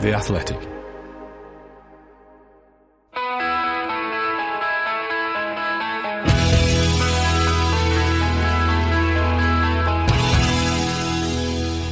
The 0.00 0.12
Athletic. 0.12 0.75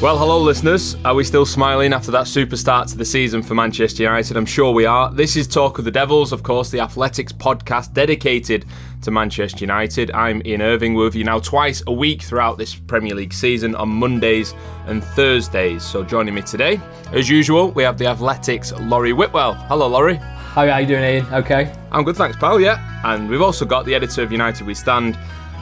Well, 0.04 0.18
hello, 0.18 0.38
listeners. 0.38 0.96
Are 1.06 1.14
we 1.14 1.24
still 1.24 1.46
smiling 1.46 1.94
after 1.94 2.10
that 2.10 2.28
super 2.28 2.58
start 2.58 2.88
to 2.88 2.96
the 2.98 3.06
season 3.06 3.42
for 3.42 3.54
Manchester 3.54 4.02
United? 4.02 4.36
I'm 4.36 4.44
sure 4.44 4.70
we 4.70 4.84
are. 4.84 5.10
This 5.10 5.34
is 5.34 5.48
Talk 5.48 5.78
of 5.78 5.86
the 5.86 5.90
Devils, 5.90 6.30
of 6.30 6.42
course, 6.42 6.70
the 6.70 6.78
Athletic's 6.78 7.32
podcast 7.32 7.94
dedicated 7.94 8.66
to 9.00 9.10
Manchester 9.10 9.60
United. 9.60 10.10
I'm 10.10 10.42
Ian 10.44 10.60
Irving 10.60 10.92
with 10.92 11.14
you 11.14 11.24
now 11.24 11.38
twice 11.38 11.82
a 11.86 11.92
week 11.92 12.20
throughout 12.20 12.58
this 12.58 12.74
Premier 12.74 13.14
League 13.14 13.32
season 13.32 13.74
on 13.74 13.88
Mondays 13.88 14.52
and 14.88 15.02
Thursdays. 15.02 15.82
So, 15.82 16.04
joining 16.04 16.34
me 16.34 16.42
today, 16.42 16.78
as 17.12 17.30
usual, 17.30 17.70
we 17.70 17.82
have 17.82 17.96
the 17.96 18.04
Athletic's 18.04 18.72
Laurie 18.72 19.14
Whitwell. 19.14 19.54
Hello, 19.54 19.86
Laurie. 19.86 20.16
How 20.16 20.68
are 20.68 20.82
you 20.82 20.86
doing, 20.86 21.02
Ian? 21.02 21.26
Okay. 21.32 21.74
I'm 21.90 22.04
good, 22.04 22.16
thanks, 22.16 22.36
pal. 22.36 22.60
Yeah. 22.60 23.00
And 23.04 23.26
we've 23.26 23.40
also 23.40 23.64
got 23.64 23.86
the 23.86 23.94
editor 23.94 24.22
of 24.22 24.30
United 24.30 24.66
We 24.66 24.74
Stand 24.74 25.16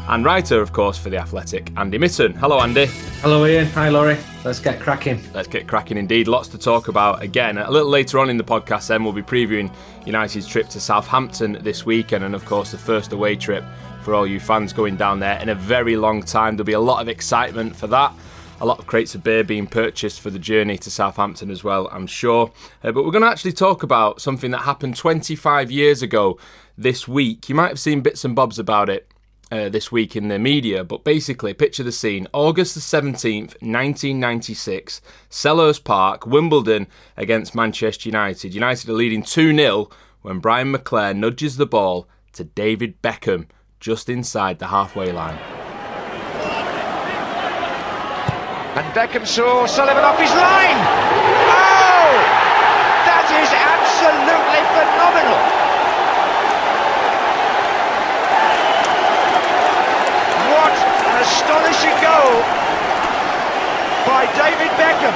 and 0.08 0.24
writer, 0.24 0.60
of 0.60 0.72
course, 0.72 0.98
for 0.98 1.10
The 1.10 1.16
Athletic, 1.16 1.70
Andy 1.76 1.96
Mitten. 1.96 2.34
Hello, 2.34 2.60
Andy. 2.60 2.86
Hello, 3.20 3.46
Ian. 3.46 3.66
Hi, 3.66 3.88
Laurie. 3.88 4.18
Let's 4.44 4.58
get 4.58 4.80
cracking. 4.80 5.22
Let's 5.32 5.46
get 5.46 5.68
cracking 5.68 5.96
indeed. 5.96 6.26
Lots 6.26 6.48
to 6.48 6.58
talk 6.58 6.88
about. 6.88 7.22
Again, 7.22 7.56
a 7.58 7.70
little 7.70 7.88
later 7.88 8.18
on 8.18 8.28
in 8.28 8.36
the 8.36 8.44
podcast, 8.44 8.88
then 8.88 9.04
we'll 9.04 9.12
be 9.12 9.22
previewing 9.22 9.72
United's 10.04 10.46
trip 10.46 10.68
to 10.70 10.80
Southampton 10.80 11.58
this 11.62 11.86
weekend, 11.86 12.24
and 12.24 12.34
of 12.34 12.44
course, 12.44 12.72
the 12.72 12.78
first 12.78 13.12
away 13.12 13.36
trip 13.36 13.64
for 14.02 14.14
all 14.14 14.26
you 14.26 14.40
fans 14.40 14.72
going 14.72 14.96
down 14.96 15.20
there 15.20 15.38
in 15.40 15.50
a 15.50 15.54
very 15.54 15.94
long 15.94 16.20
time. 16.20 16.56
There'll 16.56 16.66
be 16.66 16.72
a 16.72 16.80
lot 16.80 17.00
of 17.00 17.08
excitement 17.08 17.76
for 17.76 17.86
that. 17.86 18.12
A 18.60 18.66
lot 18.66 18.80
of 18.80 18.86
crates 18.86 19.14
of 19.14 19.22
beer 19.22 19.44
being 19.44 19.68
purchased 19.68 20.20
for 20.20 20.30
the 20.30 20.38
journey 20.38 20.78
to 20.78 20.90
Southampton 20.90 21.50
as 21.50 21.62
well, 21.62 21.88
I'm 21.92 22.08
sure. 22.08 22.50
Uh, 22.82 22.90
but 22.90 23.04
we're 23.04 23.12
going 23.12 23.22
to 23.22 23.28
actually 23.28 23.52
talk 23.52 23.84
about 23.84 24.20
something 24.20 24.50
that 24.50 24.62
happened 24.62 24.96
25 24.96 25.70
years 25.70 26.02
ago 26.02 26.38
this 26.76 27.06
week. 27.06 27.48
You 27.48 27.54
might 27.54 27.68
have 27.68 27.80
seen 27.80 28.00
bits 28.00 28.24
and 28.24 28.34
bobs 28.34 28.58
about 28.58 28.88
it 28.88 29.11
uh, 29.52 29.68
this 29.68 29.92
week 29.92 30.16
in 30.16 30.28
the 30.28 30.38
media, 30.38 30.82
but 30.82 31.04
basically, 31.04 31.52
picture 31.52 31.82
the 31.82 31.92
scene 31.92 32.26
August 32.32 32.74
the 32.74 32.80
17th, 32.80 33.52
1996, 33.60 35.02
Selhurst 35.28 35.84
Park, 35.84 36.26
Wimbledon 36.26 36.86
against 37.18 37.54
Manchester 37.54 38.08
United. 38.08 38.54
United 38.54 38.88
are 38.88 38.94
leading 38.94 39.22
2 39.22 39.54
0 39.54 39.90
when 40.22 40.38
Brian 40.38 40.72
McClair 40.72 41.14
nudges 41.14 41.58
the 41.58 41.66
ball 41.66 42.08
to 42.32 42.44
David 42.44 43.02
Beckham 43.02 43.46
just 43.78 44.08
inside 44.08 44.58
the 44.58 44.68
halfway 44.68 45.12
line. 45.12 45.36
And 48.74 48.94
Beckham 48.94 49.26
saw 49.26 49.66
Sullivan 49.66 50.02
off 50.02 50.18
his 50.18 50.30
line. 50.30 50.80
Oh! 51.52 52.16
That 53.04 53.28
is 53.28 53.52
absolutely 53.52 54.62
phenomenal. 54.72 55.62
astonishing 61.22 61.94
goal 62.02 62.42
by 64.02 64.26
David 64.34 64.74
Beckham 64.74 65.14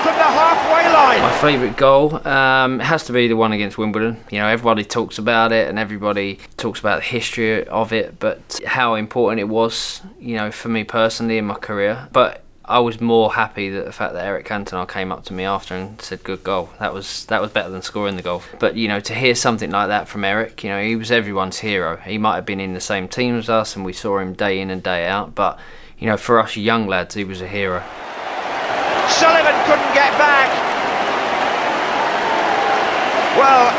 from 0.00 0.16
the 0.16 0.30
halfway 0.32 0.81
line. 0.92 1.20
My 1.20 1.38
favourite 1.40 1.76
goal 1.76 2.26
um, 2.26 2.78
has 2.80 3.04
to 3.04 3.12
be 3.12 3.28
the 3.28 3.36
one 3.36 3.52
against 3.52 3.78
Wimbledon. 3.78 4.22
You 4.30 4.38
know, 4.38 4.46
everybody 4.46 4.84
talks 4.84 5.18
about 5.18 5.52
it 5.52 5.68
and 5.68 5.78
everybody 5.78 6.38
talks 6.56 6.80
about 6.80 6.96
the 6.96 7.06
history 7.06 7.66
of 7.66 7.92
it, 7.92 8.18
but 8.18 8.60
how 8.66 8.94
important 8.94 9.40
it 9.40 9.48
was, 9.48 10.02
you 10.20 10.36
know, 10.36 10.50
for 10.50 10.68
me 10.68 10.84
personally 10.84 11.38
in 11.38 11.46
my 11.46 11.54
career. 11.54 12.08
But 12.12 12.42
I 12.64 12.78
was 12.78 13.00
more 13.00 13.32
happy 13.32 13.70
that 13.70 13.84
the 13.84 13.92
fact 13.92 14.14
that 14.14 14.24
Eric 14.24 14.46
Cantona 14.46 14.88
came 14.88 15.10
up 15.10 15.24
to 15.24 15.34
me 15.34 15.44
after 15.44 15.74
and 15.74 16.00
said 16.00 16.22
good 16.22 16.44
goal. 16.44 16.70
That 16.78 16.94
was 16.94 17.26
that 17.26 17.42
was 17.42 17.50
better 17.50 17.70
than 17.70 17.82
scoring 17.82 18.16
the 18.16 18.22
goal. 18.22 18.42
But 18.60 18.76
you 18.76 18.86
know, 18.88 19.00
to 19.00 19.14
hear 19.14 19.34
something 19.34 19.70
like 19.70 19.88
that 19.88 20.08
from 20.08 20.24
Eric, 20.24 20.62
you 20.62 20.70
know, 20.70 20.82
he 20.82 20.94
was 20.94 21.10
everyone's 21.10 21.58
hero. 21.58 21.96
He 21.96 22.18
might 22.18 22.36
have 22.36 22.46
been 22.46 22.60
in 22.60 22.74
the 22.74 22.80
same 22.80 23.08
team 23.08 23.36
as 23.36 23.48
us 23.48 23.74
and 23.74 23.84
we 23.84 23.92
saw 23.92 24.18
him 24.18 24.32
day 24.32 24.60
in 24.60 24.70
and 24.70 24.82
day 24.82 25.06
out, 25.06 25.34
but 25.34 25.58
you 25.98 26.06
know, 26.06 26.16
for 26.16 26.40
us 26.40 26.56
young 26.56 26.86
lads, 26.86 27.14
he 27.14 27.24
was 27.24 27.40
a 27.40 27.48
hero. 27.48 27.82
Sullivan 29.08 29.54
couldn't 29.66 29.94
get 29.94 30.16
back. 30.18 30.71
Well, 33.42 33.74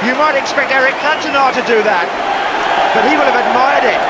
you 0.00 0.16
might 0.16 0.32
expect 0.32 0.72
Eric 0.72 0.96
Cantona 1.04 1.52
to 1.52 1.60
do 1.68 1.84
that, 1.84 2.08
but 2.96 3.04
he 3.04 3.20
will 3.20 3.28
have 3.28 3.36
admired 3.36 3.84
it. 3.84 4.00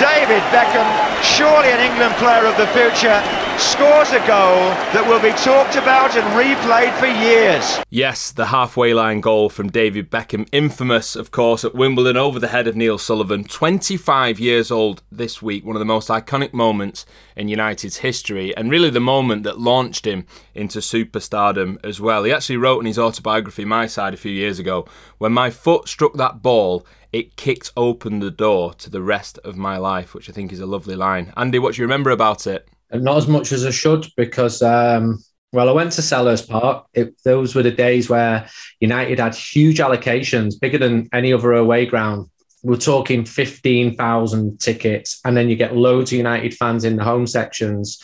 David 0.00 0.40
Beckham, 0.48 0.88
surely 1.20 1.68
an 1.68 1.84
England 1.84 2.16
player 2.16 2.48
of 2.48 2.56
the 2.56 2.64
future, 2.72 3.20
scores 3.58 4.10
a 4.10 4.18
goal 4.26 4.70
that 4.92 5.04
will 5.06 5.20
be 5.20 5.36
talked 5.38 5.76
about 5.76 6.16
and 6.16 6.24
replayed 6.36 6.92
for 6.98 7.06
years. 7.06 7.84
Yes, 7.90 8.32
the 8.32 8.46
halfway 8.46 8.94
line 8.94 9.20
goal 9.20 9.48
from 9.48 9.70
David 9.70 10.10
Beckham, 10.10 10.48
infamous, 10.52 11.16
of 11.16 11.30
course, 11.30 11.64
at 11.64 11.74
Wimbledon 11.74 12.16
over 12.16 12.38
the 12.38 12.48
head 12.48 12.66
of 12.66 12.76
Neil 12.76 12.98
Sullivan. 12.98 13.44
25 13.44 14.38
years 14.38 14.70
old 14.70 15.02
this 15.10 15.42
week, 15.42 15.64
one 15.64 15.76
of 15.76 15.80
the 15.80 15.84
most 15.84 16.08
iconic 16.08 16.52
moments 16.52 17.06
in 17.36 17.48
United's 17.48 17.98
history, 17.98 18.56
and 18.56 18.70
really 18.70 18.90
the 18.90 19.00
moment 19.00 19.42
that 19.42 19.58
launched 19.58 20.06
him 20.06 20.26
into 20.54 20.78
superstardom 20.78 21.78
as 21.84 22.00
well. 22.00 22.24
He 22.24 22.32
actually 22.32 22.58
wrote 22.58 22.80
in 22.80 22.86
his 22.86 22.98
autobiography, 22.98 23.64
My 23.64 23.86
Side, 23.86 24.14
a 24.14 24.18
few 24.18 24.32
years 24.32 24.58
ago 24.58 24.86
When 25.18 25.32
my 25.32 25.50
foot 25.50 25.88
struck 25.88 26.14
that 26.14 26.42
ball, 26.42 26.86
it 27.12 27.36
kicked 27.36 27.72
open 27.76 28.20
the 28.20 28.30
door 28.30 28.74
to 28.74 28.90
the 28.90 29.02
rest 29.02 29.38
of 29.44 29.56
my 29.56 29.76
life, 29.76 30.14
which 30.14 30.28
I 30.28 30.32
think 30.32 30.52
is 30.52 30.60
a 30.60 30.66
lovely 30.66 30.96
line. 30.96 31.32
Andy, 31.36 31.58
what 31.58 31.74
do 31.74 31.82
you 31.82 31.84
remember 31.84 32.10
about 32.10 32.46
it? 32.46 32.68
Not 32.92 33.16
as 33.16 33.26
much 33.26 33.52
as 33.52 33.64
I 33.64 33.70
should 33.70 34.06
because, 34.16 34.60
um, 34.62 35.22
well, 35.52 35.68
I 35.68 35.72
went 35.72 35.92
to 35.92 36.02
Selhurst 36.02 36.48
Park. 36.48 36.86
It, 36.92 37.14
those 37.24 37.54
were 37.54 37.62
the 37.62 37.70
days 37.70 38.08
where 38.08 38.48
United 38.80 39.18
had 39.18 39.34
huge 39.34 39.78
allocations, 39.78 40.60
bigger 40.60 40.78
than 40.78 41.08
any 41.12 41.32
other 41.32 41.52
away 41.52 41.86
ground. 41.86 42.28
We're 42.62 42.76
talking 42.76 43.24
15,000 43.24 44.60
tickets, 44.60 45.20
and 45.24 45.36
then 45.36 45.48
you 45.48 45.56
get 45.56 45.76
loads 45.76 46.12
of 46.12 46.18
United 46.18 46.54
fans 46.54 46.84
in 46.84 46.96
the 46.96 47.04
home 47.04 47.26
sections 47.26 48.02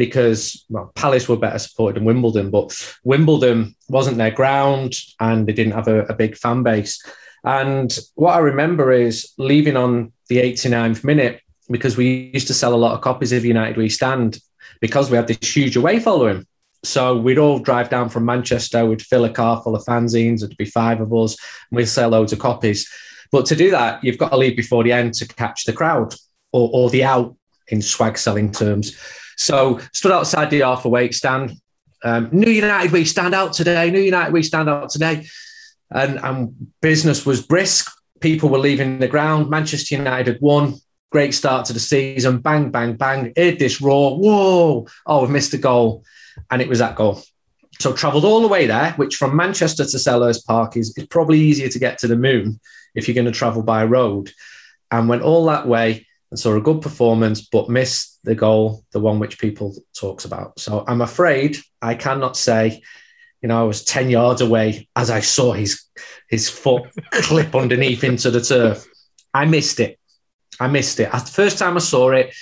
because 0.00 0.64
well, 0.70 0.90
Palace 0.94 1.28
were 1.28 1.36
better 1.36 1.58
supported 1.58 1.96
than 1.96 2.06
Wimbledon, 2.06 2.50
but 2.50 2.96
Wimbledon 3.04 3.76
wasn't 3.90 4.16
their 4.16 4.30
ground 4.30 4.94
and 5.20 5.46
they 5.46 5.52
didn't 5.52 5.74
have 5.74 5.88
a, 5.88 6.04
a 6.06 6.14
big 6.14 6.38
fan 6.38 6.62
base. 6.62 7.04
And 7.44 7.94
what 8.14 8.34
I 8.34 8.38
remember 8.38 8.92
is 8.92 9.32
leaving 9.36 9.76
on 9.76 10.12
the 10.28 10.38
89th 10.38 11.04
minute 11.04 11.42
because 11.70 11.96
we 11.96 12.30
used 12.32 12.48
to 12.48 12.54
sell 12.54 12.74
a 12.74 12.76
lot 12.76 12.92
of 12.92 13.00
copies 13.00 13.32
of 13.32 13.44
United 13.44 13.76
We 13.76 13.88
Stand 13.88 14.38
because 14.80 15.10
we 15.10 15.16
had 15.16 15.26
this 15.26 15.38
huge 15.42 15.76
away 15.76 16.00
following. 16.00 16.46
So 16.82 17.16
we'd 17.16 17.38
all 17.38 17.58
drive 17.58 17.90
down 17.90 18.08
from 18.08 18.24
Manchester, 18.24 18.86
we'd 18.86 19.02
fill 19.02 19.24
a 19.24 19.30
car 19.30 19.62
full 19.62 19.76
of 19.76 19.84
fanzines, 19.84 20.40
there'd 20.40 20.56
be 20.56 20.64
five 20.64 21.00
of 21.00 21.12
us, 21.12 21.36
and 21.70 21.76
we'd 21.76 21.86
sell 21.86 22.08
loads 22.10 22.32
of 22.32 22.38
copies. 22.38 22.90
But 23.30 23.46
to 23.46 23.56
do 23.56 23.70
that, 23.70 24.02
you've 24.02 24.18
got 24.18 24.30
to 24.30 24.36
leave 24.36 24.56
before 24.56 24.82
the 24.82 24.92
end 24.92 25.14
to 25.14 25.28
catch 25.28 25.64
the 25.64 25.72
crowd 25.72 26.14
or, 26.52 26.70
or 26.72 26.90
the 26.90 27.04
out 27.04 27.36
in 27.68 27.82
swag 27.82 28.16
selling 28.18 28.50
terms. 28.50 28.98
So 29.36 29.80
stood 29.92 30.12
outside 30.12 30.50
the 30.50 30.60
half 30.60 30.84
away 30.84 31.10
stand. 31.10 31.52
Um, 32.02 32.30
New 32.32 32.50
United 32.50 32.92
we 32.92 33.04
stand 33.04 33.34
out 33.34 33.52
today. 33.52 33.90
New 33.90 34.00
United 34.00 34.32
we 34.32 34.42
stand 34.42 34.68
out 34.68 34.88
today 34.88 35.26
and, 35.90 36.18
and 36.22 36.72
business 36.80 37.26
was 37.26 37.42
brisk. 37.42 37.90
People 38.20 38.48
were 38.48 38.58
leaving 38.58 38.98
the 38.98 39.08
ground. 39.08 39.50
Manchester 39.50 39.96
United 39.96 40.34
had 40.34 40.42
won. 40.42 40.74
Great 41.10 41.34
start 41.34 41.66
to 41.66 41.72
the 41.72 41.80
season. 41.80 42.38
Bang, 42.38 42.70
bang, 42.70 42.94
bang. 42.94 43.32
Heard 43.36 43.58
this 43.58 43.80
roar. 43.80 44.18
Whoa. 44.18 44.86
Oh, 45.06 45.20
we've 45.20 45.30
missed 45.30 45.54
a 45.54 45.58
goal. 45.58 46.04
And 46.50 46.62
it 46.62 46.68
was 46.68 46.78
that 46.78 46.96
goal. 46.96 47.22
So 47.78 47.92
travelled 47.92 48.24
all 48.24 48.42
the 48.42 48.48
way 48.48 48.66
there, 48.66 48.92
which 48.92 49.16
from 49.16 49.34
Manchester 49.34 49.84
to 49.84 49.96
Selhurst 49.96 50.46
Park 50.46 50.76
is, 50.76 50.96
is 50.96 51.06
probably 51.06 51.40
easier 51.40 51.68
to 51.68 51.78
get 51.78 51.98
to 51.98 52.06
the 52.06 52.16
moon 52.16 52.60
if 52.94 53.08
you're 53.08 53.14
going 53.14 53.24
to 53.24 53.32
travel 53.32 53.62
by 53.62 53.84
road. 53.84 54.30
And 54.90 55.08
went 55.08 55.22
all 55.22 55.46
that 55.46 55.66
way 55.66 56.06
and 56.30 56.38
saw 56.38 56.54
a 56.54 56.60
good 56.60 56.82
performance, 56.82 57.42
but 57.42 57.68
missed 57.68 58.18
the 58.24 58.34
goal, 58.34 58.84
the 58.92 59.00
one 59.00 59.18
which 59.18 59.38
people 59.38 59.74
talks 59.94 60.24
about. 60.24 60.58
So 60.58 60.84
I'm 60.86 61.00
afraid 61.00 61.58
I 61.80 61.94
cannot 61.94 62.36
say 62.36 62.82
you 63.42 63.48
know, 63.48 63.60
I 63.60 63.64
was 63.64 63.84
10 63.84 64.10
yards 64.10 64.40
away 64.40 64.88
as 64.96 65.10
I 65.10 65.20
saw 65.20 65.52
his 65.52 65.84
his 66.28 66.48
foot 66.48 66.84
clip 67.10 67.54
underneath 67.54 68.04
into 68.04 68.30
the 68.30 68.40
turf. 68.40 68.86
I 69.32 69.46
missed 69.46 69.80
it. 69.80 69.98
I 70.60 70.68
missed 70.68 71.00
it. 71.00 71.10
The 71.10 71.18
first 71.18 71.58
time 71.58 71.76
I 71.76 71.80
saw 71.80 72.10
it, 72.10 72.34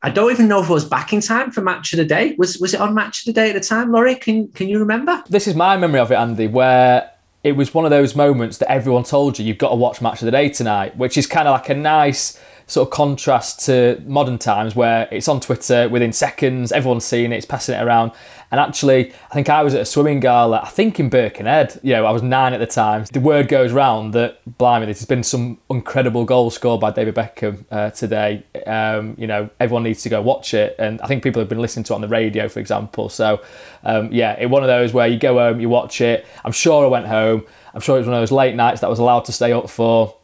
I 0.00 0.10
don't 0.10 0.30
even 0.30 0.46
know 0.46 0.62
if 0.62 0.70
it 0.70 0.72
was 0.72 0.84
back 0.84 1.12
in 1.12 1.20
time 1.20 1.50
for 1.50 1.60
Match 1.60 1.92
of 1.92 1.96
the 1.96 2.04
Day. 2.04 2.36
Was 2.38 2.58
was 2.58 2.72
it 2.72 2.80
on 2.80 2.94
Match 2.94 3.22
of 3.22 3.34
the 3.34 3.40
Day 3.40 3.50
at 3.50 3.54
the 3.54 3.60
time, 3.60 3.90
Laurie? 3.90 4.14
Can 4.14 4.48
can 4.48 4.68
you 4.68 4.78
remember? 4.78 5.22
This 5.28 5.48
is 5.48 5.56
my 5.56 5.76
memory 5.76 5.98
of 5.98 6.12
it, 6.12 6.14
Andy, 6.14 6.46
where 6.46 7.10
it 7.42 7.52
was 7.52 7.74
one 7.74 7.84
of 7.84 7.90
those 7.90 8.14
moments 8.14 8.58
that 8.58 8.70
everyone 8.70 9.02
told 9.02 9.38
you 9.38 9.44
you've 9.44 9.58
got 9.58 9.70
to 9.70 9.76
watch 9.76 10.00
Match 10.00 10.22
of 10.22 10.26
the 10.26 10.30
Day 10.30 10.48
tonight, 10.48 10.96
which 10.96 11.18
is 11.18 11.26
kind 11.26 11.48
of 11.48 11.52
like 11.52 11.68
a 11.68 11.74
nice 11.74 12.40
sort 12.68 12.86
of 12.86 12.92
contrast 12.92 13.64
to 13.64 14.00
modern 14.06 14.38
times 14.38 14.76
where 14.76 15.08
it's 15.10 15.26
on 15.26 15.40
Twitter 15.40 15.88
within 15.88 16.12
seconds, 16.12 16.70
everyone's 16.70 17.04
seeing 17.04 17.32
it, 17.32 17.36
it's 17.36 17.46
passing 17.46 17.74
it 17.74 17.82
around. 17.82 18.12
And 18.50 18.60
actually, 18.60 19.12
I 19.30 19.34
think 19.34 19.48
I 19.48 19.62
was 19.62 19.74
at 19.74 19.80
a 19.80 19.84
swimming 19.84 20.20
gala, 20.20 20.60
I 20.62 20.68
think 20.68 21.00
in 21.00 21.08
Birkenhead. 21.08 21.80
You 21.82 21.94
know, 21.94 22.06
I 22.06 22.12
was 22.12 22.22
nine 22.22 22.52
at 22.52 22.60
the 22.60 22.66
time. 22.66 23.04
The 23.12 23.20
word 23.20 23.48
goes 23.48 23.72
round 23.72 24.14
that, 24.14 24.40
blimey, 24.58 24.86
there's 24.86 25.04
been 25.04 25.22
some 25.22 25.58
incredible 25.68 26.24
goals 26.24 26.54
scored 26.54 26.80
by 26.80 26.90
David 26.90 27.14
Beckham 27.14 27.64
uh, 27.70 27.90
today. 27.90 28.44
Um, 28.66 29.16
you 29.18 29.26
know, 29.26 29.50
everyone 29.60 29.82
needs 29.82 30.02
to 30.02 30.08
go 30.10 30.22
watch 30.22 30.54
it. 30.54 30.76
And 30.78 31.00
I 31.00 31.06
think 31.06 31.22
people 31.22 31.40
have 31.40 31.48
been 31.48 31.60
listening 31.60 31.84
to 31.84 31.94
it 31.94 31.96
on 31.96 32.00
the 32.02 32.08
radio, 32.08 32.48
for 32.48 32.60
example. 32.60 33.08
So, 33.08 33.42
um, 33.82 34.12
yeah, 34.12 34.32
it's 34.32 34.50
one 34.50 34.62
of 34.62 34.68
those 34.68 34.92
where 34.92 35.06
you 35.08 35.18
go 35.18 35.34
home, 35.38 35.60
you 35.60 35.68
watch 35.70 36.00
it. 36.00 36.26
I'm 36.44 36.52
sure 36.52 36.84
I 36.84 36.88
went 36.88 37.06
home. 37.06 37.46
I'm 37.74 37.80
sure 37.80 37.96
it 37.96 38.00
was 38.00 38.08
one 38.08 38.16
of 38.16 38.22
those 38.22 38.32
late 38.32 38.54
nights 38.54 38.80
that 38.80 38.88
I 38.88 38.90
was 38.90 38.98
allowed 38.98 39.24
to 39.26 39.32
stay 39.32 39.52
up 39.52 39.70
for. 39.70 40.17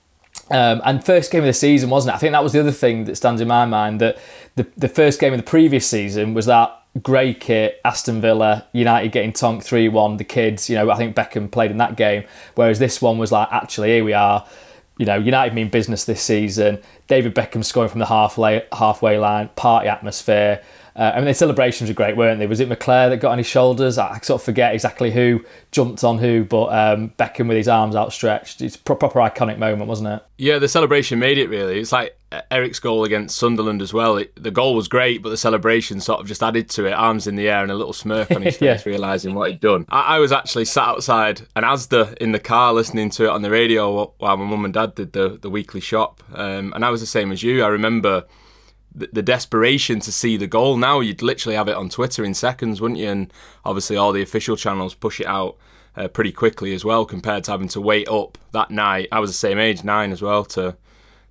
Um, 0.50 0.82
and 0.84 1.04
first 1.04 1.32
game 1.32 1.40
of 1.40 1.46
the 1.46 1.54
season, 1.54 1.90
wasn't 1.90 2.12
it? 2.12 2.16
I 2.16 2.18
think 2.18 2.32
that 2.32 2.42
was 2.42 2.52
the 2.52 2.60
other 2.60 2.72
thing 2.72 3.04
that 3.04 3.16
stands 3.16 3.40
in 3.40 3.48
my 3.48 3.64
mind 3.64 4.00
that 4.00 4.18
the, 4.56 4.66
the 4.76 4.88
first 4.88 5.20
game 5.20 5.32
of 5.32 5.38
the 5.38 5.44
previous 5.44 5.86
season 5.86 6.34
was 6.34 6.46
that 6.46 6.84
grey 7.02 7.34
kit, 7.34 7.80
Aston 7.84 8.20
Villa, 8.20 8.66
United 8.72 9.10
getting 9.10 9.32
tonked 9.32 9.64
3 9.64 9.88
1, 9.88 10.16
the 10.18 10.24
kids, 10.24 10.68
you 10.68 10.76
know, 10.76 10.90
I 10.90 10.96
think 10.96 11.16
Beckham 11.16 11.50
played 11.50 11.70
in 11.70 11.78
that 11.78 11.96
game. 11.96 12.24
Whereas 12.54 12.78
this 12.78 13.00
one 13.00 13.18
was 13.18 13.32
like, 13.32 13.48
actually, 13.50 13.88
here 13.88 14.04
we 14.04 14.12
are. 14.12 14.46
You 14.98 15.06
know, 15.06 15.16
United 15.16 15.54
mean 15.54 15.70
business 15.70 16.04
this 16.04 16.22
season. 16.22 16.80
David 17.08 17.34
Beckham 17.34 17.64
scoring 17.64 17.90
from 17.90 17.98
the 17.98 18.06
halfway, 18.06 18.64
halfway 18.72 19.18
line, 19.18 19.48
party 19.56 19.88
atmosphere. 19.88 20.62
Uh, 20.96 21.12
I 21.14 21.16
mean, 21.16 21.26
the 21.26 21.34
celebrations 21.34 21.90
were 21.90 21.94
great, 21.94 22.16
weren't 22.16 22.38
they? 22.38 22.46
Was 22.46 22.60
it 22.60 22.68
McClair 22.68 23.10
that 23.10 23.16
got 23.16 23.32
on 23.32 23.38
his 23.38 23.48
shoulders? 23.48 23.98
I 23.98 24.18
sort 24.20 24.40
of 24.40 24.44
forget 24.44 24.74
exactly 24.74 25.10
who 25.10 25.44
jumped 25.72 26.04
on 26.04 26.18
who, 26.18 26.44
but 26.44 26.66
um, 26.66 27.10
Beckham 27.18 27.48
with 27.48 27.56
his 27.56 27.66
arms 27.66 27.96
outstretched. 27.96 28.62
It's 28.62 28.76
a 28.76 28.78
proper 28.78 29.08
iconic 29.18 29.58
moment, 29.58 29.88
wasn't 29.88 30.10
it? 30.10 30.22
Yeah, 30.38 30.58
the 30.58 30.68
celebration 30.68 31.18
made 31.18 31.36
it 31.38 31.48
really. 31.48 31.80
It's 31.80 31.90
like 31.90 32.16
Eric's 32.50 32.78
goal 32.78 33.02
against 33.02 33.36
Sunderland 33.36 33.82
as 33.82 33.92
well. 33.92 34.16
It, 34.16 34.40
the 34.40 34.52
goal 34.52 34.76
was 34.76 34.86
great, 34.86 35.20
but 35.20 35.30
the 35.30 35.36
celebration 35.36 36.00
sort 36.00 36.20
of 36.20 36.26
just 36.26 36.44
added 36.44 36.68
to 36.70 36.86
it. 36.86 36.92
Arms 36.92 37.26
in 37.26 37.34
the 37.34 37.48
air 37.48 37.62
and 37.62 37.72
a 37.72 37.74
little 37.74 37.92
smirk 37.92 38.30
on 38.30 38.42
his 38.42 38.56
face, 38.58 38.86
yeah. 38.86 38.90
realizing 38.90 39.34
what 39.34 39.50
he'd 39.50 39.60
done. 39.60 39.86
I, 39.88 40.16
I, 40.16 40.18
was 40.18 40.30
actually 40.30 40.64
sat 40.64 40.86
outside 40.86 41.42
an 41.56 41.64
Asda 41.64 42.16
in 42.18 42.30
the 42.30 42.38
car 42.38 42.72
listening 42.72 43.10
to 43.10 43.24
it 43.24 43.30
on 43.30 43.42
the 43.42 43.50
radio 43.50 44.12
while 44.18 44.36
my 44.36 44.44
mum 44.44 44.64
and 44.64 44.74
dad 44.74 44.94
did 44.94 45.12
the 45.12 45.38
the 45.40 45.50
weekly 45.50 45.80
shop, 45.80 46.22
um, 46.34 46.72
and 46.74 46.84
I 46.84 46.90
was 46.90 47.00
the 47.00 47.06
same 47.06 47.32
as 47.32 47.42
you. 47.42 47.64
I 47.64 47.68
remember 47.68 48.24
the, 48.94 49.22
desperation 49.22 50.00
to 50.00 50.12
see 50.12 50.36
the 50.36 50.46
goal. 50.46 50.76
Now 50.76 51.00
you'd 51.00 51.22
literally 51.22 51.56
have 51.56 51.68
it 51.68 51.76
on 51.76 51.88
Twitter 51.88 52.24
in 52.24 52.34
seconds, 52.34 52.80
wouldn't 52.80 53.00
you? 53.00 53.08
And 53.08 53.32
obviously 53.64 53.96
all 53.96 54.12
the 54.12 54.22
official 54.22 54.56
channels 54.56 54.94
push 54.94 55.20
it 55.20 55.26
out 55.26 55.56
uh, 55.96 56.08
pretty 56.08 56.32
quickly 56.32 56.74
as 56.74 56.84
well, 56.84 57.04
compared 57.04 57.44
to 57.44 57.50
having 57.50 57.68
to 57.68 57.80
wait 57.80 58.08
up 58.08 58.38
that 58.52 58.70
night. 58.70 59.08
I 59.12 59.20
was 59.20 59.30
the 59.30 59.34
same 59.34 59.58
age, 59.58 59.84
nine 59.84 60.12
as 60.12 60.22
well, 60.22 60.44
to 60.46 60.76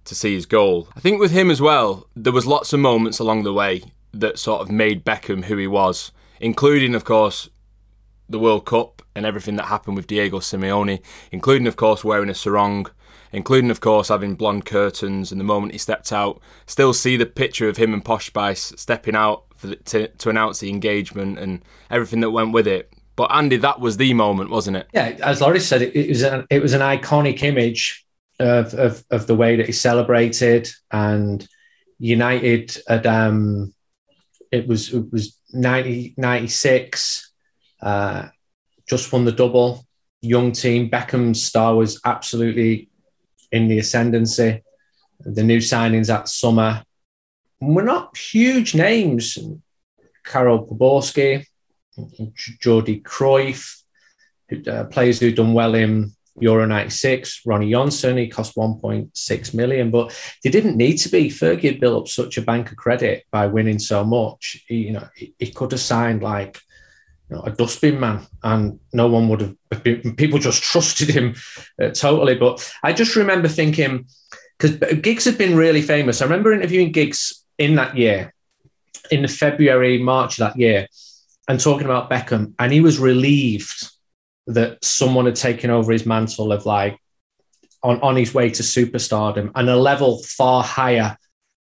to 0.06 0.16
see 0.16 0.34
his 0.34 0.46
goal. 0.46 0.90
I 0.98 1.00
think 1.00 1.22
with 1.22 1.32
him 1.32 1.50
as 1.50 1.62
well, 1.62 2.08
there 2.14 2.34
was 2.34 2.46
lots 2.46 2.74
of 2.74 2.82
moments 2.82 3.20
along 3.20 3.44
the 3.44 3.54
way 3.54 3.84
that 4.14 4.38
sort 4.38 4.62
of 4.62 4.70
made 4.70 5.06
Beckham 5.06 5.46
who 5.46 5.56
he 5.56 5.68
was, 5.68 6.12
including, 6.42 6.94
of 6.94 7.06
course, 7.06 7.50
the 8.28 8.40
World 8.40 8.66
Cup 8.66 9.02
and 9.16 9.26
everything 9.26 9.56
that 9.56 9.68
happened 9.68 9.96
with 9.96 10.08
Diego 10.08 10.40
Simeone, 10.40 11.02
including, 11.32 11.68
of 11.68 11.78
course, 11.78 12.04
wearing 12.04 12.30
a 12.30 12.34
sarong 12.34 12.88
including, 13.34 13.72
of 13.72 13.82
course, 13.82 14.08
having 14.08 14.36
blonde 14.36 14.66
curtains. 14.66 15.32
And 15.32 15.40
the 15.40 15.46
moment 15.46 15.74
he 15.74 15.78
stepped 15.78 16.14
out, 16.14 16.40
still 16.66 16.94
see 16.94 17.18
the 17.18 17.26
picture 17.26 17.68
of 17.68 17.78
him 17.78 17.94
and 17.94 18.06
Posh 18.06 18.28
Spice 18.28 18.74
stepping 18.78 19.16
out 19.16 19.46
the, 19.62 19.76
to, 19.76 20.08
to 20.08 20.30
announce 20.30 20.60
the 20.60 20.70
engagement 20.70 21.40
and 21.40 21.64
everything 21.90 22.22
that 22.22 22.32
went 22.32 22.54
with 22.54 22.68
it. 22.68 22.94
But 23.16 23.32
Andy, 23.34 23.58
that 23.58 23.80
was 23.80 23.98
the 23.98 24.14
moment, 24.14 24.50
wasn't 24.50 24.78
it? 24.78 24.88
Yeah, 24.94 25.18
as 25.22 25.42
Laurie 25.42 25.60
said, 25.60 25.82
it, 25.82 25.96
it 25.96 26.10
was 26.10 26.24
an 26.24 26.48
it 26.50 26.62
was 26.62 26.74
an 26.74 26.82
iconic 26.82 27.44
image 27.44 28.06
of, 28.40 28.74
of, 28.74 29.04
of 29.12 29.28
the 29.28 29.36
way 29.36 29.56
that 29.56 29.68
he 29.68 29.72
celebrated 29.72 30.68
and 30.92 31.48
United 32.00 32.76
at 32.90 33.06
um 33.06 33.72
it 34.52 34.68
was 34.68 34.94
it 34.94 35.12
was 35.12 35.38
90, 35.52 36.16
96, 36.18 37.32
uh, 37.82 38.28
just 38.88 39.12
won 39.12 39.26
the 39.26 39.32
double. 39.32 39.86
Young 40.22 40.52
team. 40.52 40.90
Beckham's 40.90 41.44
star 41.44 41.76
was 41.76 42.00
absolutely 42.06 42.90
in 43.54 43.68
the 43.70 43.80
ascendancy. 43.80 44.62
The 45.20 45.44
new 45.44 45.60
signings 45.60 46.08
that 46.08 46.28
summer 46.28 46.84
were 47.62 47.84
not 47.84 48.18
huge 48.18 48.76
names. 48.76 49.38
Karel 50.26 50.66
Poborský, 50.68 51.46
Jordi 52.62 53.02
Cruyff, 53.02 53.84
uh, 54.68 54.86
players 54.86 55.20
who've 55.20 55.36
done 55.36 55.54
well 55.54 55.76
in 55.76 56.12
Euro 56.40 56.66
96, 56.66 57.42
Ronny 57.46 57.70
Johnsen, 57.70 58.18
he 58.18 58.28
cost 58.28 58.56
1.6 58.56 59.54
million, 59.54 59.92
but 59.92 60.18
they 60.44 60.50
didn't 60.50 60.78
need 60.78 60.98
to 60.98 61.10
be. 61.10 61.30
Fergie 61.30 61.72
had 61.72 61.80
built 61.80 62.04
up 62.04 62.08
such 62.08 62.38
a 62.38 62.42
bank 62.42 62.72
of 62.72 62.78
credit 62.78 63.24
by 63.32 63.46
winning 63.46 63.80
so 63.80 64.04
much. 64.04 64.64
He, 64.68 64.78
you 64.78 64.94
know, 64.94 65.08
he, 65.16 65.36
he 65.38 65.52
could 65.52 65.72
have 65.72 65.80
signed 65.80 66.24
like 66.24 66.60
know, 67.30 67.42
a 67.42 67.52
dustbin 67.52 68.00
man, 68.00 68.26
and 68.44 68.80
no 68.92 69.08
one 69.08 69.30
would 69.30 69.42
have. 69.42 69.84
Been, 69.84 70.16
people 70.16 70.40
just 70.40 70.62
trusted 70.64 71.10
him 71.10 71.36
uh, 71.82 71.90
totally. 71.90 72.36
But 72.36 72.72
I 72.84 72.94
just 72.94 73.16
remember 73.16 73.48
thinking 73.48 74.06
because 74.58 74.78
Giggs 75.02 75.26
had 75.26 75.38
been 75.38 75.56
really 75.56 75.82
famous. 75.82 76.22
I 76.22 76.26
remember 76.26 76.54
interviewing 76.54 76.92
Giggs 76.92 77.44
in 77.58 77.76
that 77.76 77.98
year, 77.98 78.34
in 79.12 79.28
February 79.28 79.98
March 79.98 80.38
that 80.38 80.58
year, 80.58 80.88
and 81.48 81.60
talking 81.60 81.86
about 81.86 82.10
Beckham, 82.10 82.54
and 82.60 82.72
he 82.72 82.82
was 82.82 83.00
relieved 83.00 83.90
that 84.48 84.84
someone 84.84 85.26
had 85.26 85.36
taken 85.36 85.70
over 85.70 85.92
his 85.92 86.06
mantle 86.06 86.52
of 86.52 86.66
like 86.66 86.98
on, 87.82 88.00
on 88.02 88.16
his 88.16 88.34
way 88.34 88.50
to 88.50 88.64
superstardom 88.64 89.52
and 89.56 89.70
a 89.70 89.76
level 89.76 90.22
far 90.24 90.64
higher 90.64 91.18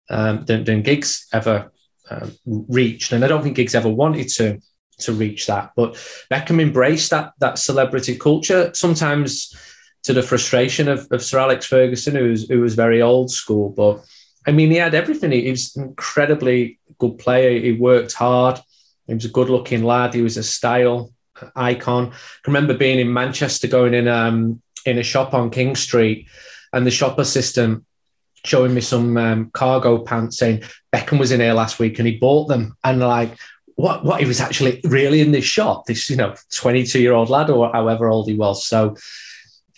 um, 0.10 0.46
than, 0.46 0.64
than 0.64 0.82
Giggs 0.82 1.28
ever 1.34 1.72
um, 2.10 2.34
reached. 2.46 3.12
And 3.12 3.24
I 3.24 3.28
don't 3.28 3.44
think 3.44 3.56
Giggs 3.56 3.76
ever 3.76 3.90
wanted 3.90 4.30
to 4.36 4.60
to 5.00 5.14
reach 5.14 5.48
that. 5.48 5.72
But 5.76 5.94
Beckham 6.32 6.62
embraced 6.62 7.12
that 7.12 7.34
that 7.40 7.60
celebrity 7.60 8.18
culture, 8.18 8.72
sometimes 8.74 9.56
to 10.04 10.14
the 10.14 10.24
frustration 10.24 10.88
of, 10.88 11.08
of 11.12 11.24
Sir 11.24 11.40
Alex 11.40 11.66
Ferguson, 11.66 12.16
who 12.16 12.30
was 12.30 12.48
who 12.48 12.62
was 12.62 12.76
very 12.76 13.02
old 13.02 13.32
school. 13.32 13.70
But 13.70 14.04
I 14.48 14.52
mean, 14.52 14.72
he 14.72 14.78
had 14.78 14.96
everything. 14.96 15.32
He, 15.32 15.44
he 15.44 15.52
was 15.52 15.76
an 15.76 15.84
incredibly 15.84 16.80
good 16.98 17.18
player. 17.18 17.60
He 17.60 17.74
worked 17.74 18.14
hard. 18.14 18.60
He 19.08 19.14
was 19.14 19.26
a 19.26 19.30
good 19.30 19.50
looking 19.50 19.84
lad. 19.84 20.14
He 20.14 20.22
was 20.22 20.38
a 20.38 20.44
style 20.44 21.12
icon. 21.56 22.12
I 22.12 22.48
remember 22.48 22.74
being 22.74 23.00
in 23.00 23.14
Manchester, 23.14 23.68
going 23.68 23.94
in 23.94 24.08
um, 24.08 24.62
in 24.86 24.98
a 24.98 25.04
shop 25.04 25.34
on 25.34 25.50
King 25.50 25.76
Street, 25.76 26.28
and 26.74 26.86
the 26.86 26.92
shop 26.92 27.20
assistant 27.20 27.84
showing 28.46 28.74
me 28.74 28.82
some 28.82 29.18
um, 29.18 29.52
cargo 29.52 30.00
pants, 30.00 30.38
saying 30.38 30.64
Beckham 30.94 31.20
was 31.20 31.32
in 31.32 31.42
here 31.42 31.54
last 31.54 31.80
week 31.80 32.00
and 32.00 32.08
he 32.08 32.18
bought 32.18 32.48
them. 32.48 32.78
And 32.84 33.00
like, 33.00 33.38
what 33.78 34.04
what 34.04 34.20
he 34.20 34.26
was 34.26 34.42
actually 34.42 34.82
really 34.84 35.22
in 35.22 35.32
this 35.32 35.46
shop, 35.46 35.86
this 35.86 36.10
you 36.10 36.16
know 36.16 36.36
22 36.54 37.00
year 37.00 37.14
old 37.14 37.30
lad 37.30 37.50
or 37.50 37.72
however 37.72 38.10
old 38.10 38.28
he 38.28 38.36
was. 38.36 38.66
So 38.66 38.96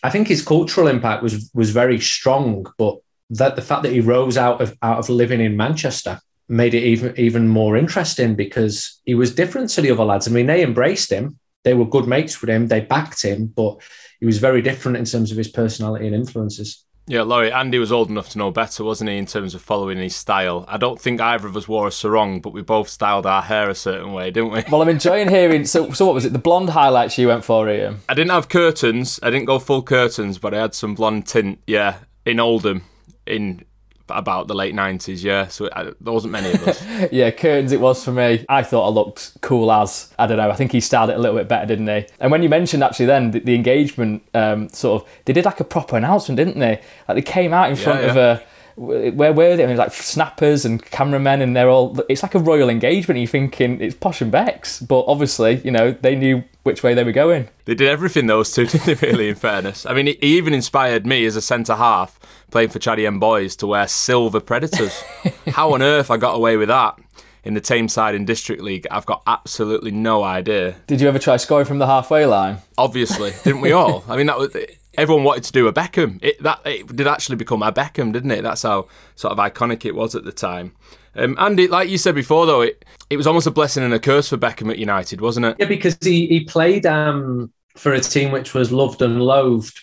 I 0.01 0.09
think 0.09 0.27
his 0.27 0.41
cultural 0.41 0.87
impact 0.87 1.21
was 1.21 1.51
was 1.53 1.71
very 1.71 1.99
strong, 1.99 2.65
but 2.77 2.97
that 3.31 3.55
the 3.55 3.61
fact 3.61 3.83
that 3.83 3.91
he 3.91 3.99
rose 3.99 4.37
out 4.37 4.61
of 4.61 4.75
out 4.81 4.99
of 4.99 5.09
living 5.09 5.41
in 5.41 5.57
Manchester 5.57 6.19
made 6.47 6.73
it 6.73 6.83
even 6.83 7.13
even 7.19 7.49
more 7.49 7.75
interesting 7.75 8.35
because 8.35 9.01
he 9.05 9.15
was 9.15 9.35
different 9.35 9.69
to 9.71 9.81
the 9.81 9.91
other 9.91 10.05
lads. 10.05 10.27
I 10.27 10.31
mean, 10.31 10.47
they 10.47 10.63
embraced 10.63 11.11
him, 11.11 11.37
they 11.65 11.73
were 11.73 11.85
good 11.85 12.07
mates 12.07 12.39
with 12.39 12.49
him, 12.49 12.67
they 12.67 12.79
backed 12.79 13.21
him, 13.21 13.47
but 13.47 13.81
he 14.21 14.25
was 14.25 14.37
very 14.37 14.61
different 14.61 14.97
in 14.97 15.05
terms 15.05 15.29
of 15.29 15.37
his 15.37 15.49
personality 15.49 16.07
and 16.07 16.15
influences. 16.15 16.85
Yeah, 17.09 17.23
Laurie, 17.23 17.51
Andy 17.51 17.79
was 17.79 17.91
old 17.91 18.11
enough 18.11 18.29
to 18.29 18.37
know 18.37 18.51
better, 18.51 18.83
wasn't 18.83 19.09
he, 19.09 19.17
in 19.17 19.25
terms 19.25 19.55
of 19.55 19.63
following 19.63 19.97
his 19.97 20.15
style? 20.15 20.63
I 20.67 20.77
don't 20.77 21.01
think 21.01 21.19
either 21.19 21.47
of 21.47 21.57
us 21.57 21.67
wore 21.67 21.87
a 21.87 21.91
sarong, 21.91 22.39
but 22.39 22.53
we 22.53 22.61
both 22.61 22.87
styled 22.87 23.25
our 23.25 23.41
hair 23.41 23.67
a 23.67 23.73
certain 23.73 24.13
way, 24.13 24.29
didn't 24.29 24.51
we? 24.51 24.63
Well, 24.69 24.83
I'm 24.83 24.89
enjoying 24.89 25.27
hearing. 25.27 25.65
So, 25.65 25.91
so 25.91 26.05
what 26.05 26.13
was 26.13 26.25
it? 26.25 26.33
The 26.33 26.39
blonde 26.39 26.69
highlights 26.69 27.17
you 27.17 27.29
went 27.29 27.43
for, 27.43 27.67
Ian? 27.67 28.01
I 28.07 28.13
didn't 28.13 28.29
have 28.29 28.47
curtains. 28.47 29.19
I 29.23 29.31
didn't 29.31 29.47
go 29.47 29.57
full 29.57 29.81
curtains, 29.81 30.37
but 30.37 30.53
I 30.53 30.61
had 30.61 30.75
some 30.75 30.93
blonde 30.93 31.25
tint. 31.25 31.63
Yeah, 31.65 31.97
in 32.27 32.39
Oldham, 32.39 32.83
in 33.25 33.65
about 34.09 34.47
the 34.47 34.55
late 34.55 34.73
90s, 34.73 35.23
yeah. 35.23 35.47
So 35.47 35.69
I, 35.73 35.83
there 35.83 36.13
wasn't 36.13 36.33
many 36.33 36.51
of 36.51 36.67
us. 36.67 36.83
yeah, 37.11 37.31
curtains 37.31 37.71
it 37.71 37.79
was 37.79 38.03
for 38.03 38.11
me. 38.11 38.45
I 38.49 38.63
thought 38.63 38.87
I 38.87 38.89
looked 38.89 39.41
cool 39.41 39.71
as, 39.71 40.13
I 40.17 40.27
don't 40.27 40.37
know, 40.37 40.49
I 40.49 40.55
think 40.55 40.71
he 40.71 40.79
styled 40.79 41.09
it 41.09 41.15
a 41.15 41.19
little 41.19 41.37
bit 41.37 41.47
better, 41.47 41.65
didn't 41.65 41.87
he? 41.87 42.05
And 42.19 42.31
when 42.31 42.43
you 42.43 42.49
mentioned 42.49 42.83
actually 42.83 43.07
then 43.07 43.31
the, 43.31 43.39
the 43.39 43.55
engagement, 43.55 44.23
um, 44.33 44.69
sort 44.69 45.01
of, 45.01 45.09
they 45.25 45.33
did 45.33 45.45
like 45.45 45.59
a 45.59 45.63
proper 45.63 45.97
announcement, 45.97 46.37
didn't 46.37 46.59
they? 46.59 46.81
Like 47.07 47.15
they 47.15 47.21
came 47.21 47.53
out 47.53 47.69
in 47.69 47.75
front 47.75 48.01
yeah, 48.01 48.05
yeah. 48.05 48.11
of 48.11 48.17
a 48.17 48.43
where 48.79 49.33
were 49.33 49.57
they? 49.57 49.63
I 49.63 49.67
mean, 49.67 49.75
like 49.77 49.91
snappers 49.91 50.63
and 50.63 50.83
cameramen, 50.83 51.41
and 51.41 51.55
they're 51.55 51.69
all. 51.69 51.99
It's 52.07 52.23
like 52.23 52.33
a 52.33 52.39
royal 52.39 52.69
engagement. 52.69 53.19
You're 53.19 53.27
thinking 53.27 53.81
it's 53.81 53.95
posh 53.95 54.21
and 54.21 54.31
Becks, 54.31 54.79
but 54.79 55.03
obviously, 55.05 55.61
you 55.65 55.71
know, 55.71 55.91
they 55.91 56.15
knew 56.15 56.43
which 56.63 56.81
way 56.81 56.93
they 56.93 57.03
were 57.03 57.11
going. 57.11 57.49
They 57.65 57.75
did 57.75 57.89
everything 57.89 58.27
those 58.27 58.51
two, 58.55 58.67
didn't 58.67 58.85
they? 58.85 59.07
Really, 59.07 59.29
in 59.29 59.35
fairness, 59.35 59.85
I 59.85 59.93
mean, 59.93 60.07
he 60.07 60.37
even 60.37 60.53
inspired 60.53 61.05
me 61.05 61.25
as 61.25 61.35
a 61.35 61.41
centre 61.41 61.75
half 61.75 62.19
playing 62.51 62.69
for 62.69 62.79
Chaddy 62.79 63.05
M 63.05 63.19
Boys 63.19 63.55
to 63.57 63.67
wear 63.67 63.87
silver 63.87 64.39
Predators. 64.39 65.01
How 65.47 65.73
on 65.73 65.81
earth 65.81 66.09
I 66.09 66.17
got 66.17 66.35
away 66.35 66.55
with 66.55 66.69
that? 66.69 66.95
In 67.43 67.53
the 67.53 67.61
Tameside 67.61 68.15
in 68.15 68.25
District 68.25 68.61
League, 68.61 68.85
I've 68.91 69.05
got 69.05 69.23
absolutely 69.25 69.91
no 69.91 70.23
idea. 70.23 70.75
Did 70.87 70.99
you 70.99 71.07
ever 71.07 71.19
try 71.19 71.37
scoring 71.37 71.65
from 71.65 71.79
the 71.79 71.87
halfway 71.87 72.25
line? 72.25 72.57
Obviously, 72.77 73.31
didn't 73.43 73.61
we 73.61 73.71
all? 73.71 74.03
I 74.09 74.17
mean, 74.17 74.27
that 74.27 74.37
was 74.37 74.55
everyone 74.97 75.23
wanted 75.23 75.43
to 75.45 75.51
do 75.51 75.67
a 75.67 75.73
Beckham. 75.73 76.19
It 76.21 76.41
that 76.43 76.61
it 76.65 76.95
did 76.95 77.07
actually 77.07 77.35
become 77.35 77.63
a 77.63 77.71
Beckham, 77.71 78.11
didn't 78.11 78.31
it? 78.31 78.41
That's 78.41 78.63
how 78.63 78.87
sort 79.15 79.31
of 79.31 79.37
iconic 79.37 79.85
it 79.85 79.95
was 79.95 80.15
at 80.15 80.23
the 80.23 80.31
time. 80.31 80.75
Um, 81.15 81.35
Andy, 81.39 81.67
like 81.67 81.89
you 81.89 81.97
said 81.97 82.15
before, 82.15 82.45
though, 82.45 82.61
it, 82.61 82.85
it 83.09 83.17
was 83.17 83.27
almost 83.27 83.47
a 83.47 83.51
blessing 83.51 83.83
and 83.83 83.93
a 83.93 83.99
curse 83.99 84.29
for 84.29 84.37
Beckham 84.37 84.69
at 84.69 84.77
United, 84.77 85.21
wasn't 85.21 85.47
it? 85.47 85.55
Yeah, 85.59 85.65
because 85.65 85.97
he, 86.01 86.27
he 86.27 86.45
played 86.45 86.85
um, 86.85 87.51
for 87.75 87.93
a 87.93 87.99
team 87.99 88.31
which 88.31 88.53
was 88.53 88.71
loved 88.71 89.01
and 89.01 89.21
loathed. 89.21 89.79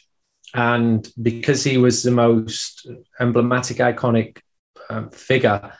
And 0.54 1.06
because 1.20 1.62
he 1.62 1.76
was 1.76 2.02
the 2.02 2.12
most 2.12 2.88
emblematic, 3.20 3.78
iconic 3.78 4.38
um, 4.88 5.10
figure, 5.10 5.72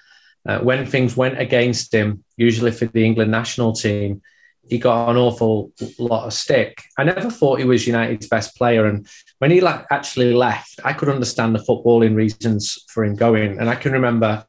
uh, 0.47 0.59
when 0.59 0.85
things 0.85 1.17
went 1.17 1.41
against 1.41 1.95
him, 1.95 2.25
usually 2.37 2.73
for 2.73 2.87
the 2.87 3.05
England 3.05 3.31
national 3.31 3.73
team, 3.73 4.21
he 4.69 4.79
got 4.79 5.09
an 5.09 5.17
awful 5.17 5.73
lot 5.99 6.27
of 6.27 6.33
stick. 6.33 6.83
I 6.99 7.05
never 7.05 7.31
thought 7.31 7.59
he 7.59 7.65
was 7.65 7.87
United's 7.87 8.29
best 8.29 8.57
player, 8.57 8.87
and 8.87 9.07
when 9.39 9.51
he 9.51 9.61
like 9.61 9.87
actually 9.91 10.33
left, 10.33 10.81
I 10.85 10.93
could 10.93 11.09
understand 11.09 11.55
the 11.55 11.63
footballing 11.63 12.15
reasons 12.15 12.79
for 12.89 13.05
him 13.05 13.15
going. 13.15 13.59
And 13.59 13.69
I 13.69 13.75
can 13.75 13.93
remember, 13.93 14.45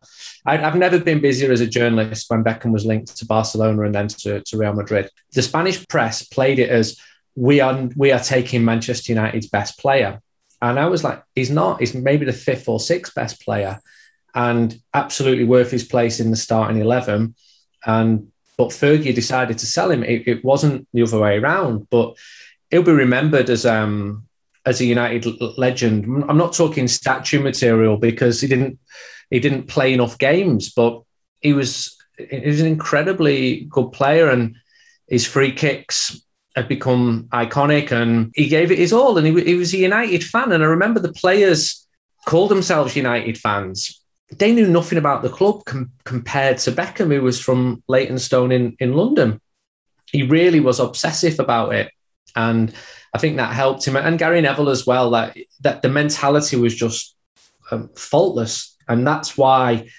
I, 0.46 0.58
have 0.58 0.76
never 0.76 1.00
been 1.00 1.20
busier 1.20 1.52
as 1.52 1.62
a 1.62 1.68
journalist 1.68 2.30
when 2.30 2.44
Beckham 2.44 2.72
was 2.72 2.86
linked 2.86 3.16
to 3.18 3.26
Barcelona 3.26 3.84
and 3.84 3.94
then 3.94 4.08
to, 4.08 4.42
to 4.42 4.58
Real 4.58 4.74
Madrid. 4.74 5.10
The 5.34 5.42
Spanish 5.42 5.86
press 5.88 6.24
played 6.24 6.60
it 6.60 6.70
as 6.70 7.00
we 7.36 7.60
are 7.60 7.90
we 7.96 8.12
are 8.12 8.20
taking 8.20 8.66
Manchester 8.66 9.12
United's 9.12 9.48
best 9.48 9.78
player, 9.78 10.22
and 10.62 10.80
I 10.80 10.88
was 10.88 11.04
like, 11.04 11.22
he's 11.36 11.52
not. 11.52 11.80
He's 11.80 11.94
maybe 11.94 12.26
the 12.26 12.34
fifth 12.34 12.68
or 12.68 12.80
sixth 12.80 13.14
best 13.14 13.42
player, 13.42 13.80
and 14.34 14.76
absolutely 14.94 15.46
worth 15.46 15.70
his 15.70 15.84
place 15.84 16.20
in 16.20 16.32
the 16.32 16.38
starting 16.38 16.82
eleven. 16.82 17.36
And 17.86 18.32
but 18.58 18.70
Fergie 18.70 19.14
decided 19.14 19.60
to 19.60 19.68
sell 19.68 19.92
him. 19.92 20.04
It, 20.04 20.28
it 20.28 20.44
wasn't 20.44 20.88
the 20.92 21.04
other 21.04 21.20
way 21.20 21.38
around. 21.38 21.88
But 21.90 22.16
he'll 22.70 22.84
be 22.84 22.92
remembered 22.92 23.50
as 23.50 23.66
um, 23.66 24.26
as 24.66 24.82
a 24.82 24.86
United 24.86 25.40
legend. 25.58 26.06
I'm 26.28 26.38
not 26.38 26.54
talking 26.54 26.88
statue 26.88 27.42
material 27.42 27.98
because 27.98 28.42
he 28.42 28.48
didn't 28.48 28.80
he 29.30 29.40
didn't 29.40 29.68
play 29.68 29.94
enough 29.94 30.18
games, 30.18 30.74
but 30.74 31.02
he 31.40 31.54
was 31.54 31.96
he 32.18 32.40
was 32.40 32.60
an 32.60 32.68
incredibly 32.68 33.66
good 33.66 33.92
player, 33.92 34.30
and 34.30 34.56
his 35.08 35.26
free 35.26 35.52
kicks 35.52 36.20
had 36.56 36.68
become 36.68 37.28
iconic, 37.32 37.92
and 37.92 38.32
he 38.36 38.48
gave 38.48 38.72
it 38.72 38.80
his 38.80 38.92
all. 38.92 39.20
And 39.20 39.28
he, 39.28 39.44
he 39.44 39.56
was 39.56 39.74
a 39.74 39.78
United 39.78 40.24
fan, 40.24 40.52
and 40.52 40.64
I 40.64 40.68
remember 40.68 41.00
the 41.00 41.14
players 41.14 41.88
called 42.26 42.50
themselves 42.50 42.96
United 42.96 43.38
fans 43.38 43.97
they 44.32 44.54
knew 44.54 44.68
nothing 44.68 44.98
about 44.98 45.22
the 45.22 45.30
club 45.30 45.64
com- 45.66 45.92
compared 46.04 46.58
to 46.60 46.72
Beckham, 46.72 47.14
who 47.14 47.22
was 47.22 47.40
from 47.40 47.84
Leytonstone 47.88 48.52
in, 48.52 48.76
in 48.80 48.94
London. 48.94 49.40
He 50.12 50.24
really 50.24 50.60
was 50.60 50.80
obsessive 50.80 51.40
about 51.40 51.74
it. 51.74 51.92
And 52.36 52.74
I 53.14 53.20
think 53.20 53.38
that 53.38 53.54
helped 53.54 53.88
him. 53.88 53.96
And 53.96 54.20
Gary 54.20 54.42
Neville 54.42 54.70
as 54.70 54.86
well, 54.86 55.12
that, 55.12 55.38
that 55.62 55.82
the 55.82 55.90
mentality 55.90 56.58
was 56.58 56.76
just 56.76 57.16
um, 57.72 57.90
faultless. 57.96 58.76
And 58.88 59.08
that's 59.08 59.38
why 59.38 59.90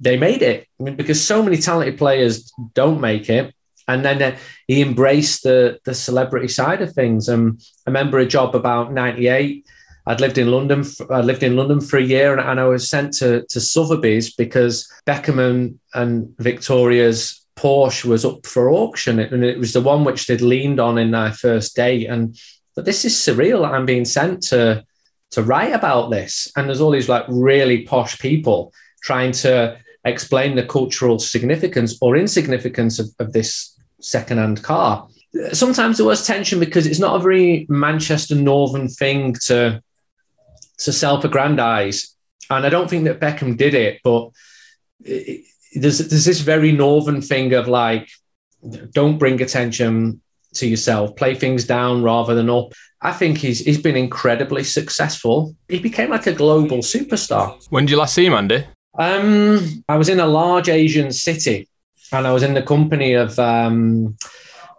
they 0.00 0.16
made 0.16 0.42
it. 0.42 0.66
I 0.80 0.82
mean, 0.82 0.96
because 0.96 1.22
so 1.22 1.42
many 1.42 1.58
talented 1.58 1.98
players 1.98 2.52
don't 2.74 3.00
make 3.00 3.28
it. 3.28 3.54
And 3.88 4.04
then 4.04 4.20
uh, 4.20 4.36
he 4.66 4.82
embraced 4.82 5.44
the, 5.44 5.78
the 5.84 5.94
celebrity 5.94 6.48
side 6.48 6.82
of 6.82 6.92
things. 6.92 7.28
Um, 7.28 7.58
I 7.86 7.90
remember 7.90 8.18
a 8.18 8.26
job 8.26 8.54
about 8.54 8.92
98 8.92 9.64
I'd 10.06 10.20
lived 10.20 10.38
in 10.38 10.50
London. 10.50 10.84
I 11.10 11.20
lived 11.20 11.42
in 11.42 11.56
London 11.56 11.80
for 11.80 11.98
a 11.98 12.02
year, 12.02 12.32
and, 12.32 12.40
and 12.40 12.60
I 12.60 12.64
was 12.64 12.88
sent 12.88 13.12
to 13.14 13.44
to 13.48 13.60
Sotheby's 13.60 14.34
because 14.34 14.90
Beckham 15.06 15.38
and, 15.38 15.80
and 15.94 16.34
Victoria's 16.38 17.44
Porsche 17.56 18.04
was 18.04 18.24
up 18.24 18.46
for 18.46 18.70
auction, 18.70 19.18
and 19.18 19.44
it 19.44 19.58
was 19.58 19.72
the 19.72 19.80
one 19.80 20.04
which 20.04 20.26
they'd 20.26 20.40
leaned 20.40 20.78
on 20.78 20.98
in 20.98 21.10
their 21.10 21.32
first 21.32 21.74
date. 21.74 22.06
And 22.06 22.38
but 22.74 22.84
this 22.84 23.04
is 23.04 23.14
surreal. 23.14 23.68
I'm 23.68 23.86
being 23.86 24.04
sent 24.04 24.42
to 24.44 24.84
to 25.32 25.42
write 25.42 25.72
about 25.72 26.10
this, 26.10 26.52
and 26.56 26.68
there's 26.68 26.80
all 26.80 26.92
these 26.92 27.08
like 27.08 27.24
really 27.28 27.82
posh 27.82 28.18
people 28.18 28.72
trying 29.02 29.32
to 29.32 29.76
explain 30.04 30.54
the 30.54 30.62
cultural 30.64 31.18
significance 31.18 31.98
or 32.00 32.16
insignificance 32.16 33.00
of, 33.00 33.08
of 33.18 33.32
this 33.32 33.76
second-hand 34.00 34.62
car. 34.62 35.08
Sometimes 35.52 35.96
there 35.96 36.06
was 36.06 36.24
tension 36.24 36.60
because 36.60 36.86
it's 36.86 37.00
not 37.00 37.16
a 37.16 37.22
very 37.22 37.66
Manchester 37.68 38.36
Northern 38.36 38.88
thing 38.88 39.34
to 39.46 39.82
to 40.78 40.92
self-aggrandize. 40.92 42.14
And 42.50 42.64
I 42.66 42.68
don't 42.68 42.88
think 42.88 43.04
that 43.04 43.20
Beckham 43.20 43.56
did 43.56 43.74
it, 43.74 44.00
but 44.04 44.30
it, 45.04 45.44
there's 45.74 45.98
there's 45.98 46.24
this 46.24 46.40
very 46.40 46.72
northern 46.72 47.20
thing 47.20 47.52
of 47.54 47.68
like, 47.68 48.08
don't 48.92 49.18
bring 49.18 49.42
attention 49.42 50.20
to 50.54 50.66
yourself, 50.66 51.16
play 51.16 51.34
things 51.34 51.64
down 51.64 52.02
rather 52.02 52.34
than 52.34 52.48
up. 52.48 52.72
I 53.02 53.12
think 53.12 53.38
he's 53.38 53.60
he's 53.60 53.80
been 53.80 53.96
incredibly 53.96 54.64
successful. 54.64 55.54
He 55.68 55.78
became 55.78 56.10
like 56.10 56.26
a 56.26 56.32
global 56.32 56.78
superstar. 56.78 57.56
When 57.70 57.84
did 57.84 57.92
you 57.92 57.98
last 57.98 58.14
see 58.14 58.26
him, 58.26 58.34
Andy? 58.34 58.64
Um, 58.98 59.84
I 59.88 59.96
was 59.96 60.08
in 60.08 60.20
a 60.20 60.26
large 60.26 60.68
Asian 60.68 61.12
city, 61.12 61.68
and 62.12 62.26
I 62.26 62.32
was 62.32 62.42
in 62.42 62.54
the 62.54 62.62
company 62.62 63.12
of 63.12 63.38
um, 63.38 64.16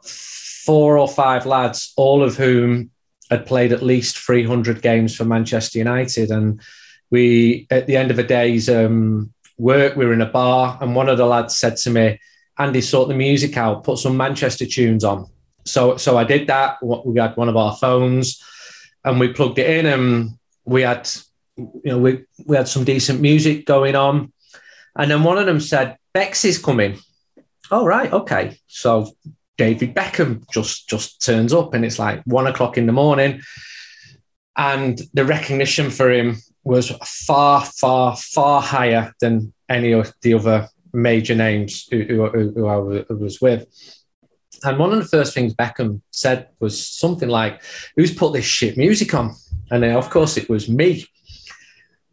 four 0.01 0.97
or 0.97 1.07
five 1.07 1.45
lads, 1.45 1.93
all 1.95 2.23
of 2.23 2.35
whom 2.35 2.89
had 3.29 3.45
played 3.45 3.73
at 3.73 3.83
least 3.83 4.17
300 4.17 4.81
games 4.81 5.15
for 5.15 5.25
Manchester 5.25 5.79
United. 5.79 6.31
And 6.31 6.61
we, 7.09 7.67
at 7.69 7.87
the 7.87 7.97
end 7.97 8.11
of 8.11 8.19
a 8.19 8.23
day's 8.23 8.69
um, 8.69 9.33
work, 9.57 9.95
we 9.95 10.05
were 10.05 10.13
in 10.13 10.21
a 10.21 10.25
bar, 10.25 10.77
and 10.81 10.95
one 10.95 11.09
of 11.09 11.17
the 11.17 11.25
lads 11.25 11.55
said 11.57 11.77
to 11.77 11.89
me, 11.89 12.19
Andy, 12.59 12.81
sort 12.81 13.07
the 13.07 13.15
music 13.15 13.55
out, 13.57 13.83
put 13.83 13.99
some 13.99 14.17
Manchester 14.17 14.65
tunes 14.65 15.03
on. 15.03 15.27
So, 15.65 15.97
so 15.97 16.17
I 16.17 16.23
did 16.23 16.47
that. 16.47 16.77
We 16.81 17.19
had 17.19 17.37
one 17.37 17.49
of 17.49 17.57
our 17.57 17.75
phones 17.75 18.41
and 19.03 19.19
we 19.19 19.31
plugged 19.33 19.59
it 19.59 19.69
in, 19.69 19.85
and 19.85 20.31
we 20.65 20.81
had, 20.81 21.09
you 21.55 21.81
know, 21.85 21.97
we, 21.97 22.25
we 22.45 22.57
had 22.57 22.67
some 22.67 22.83
decent 22.83 23.21
music 23.21 23.65
going 23.65 23.95
on. 23.95 24.33
And 24.95 25.11
then 25.11 25.23
one 25.23 25.37
of 25.37 25.45
them 25.45 25.59
said, 25.59 25.97
Bex 26.13 26.43
is 26.43 26.57
coming. 26.57 26.97
Oh, 27.69 27.85
right. 27.85 28.11
Okay. 28.11 28.57
So 28.67 29.11
David 29.57 29.95
Beckham 29.95 30.49
just 30.51 30.87
just 30.87 31.23
turns 31.25 31.53
up, 31.53 31.73
and 31.73 31.83
it's 31.83 31.99
like 31.99 32.21
one 32.25 32.47
o'clock 32.47 32.77
in 32.77 32.85
the 32.85 32.93
morning, 32.93 33.41
and 34.55 35.01
the 35.13 35.25
recognition 35.25 35.89
for 35.89 36.11
him 36.11 36.37
was 36.63 36.89
far, 37.05 37.63
far, 37.65 38.15
far 38.17 38.61
higher 38.61 39.13
than 39.21 39.53
any 39.69 39.93
of 39.93 40.13
the 40.21 40.33
other 40.33 40.67
major 40.93 41.35
names 41.35 41.87
who, 41.89 42.03
who, 42.03 42.51
who 42.51 42.65
I 42.67 42.77
was 42.77 43.39
with. 43.39 43.65
And 44.63 44.77
one 44.79 44.91
of 44.91 44.99
the 44.99 45.05
first 45.05 45.33
things 45.33 45.53
Beckham 45.53 46.01
said 46.11 46.49
was 46.59 46.85
something 46.85 47.29
like, 47.29 47.61
"Who's 47.95 48.13
put 48.13 48.33
this 48.33 48.45
shit 48.45 48.77
music 48.77 49.13
on?" 49.13 49.35
And 49.71 49.83
then, 49.83 49.95
of 49.95 50.09
course, 50.09 50.37
it 50.37 50.49
was 50.49 50.69
me. 50.69 51.05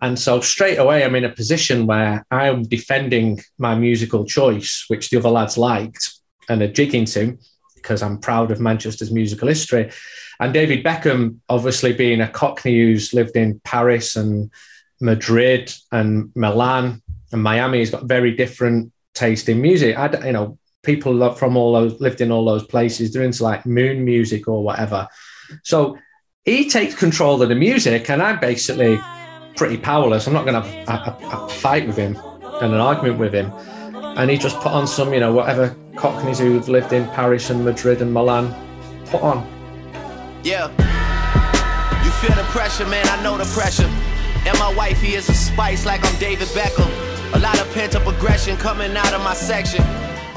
And 0.03 0.19
so 0.19 0.41
straight 0.41 0.77
away, 0.77 1.03
I'm 1.03 1.15
in 1.15 1.25
a 1.25 1.31
position 1.31 1.87
where 1.87 2.27
I'm 2.31 2.65
defending 2.65 3.41
my 3.59 3.75
musical 3.75 4.27
choice, 4.27 4.85
which 4.89 5.09
the 5.09 5.17
other 5.17 5.31
lads 5.31 5.57
liked 5.57 6.15
and 6.49 6.63
a 6.63 6.69
jigging 6.69 7.05
tune 7.05 7.39
because 7.75 8.03
I'm 8.03 8.19
proud 8.19 8.51
of 8.51 8.61
Manchester's 8.61 9.13
musical 9.13 9.49
history. 9.49 9.91
And 10.41 10.55
David 10.55 10.83
Beckham, 10.83 11.39
obviously 11.49 11.93
being 11.93 12.21
a 12.21 12.29
Cockney 12.29 12.77
who's 12.77 13.13
lived 13.13 13.37
in 13.37 13.61
Paris 13.61 14.17
and 14.17 14.51
Madrid 15.01 15.73
and 15.93 16.33
Milan 16.35 17.03
and 17.31 17.43
Miami, 17.43 17.79
he's 17.79 17.91
got 17.91 18.05
very 18.05 18.35
different 18.35 18.93
taste 19.15 19.49
in 19.49 19.61
music. 19.61 19.97
I, 19.97 20.27
you 20.27 20.33
know, 20.33 20.59
people 20.83 21.33
from 21.35 21.57
all 21.57 21.75
those 21.75 22.01
lived 22.01 22.21
in 22.21 22.33
all 22.33 22.45
those 22.45 22.67
places, 22.67 23.13
they're 23.13 23.23
into 23.23 23.45
like 23.45 23.67
moon 23.67 24.05
music 24.05 24.49
or 24.49 24.63
whatever. 24.63 25.09
So 25.63 25.99
he 26.45 26.69
takes 26.69 26.95
control 26.95 27.41
of 27.43 27.49
the 27.49 27.55
music, 27.55 28.11
and 28.11 28.23
I'm 28.23 28.41
basically 28.41 28.99
pretty 29.57 29.77
powerless. 29.77 30.27
I'm 30.27 30.33
not 30.33 30.47
going 30.47 30.63
to 30.63 30.69
have 30.91 31.21
a, 31.23 31.27
a, 31.27 31.45
a 31.45 31.49
fight 31.49 31.87
with 31.87 31.97
him 31.97 32.17
and 32.61 32.75
an 32.75 32.81
argument 32.81 33.19
with 33.19 33.35
him 33.35 33.53
and 34.17 34.31
he 34.31 34.39
just 34.39 34.57
put 34.61 34.73
on 34.73 34.87
some, 34.87 35.13
you 35.13 35.21
know, 35.21 35.33
whatever 35.33 35.75
Cockneys 35.97 36.39
who've 36.39 36.69
lived 36.69 36.93
in 36.93 37.07
Paris 37.09 37.51
and 37.51 37.65
Madrid 37.65 38.01
and 38.01 38.13
Milan 38.13 38.55
put 39.07 39.23
on. 39.23 39.47
Yeah. 40.43 40.69
You 42.05 42.11
feel 42.11 42.37
the 42.37 42.49
pressure, 42.51 42.87
man. 42.87 43.07
I 43.09 43.23
know 43.23 43.37
the 43.37 43.45
pressure. 43.53 43.91
And 44.47 44.59
my 44.59 44.73
wifey 44.75 45.15
is 45.15 45.29
a 45.29 45.35
spice 45.35 45.87
like 45.87 46.05
I'm 46.05 46.19
David 46.19 46.49
Beckham. 46.49 46.91
A 47.35 47.39
lot 47.39 47.59
of 47.61 47.73
pent 47.73 47.97
up 47.97 48.07
aggression 48.07 48.57
coming 48.57 48.97
out 48.97 49.13
of 49.13 49.23
my 49.23 49.35
section. 49.35 49.83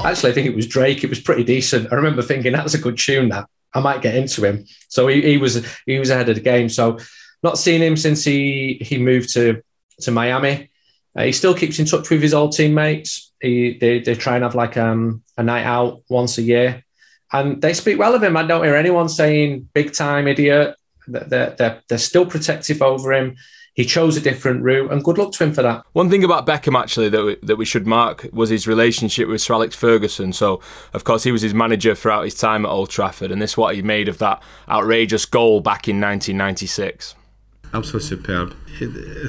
Actually, 0.04 0.30
I 0.30 0.34
think 0.34 0.46
it 0.46 0.56
was 0.56 0.66
Drake. 0.66 1.04
It 1.04 1.10
was 1.10 1.20
pretty 1.20 1.44
decent. 1.44 1.92
I 1.92 1.96
remember 1.96 2.22
thinking 2.22 2.52
that 2.52 2.64
was 2.64 2.74
a 2.74 2.78
good 2.78 2.96
tune. 2.96 3.28
That 3.28 3.46
I 3.74 3.80
might 3.80 4.02
get 4.02 4.14
into 4.14 4.44
him. 4.44 4.64
So 4.88 5.06
he, 5.08 5.22
he 5.22 5.36
was 5.36 5.64
he 5.86 5.98
was 5.98 6.10
ahead 6.10 6.28
of 6.28 6.36
the 6.36 6.40
game. 6.40 6.68
So 6.68 6.98
not 7.42 7.58
seen 7.58 7.82
him 7.82 7.96
since 7.96 8.24
he 8.24 8.78
he 8.80 8.98
moved 8.98 9.32
to 9.34 9.62
to 10.00 10.10
Miami. 10.10 10.70
Uh, 11.16 11.24
he 11.24 11.32
still 11.32 11.54
keeps 11.54 11.78
in 11.78 11.86
touch 11.86 12.10
with 12.10 12.22
his 12.22 12.34
old 12.34 12.52
teammates. 12.52 13.27
He, 13.40 13.78
they, 13.78 14.00
they 14.00 14.14
try 14.14 14.34
and 14.34 14.44
have 14.44 14.54
like 14.54 14.76
um, 14.76 15.22
a 15.36 15.42
night 15.42 15.64
out 15.64 16.02
once 16.08 16.38
a 16.38 16.42
year. 16.42 16.84
And 17.32 17.60
they 17.60 17.74
speak 17.74 17.98
well 17.98 18.14
of 18.14 18.22
him. 18.22 18.36
I 18.36 18.46
don't 18.46 18.64
hear 18.64 18.74
anyone 18.74 19.08
saying 19.08 19.68
big 19.74 19.92
time 19.92 20.26
idiot. 20.26 20.76
They're, 21.06 21.54
they're, 21.56 21.82
they're 21.88 21.98
still 21.98 22.26
protective 22.26 22.82
over 22.82 23.12
him. 23.12 23.36
He 23.74 23.84
chose 23.84 24.16
a 24.16 24.20
different 24.20 24.64
route, 24.64 24.90
and 24.90 25.04
good 25.04 25.18
luck 25.18 25.30
to 25.34 25.44
him 25.44 25.52
for 25.52 25.62
that. 25.62 25.84
One 25.92 26.10
thing 26.10 26.24
about 26.24 26.46
Beckham, 26.46 26.76
actually, 26.76 27.10
that 27.10 27.24
we, 27.24 27.36
that 27.44 27.54
we 27.54 27.64
should 27.64 27.86
mark 27.86 28.28
was 28.32 28.50
his 28.50 28.66
relationship 28.66 29.28
with 29.28 29.40
Sir 29.40 29.54
Alex 29.54 29.76
Ferguson. 29.76 30.32
So, 30.32 30.60
of 30.92 31.04
course, 31.04 31.22
he 31.22 31.30
was 31.30 31.42
his 31.42 31.54
manager 31.54 31.94
throughout 31.94 32.24
his 32.24 32.34
time 32.34 32.66
at 32.66 32.70
Old 32.70 32.90
Trafford, 32.90 33.30
and 33.30 33.40
this 33.40 33.52
is 33.52 33.56
what 33.56 33.76
he 33.76 33.82
made 33.82 34.08
of 34.08 34.18
that 34.18 34.42
outrageous 34.68 35.26
goal 35.26 35.60
back 35.60 35.86
in 35.86 36.00
1996. 36.00 37.14
Absolutely 37.72 38.08
superb. 38.08 38.56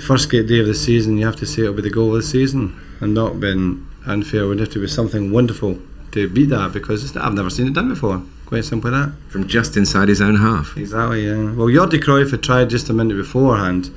First 0.01 0.31
great 0.31 0.47
day 0.47 0.59
of 0.59 0.65
the 0.65 0.73
season, 0.73 1.19
you 1.19 1.27
have 1.27 1.35
to 1.35 1.45
say 1.45 1.61
it'll 1.61 1.75
be 1.75 1.83
the 1.83 1.91
goal 1.91 2.15
of 2.15 2.23
the 2.23 2.27
season, 2.27 2.79
and 3.01 3.13
not 3.13 3.39
been 3.39 3.87
unfair. 4.05 4.43
It 4.43 4.47
would 4.47 4.59
have 4.59 4.69
to 4.71 4.79
be 4.79 4.87
something 4.87 5.31
wonderful 5.31 5.79
to 6.11 6.29
beat 6.29 6.49
that 6.49 6.73
because 6.73 7.15
I've 7.15 7.33
never 7.33 7.49
seen 7.49 7.67
it 7.67 7.73
done 7.73 7.89
before. 7.89 8.21
Quite 8.45 8.65
simply 8.65 8.91
that. 8.91 9.13
From 9.29 9.47
just 9.47 9.77
inside 9.77 10.09
his 10.09 10.21
own 10.21 10.35
half. 10.35 10.75
Exactly, 10.75 11.27
yeah. 11.27 11.53
Well, 11.53 11.67
Jordi 11.67 12.01
Cruyff 12.01 12.31
had 12.31 12.41
tried 12.41 12.69
just 12.69 12.89
a 12.89 12.93
minute 12.93 13.15
beforehand 13.15 13.91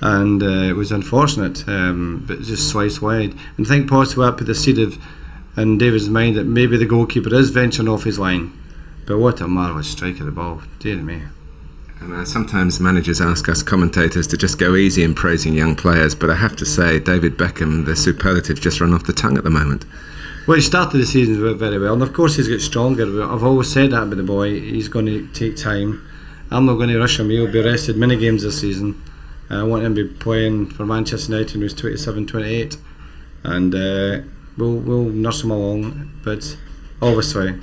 and 0.00 0.42
uh, 0.42 0.46
it 0.46 0.74
was 0.74 0.90
unfortunate, 0.90 1.66
um, 1.68 2.24
but 2.26 2.42
just 2.42 2.70
sliced 2.70 3.00
wide. 3.00 3.34
And 3.56 3.66
I 3.66 3.68
think 3.68 3.88
possibly 3.88 4.26
that 4.26 4.36
put 4.36 4.46
the 4.46 4.54
seed 4.54 4.78
of 4.78 4.98
in 5.56 5.78
David's 5.78 6.08
mind 6.08 6.36
that 6.36 6.44
maybe 6.44 6.76
the 6.76 6.86
goalkeeper 6.86 7.32
is 7.34 7.50
venturing 7.50 7.88
off 7.88 8.04
his 8.04 8.18
line. 8.18 8.58
But 9.06 9.18
what 9.18 9.40
a 9.40 9.48
marvellous 9.48 9.88
strike 9.88 10.18
of 10.20 10.26
the 10.26 10.32
ball, 10.32 10.62
dear 10.78 10.96
me. 10.96 11.22
Sometimes 12.24 12.80
managers 12.80 13.20
ask 13.20 13.48
us 13.48 13.62
commentators 13.62 14.26
to 14.28 14.36
just 14.36 14.58
go 14.58 14.74
easy 14.76 15.02
in 15.02 15.14
praising 15.14 15.54
young 15.54 15.76
players, 15.76 16.14
but 16.14 16.30
I 16.30 16.34
have 16.34 16.56
to 16.56 16.64
say, 16.64 16.98
David 16.98 17.36
Beckham, 17.36 17.84
the 17.84 17.96
superlative 17.96 18.60
just 18.60 18.80
run 18.80 18.94
off 18.94 19.04
the 19.04 19.12
tongue 19.12 19.36
at 19.36 19.44
the 19.44 19.50
moment. 19.50 19.84
Well, 20.46 20.56
he 20.56 20.62
started 20.62 20.98
the 20.98 21.06
season 21.06 21.58
very 21.58 21.78
well, 21.78 21.92
and 21.92 22.02
of 22.02 22.12
course 22.12 22.36
he's 22.36 22.48
got 22.48 22.60
stronger. 22.60 23.22
I've 23.22 23.44
always 23.44 23.72
said 23.72 23.92
that 23.92 24.02
about 24.02 24.16
the 24.16 24.22
boy. 24.22 24.60
He's 24.60 24.88
going 24.88 25.06
to 25.06 25.26
take 25.28 25.56
time. 25.56 26.04
I'm 26.50 26.66
not 26.66 26.74
going 26.74 26.88
to 26.88 26.98
rush 26.98 27.20
him. 27.20 27.30
He'll 27.30 27.50
be 27.50 27.62
rested 27.62 27.96
many 27.96 28.16
games 28.16 28.42
this 28.42 28.60
season. 28.60 29.00
I 29.50 29.62
want 29.62 29.84
him 29.84 29.94
to 29.94 30.08
be 30.08 30.14
playing 30.14 30.70
for 30.70 30.86
Manchester 30.86 31.32
United 31.32 31.52
when 31.52 31.60
he 31.60 31.64
was 31.64 31.74
27, 31.74 32.26
28, 32.26 32.76
and 33.44 33.74
uh, 33.74 34.20
we'll 34.56 34.76
we'll 34.76 35.04
nurse 35.04 35.44
him 35.44 35.50
along. 35.50 36.10
But 36.24 36.56
obviously, 37.00 37.58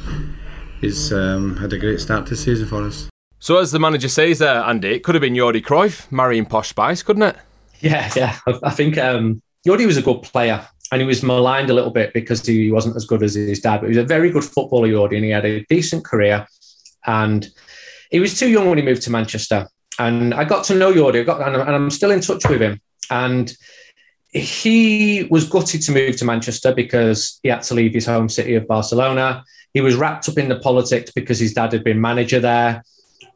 he's 0.79 1.11
um, 1.11 1.57
had 1.57 1.73
a 1.73 1.77
great 1.77 1.99
start 1.99 2.27
to 2.27 2.31
the 2.31 2.37
season 2.37 2.67
for 2.67 2.83
us. 2.83 3.08
So, 3.39 3.57
as 3.57 3.71
the 3.71 3.79
manager 3.79 4.09
says 4.09 4.39
there, 4.39 4.61
Andy, 4.63 4.89
it 4.89 5.03
could 5.03 5.15
have 5.15 5.21
been 5.21 5.33
Jordi 5.33 5.63
Cruyff 5.63 6.11
marrying 6.11 6.45
Posh 6.45 6.69
Spice, 6.69 7.01
couldn't 7.03 7.23
it? 7.23 7.37
Yeah, 7.79 8.11
yeah. 8.15 8.37
I, 8.45 8.59
I 8.63 8.69
think 8.71 8.97
um, 8.97 9.41
Jordi 9.65 9.85
was 9.85 9.97
a 9.97 10.01
good 10.01 10.23
player 10.23 10.67
and 10.91 11.01
he 11.01 11.07
was 11.07 11.23
maligned 11.23 11.69
a 11.69 11.73
little 11.73 11.91
bit 11.91 12.13
because 12.13 12.45
he 12.45 12.71
wasn't 12.71 12.95
as 12.95 13.05
good 13.05 13.23
as 13.23 13.35
his 13.35 13.61
dad, 13.61 13.77
but 13.77 13.89
he 13.89 13.95
was 13.95 14.03
a 14.03 14.07
very 14.07 14.29
good 14.31 14.43
footballer, 14.43 14.87
Jordi, 14.87 15.15
and 15.15 15.25
he 15.25 15.31
had 15.31 15.45
a 15.45 15.63
decent 15.65 16.03
career. 16.03 16.45
And 17.05 17.47
he 18.11 18.19
was 18.19 18.37
too 18.37 18.49
young 18.49 18.67
when 18.67 18.77
he 18.77 18.83
moved 18.83 19.03
to 19.03 19.11
Manchester. 19.11 19.67
And 19.99 20.33
I 20.33 20.45
got 20.45 20.63
to 20.65 20.75
know 20.75 20.91
Jordi, 20.91 21.25
got, 21.25 21.41
and 21.41 21.57
I'm 21.57 21.89
still 21.91 22.11
in 22.11 22.21
touch 22.21 22.47
with 22.49 22.61
him. 22.61 22.81
And 23.09 23.53
he 24.31 25.27
was 25.29 25.47
gutted 25.47 25.81
to 25.83 25.91
move 25.91 26.17
to 26.17 26.25
Manchester 26.25 26.73
because 26.73 27.39
he 27.43 27.49
had 27.49 27.63
to 27.63 27.73
leave 27.73 27.93
his 27.93 28.05
home 28.05 28.29
city 28.29 28.55
of 28.55 28.67
Barcelona. 28.67 29.43
He 29.73 29.81
was 29.81 29.95
wrapped 29.95 30.27
up 30.27 30.37
in 30.37 30.49
the 30.49 30.59
politics 30.59 31.11
because 31.11 31.39
his 31.39 31.53
dad 31.53 31.71
had 31.71 31.83
been 31.83 32.01
manager 32.01 32.39
there. 32.39 32.83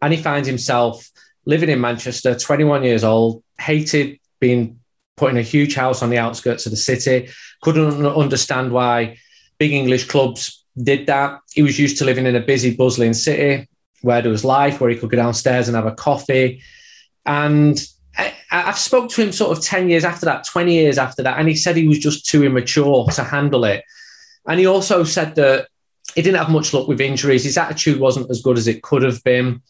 And 0.03 0.13
he 0.13 0.21
finds 0.21 0.49
himself 0.49 1.09
living 1.45 1.69
in 1.69 1.79
Manchester, 1.79 2.37
21 2.37 2.83
years 2.83 3.05
old, 3.05 3.41
hated 3.57 4.19
being 4.41 4.81
put 5.15 5.31
in 5.31 5.37
a 5.37 5.41
huge 5.41 5.75
house 5.75 6.03
on 6.03 6.09
the 6.09 6.17
outskirts 6.17 6.65
of 6.65 6.71
the 6.71 6.77
city, 6.77 7.29
couldn't 7.61 8.05
understand 8.05 8.73
why 8.73 9.17
big 9.57 9.71
English 9.71 10.09
clubs 10.09 10.65
did 10.81 11.07
that. 11.07 11.39
He 11.53 11.61
was 11.61 11.79
used 11.79 11.99
to 11.99 12.05
living 12.05 12.25
in 12.25 12.35
a 12.35 12.41
busy, 12.41 12.75
bustling 12.75 13.13
city 13.13 13.69
where 14.01 14.21
there 14.21 14.31
was 14.31 14.43
life, 14.43 14.81
where 14.81 14.89
he 14.89 14.97
could 14.97 15.09
go 15.09 15.15
downstairs 15.15 15.69
and 15.69 15.77
have 15.77 15.85
a 15.85 15.95
coffee. 15.95 16.61
And 17.25 17.81
I, 18.17 18.33
have 18.51 18.77
spoke 18.77 19.09
to 19.11 19.23
him 19.23 19.31
sort 19.31 19.57
of 19.57 19.63
10 19.63 19.89
years 19.89 20.03
after 20.03 20.25
that, 20.25 20.45
20 20.45 20.73
years 20.73 20.97
after 20.97 21.23
that, 21.23 21.39
and 21.39 21.47
he 21.47 21.55
said 21.55 21.77
he 21.77 21.87
was 21.87 21.99
just 21.99 22.25
too 22.25 22.43
immature 22.43 23.05
to 23.05 23.23
handle 23.23 23.63
it. 23.63 23.85
And 24.45 24.59
he 24.59 24.65
also 24.65 25.05
said 25.05 25.35
that 25.35 25.69
he 26.13 26.21
didn't 26.21 26.39
have 26.39 26.49
much 26.49 26.73
luck 26.73 26.89
with 26.89 26.99
injuries. 26.99 27.45
His 27.45 27.57
attitude 27.57 28.01
wasn't 28.01 28.29
as 28.29 28.41
good 28.41 28.57
as 28.57 28.67
it 28.67 28.83
could 28.83 29.03
have 29.03 29.23
been. 29.23 29.61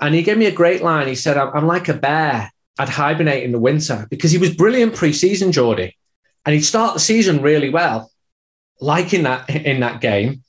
And 0.00 0.14
he 0.14 0.22
gave 0.22 0.38
me 0.38 0.46
a 0.46 0.52
great 0.52 0.82
line. 0.82 1.08
He 1.08 1.14
said, 1.14 1.36
I'm, 1.36 1.54
I'm 1.54 1.66
like 1.66 1.88
a 1.88 1.94
bear. 1.94 2.50
I'd 2.78 2.88
hibernate 2.88 3.44
in 3.44 3.52
the 3.52 3.58
winter 3.58 4.06
because 4.10 4.30
he 4.30 4.38
was 4.38 4.54
brilliant 4.54 4.94
pre-season, 4.94 5.52
Jordi. 5.52 5.92
And 6.46 6.54
he'd 6.54 6.62
start 6.62 6.94
the 6.94 7.00
season 7.00 7.42
really 7.42 7.68
well, 7.68 8.10
liking 8.80 9.24
that 9.24 9.50
in 9.50 9.80
that 9.80 10.00
game 10.00 10.42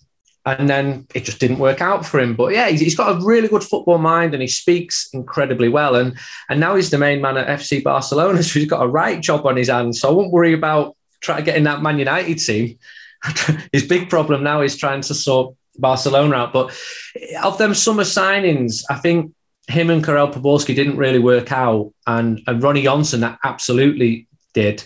and 0.46 0.68
then 0.70 1.06
it 1.14 1.24
just 1.24 1.40
didn't 1.40 1.60
work 1.60 1.82
out 1.82 2.06
for 2.06 2.20
him. 2.20 2.36
But 2.36 2.54
yeah, 2.54 2.70
he's 2.70 2.96
got 2.96 3.16
a 3.16 3.26
really 3.26 3.48
good 3.48 3.64
football 3.64 4.00
mind 4.00 4.34
and 4.34 4.42
he 4.42 4.48
speaks 4.48 5.10
incredibly 5.14 5.70
well. 5.70 5.96
And 5.96 6.18
and 6.50 6.60
now 6.60 6.76
he's 6.76 6.90
the 6.90 6.98
main 6.98 7.22
man 7.22 7.38
at 7.38 7.60
FC 7.60 7.84
Barcelona, 7.84 8.42
so 8.44 8.60
he's 8.60 8.70
got 8.70 8.84
a 8.84 8.88
right 8.88 9.22
job 9.22 9.46
on 9.46 9.58
his 9.58 9.70
hands. 9.70 10.00
So 10.00 10.10
I 10.10 10.14
won't 10.14 10.32
worry 10.32 10.54
about 10.54 10.96
trying 11.22 11.40
to 11.40 11.44
get 11.44 11.58
in 11.58 11.64
that 11.66 11.82
Man 11.82 12.00
United 12.00 12.40
team. 12.40 12.78
his 13.72 13.86
big 13.86 14.10
problem 14.10 14.44
now 14.44 14.62
is 14.62 14.76
trying 14.76 15.02
to 15.02 15.14
sort 15.14 15.56
Barcelona 15.78 16.36
out. 16.38 16.54
But 16.54 16.76
of 17.44 17.60
them 17.60 17.76
summer 17.76 18.04
signings, 18.04 18.84
I 18.90 18.96
think 18.96 19.34
him 19.68 19.90
and 19.90 20.04
Karel 20.04 20.30
Poborský 20.30 20.76
didn't 20.76 20.98
really 20.98 21.20
work 21.20 21.52
out, 21.52 21.94
and 22.08 22.42
and 22.48 22.62
Ronny 22.62 22.84
Johnsen 22.84 23.20
that 23.22 23.40
absolutely 23.44 24.28
did. 24.54 24.86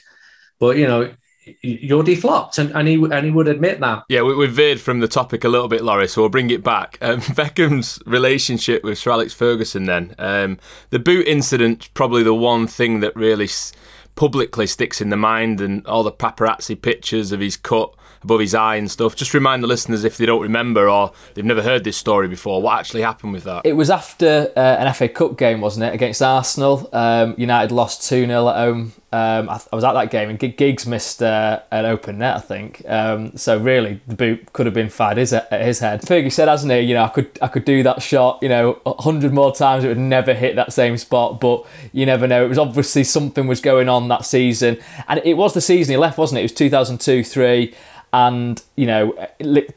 But 0.59 0.77
you 0.77 0.87
know, 0.87 1.13
you're 1.61 2.03
deflopped, 2.03 2.57
and, 2.57 2.71
and 2.71 2.87
he 2.87 2.95
and 2.95 3.25
he 3.25 3.31
would 3.31 3.47
admit 3.47 3.79
that. 3.79 4.03
Yeah, 4.09 4.21
we, 4.23 4.35
we 4.35 4.47
veered 4.47 4.79
from 4.79 4.99
the 4.99 5.07
topic 5.07 5.43
a 5.43 5.49
little 5.49 5.67
bit, 5.67 5.83
Laurie. 5.83 6.07
So 6.07 6.21
we'll 6.21 6.29
bring 6.29 6.49
it 6.49 6.63
back. 6.63 6.97
Um, 7.01 7.19
Beckham's 7.35 7.99
relationship 8.05 8.83
with 8.83 8.97
Sir 8.97 9.11
Alex 9.11 9.33
Ferguson. 9.33 9.85
Then 9.85 10.15
um, 10.17 10.57
the 10.89 10.99
boot 10.99 11.27
incident, 11.27 11.89
probably 11.93 12.23
the 12.23 12.33
one 12.33 12.67
thing 12.67 12.99
that 13.01 13.15
really 13.15 13.45
s- 13.45 13.73
publicly 14.15 14.67
sticks 14.67 15.01
in 15.01 15.09
the 15.09 15.17
mind, 15.17 15.61
and 15.61 15.85
all 15.87 16.03
the 16.03 16.11
paparazzi 16.11 16.81
pictures 16.81 17.31
of 17.31 17.39
his 17.39 17.57
cut 17.57 17.93
above 18.25 18.39
his 18.39 18.55
eye 18.55 18.75
and 18.75 18.89
stuff. 18.89 19.15
Just 19.15 19.33
remind 19.33 19.63
the 19.63 19.67
listeners 19.67 20.03
if 20.03 20.17
they 20.17 20.25
don't 20.25 20.41
remember 20.41 20.89
or 20.89 21.13
they've 21.33 21.45
never 21.45 21.61
heard 21.61 21.83
this 21.83 21.95
story 21.95 22.27
before, 22.27 22.61
what 22.61 22.79
actually 22.79 23.01
happened 23.01 23.33
with 23.33 23.43
that? 23.43 23.65
It 23.65 23.73
was 23.73 23.89
after 23.89 24.51
uh, 24.55 24.59
an 24.59 24.91
FA 24.93 25.07
Cup 25.07 25.37
game, 25.37 25.61
wasn't 25.61 25.85
it, 25.85 25.93
against 25.93 26.21
Arsenal? 26.21 26.89
Um, 26.91 27.35
United 27.37 27.71
lost 27.71 28.07
2 28.09 28.25
0 28.25 28.49
at 28.49 28.55
home. 28.55 28.93
Um, 29.11 29.47
I, 29.49 29.61
I, 29.71 29.75
was 29.75 29.85
at 29.85 29.93
that 29.93 30.11
game 30.11 30.29
and 30.29 30.37
Giggs 30.37 30.85
missed 30.85 31.23
uh, 31.23 31.61
an 31.71 31.85
open 31.85 32.17
net, 32.17 32.35
I 32.35 32.39
think. 32.39 32.83
Um, 32.85 33.37
so 33.37 33.57
really, 33.57 34.01
the 34.07 34.15
boot 34.15 34.51
could 34.51 34.65
have 34.65 34.75
been 34.75 34.89
fired 34.89 35.17
his, 35.17 35.31
at 35.31 35.49
his 35.61 35.79
head. 35.79 36.01
Fergie 36.01 36.31
said, 36.31 36.49
hasn't 36.49 36.73
he? 36.73 36.79
You 36.79 36.95
know, 36.95 37.05
I 37.05 37.07
could 37.07 37.39
I 37.41 37.47
could 37.47 37.63
do 37.63 37.81
that 37.83 38.01
shot. 38.01 38.39
You 38.41 38.49
know, 38.49 38.81
hundred 38.85 39.31
more 39.31 39.55
times 39.55 39.85
it 39.85 39.87
would 39.87 39.97
never 39.97 40.33
hit 40.33 40.57
that 40.57 40.73
same 40.73 40.97
spot. 40.97 41.39
But 41.39 41.65
you 41.93 42.05
never 42.05 42.27
know. 42.27 42.43
It 42.43 42.49
was 42.49 42.57
obviously 42.57 43.05
something 43.05 43.47
was 43.47 43.61
going 43.61 43.87
on 43.87 44.09
that 44.09 44.25
season, 44.25 44.79
and 45.07 45.21
it 45.23 45.35
was 45.35 45.53
the 45.53 45.61
season 45.61 45.93
he 45.93 45.97
left, 45.97 46.17
wasn't 46.17 46.39
it? 46.39 46.41
It 46.41 46.45
was 46.45 46.53
2002 46.53 47.23
three 47.23 47.73
and 48.13 48.61
you 48.75 48.85
know 48.85 49.11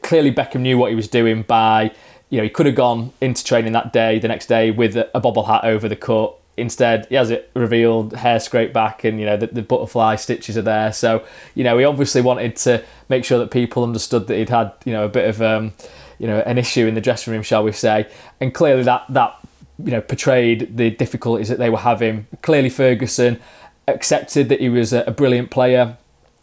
clearly 0.01 0.31
Beckham 0.31 0.61
knew 0.61 0.77
what 0.77 0.89
he 0.89 0.95
was 0.95 1.07
doing 1.07 1.43
by 1.43 1.91
you 2.29 2.37
know 2.37 2.43
he 2.43 2.49
could 2.49 2.65
have 2.65 2.75
gone 2.75 3.11
into 3.21 3.43
training 3.43 3.73
that 3.73 3.91
day 3.93 4.19
the 4.19 4.27
next 4.27 4.47
day 4.47 4.71
with 4.71 4.95
a, 4.95 5.19
bobble 5.19 5.45
hat 5.45 5.63
over 5.63 5.89
the 5.89 5.95
cut 5.95 6.35
instead 6.57 7.05
he 7.07 7.15
has 7.15 7.29
it 7.29 7.49
revealed 7.53 8.13
hair 8.13 8.39
scraped 8.39 8.73
back 8.73 9.03
and 9.03 9.19
you 9.19 9.25
know 9.25 9.37
the, 9.37 9.47
the, 9.47 9.61
butterfly 9.61 10.15
stitches 10.15 10.57
are 10.57 10.61
there. 10.61 10.91
So 10.93 11.25
you 11.55 11.63
know 11.63 11.77
he 11.77 11.85
obviously 11.85 12.21
wanted 12.21 12.55
to 12.57 12.83
make 13.07 13.25
sure 13.25 13.39
that 13.39 13.51
people 13.51 13.83
understood 13.83 14.27
that 14.27 14.37
he'd 14.37 14.49
had 14.49 14.73
you 14.85 14.93
know 14.93 15.05
a 15.05 15.09
bit 15.09 15.27
of 15.29 15.41
um, 15.41 15.73
you 16.17 16.27
know 16.27 16.39
an 16.41 16.57
issue 16.57 16.85
in 16.85 16.95
the 16.95 17.01
dressing 17.01 17.33
room 17.33 17.43
shall 17.43 17.63
we 17.63 17.71
say. 17.71 18.07
And 18.39 18.53
clearly 18.53 18.83
that 18.83 19.05
that 19.09 19.35
you 19.83 19.91
know 19.91 20.01
portrayed 20.01 20.77
the 20.77 20.91
difficulties 20.91 21.49
that 21.49 21.57
they 21.57 21.69
were 21.69 21.77
having. 21.77 22.27
Clearly 22.41 22.69
Ferguson 22.69 23.39
accepted 23.87 24.49
that 24.49 24.59
he 24.59 24.69
was 24.69 24.93
a, 24.93 25.03
a 25.05 25.11
brilliant 25.11 25.49
player. 25.49 25.97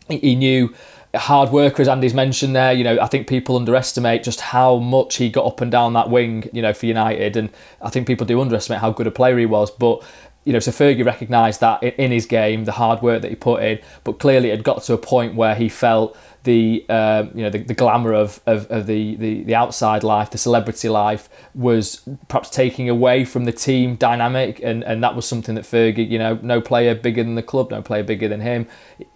He 0.08 0.36
knew 0.36 0.74
hard 1.18 1.50
worker, 1.50 1.82
as 1.82 1.88
Andy's 1.88 2.14
mentioned 2.14 2.54
there. 2.54 2.72
You 2.72 2.84
know, 2.84 2.98
I 3.00 3.06
think 3.06 3.28
people 3.28 3.56
underestimate 3.56 4.22
just 4.22 4.40
how 4.40 4.76
much 4.76 5.16
he 5.16 5.30
got 5.30 5.46
up 5.46 5.60
and 5.60 5.70
down 5.70 5.92
that 5.94 6.10
wing, 6.10 6.48
you 6.52 6.62
know, 6.62 6.72
for 6.72 6.86
United. 6.86 7.36
And 7.36 7.50
I 7.80 7.90
think 7.90 8.06
people 8.06 8.26
do 8.26 8.40
underestimate 8.40 8.80
how 8.80 8.90
good 8.90 9.06
a 9.06 9.10
player 9.10 9.38
he 9.38 9.46
was. 9.46 9.70
But, 9.70 10.02
you 10.46 10.52
know, 10.52 10.60
so 10.60 10.70
Fergie 10.70 11.04
recognised 11.04 11.60
that 11.60 11.82
in 11.82 12.12
his 12.12 12.24
game, 12.24 12.66
the 12.66 12.72
hard 12.72 13.02
work 13.02 13.20
that 13.22 13.28
he 13.28 13.34
put 13.34 13.64
in. 13.64 13.80
But 14.04 14.20
clearly 14.20 14.48
it 14.50 14.52
had 14.52 14.64
got 14.64 14.80
to 14.84 14.94
a 14.94 14.98
point 14.98 15.34
where 15.34 15.56
he 15.56 15.68
felt 15.68 16.16
the 16.44 16.86
um, 16.88 17.32
you 17.34 17.42
know 17.42 17.50
the, 17.50 17.58
the 17.58 17.74
glamour 17.74 18.12
of, 18.12 18.40
of, 18.46 18.70
of, 18.70 18.86
the, 18.86 19.16
the 19.16 19.42
the 19.42 19.56
outside 19.56 20.04
life, 20.04 20.30
the 20.30 20.38
celebrity 20.38 20.88
life, 20.88 21.28
was 21.56 22.08
perhaps 22.28 22.48
taking 22.48 22.88
away 22.88 23.24
from 23.24 23.44
the 23.44 23.50
team 23.50 23.96
dynamic, 23.96 24.60
and, 24.62 24.84
and 24.84 25.02
that 25.02 25.16
was 25.16 25.26
something 25.26 25.56
that 25.56 25.64
Fergie, 25.64 26.08
you 26.08 26.20
know, 26.20 26.38
no 26.42 26.60
player 26.60 26.94
bigger 26.94 27.24
than 27.24 27.34
the 27.34 27.42
club, 27.42 27.72
no 27.72 27.82
player 27.82 28.04
bigger 28.04 28.28
than 28.28 28.40
him, 28.40 28.68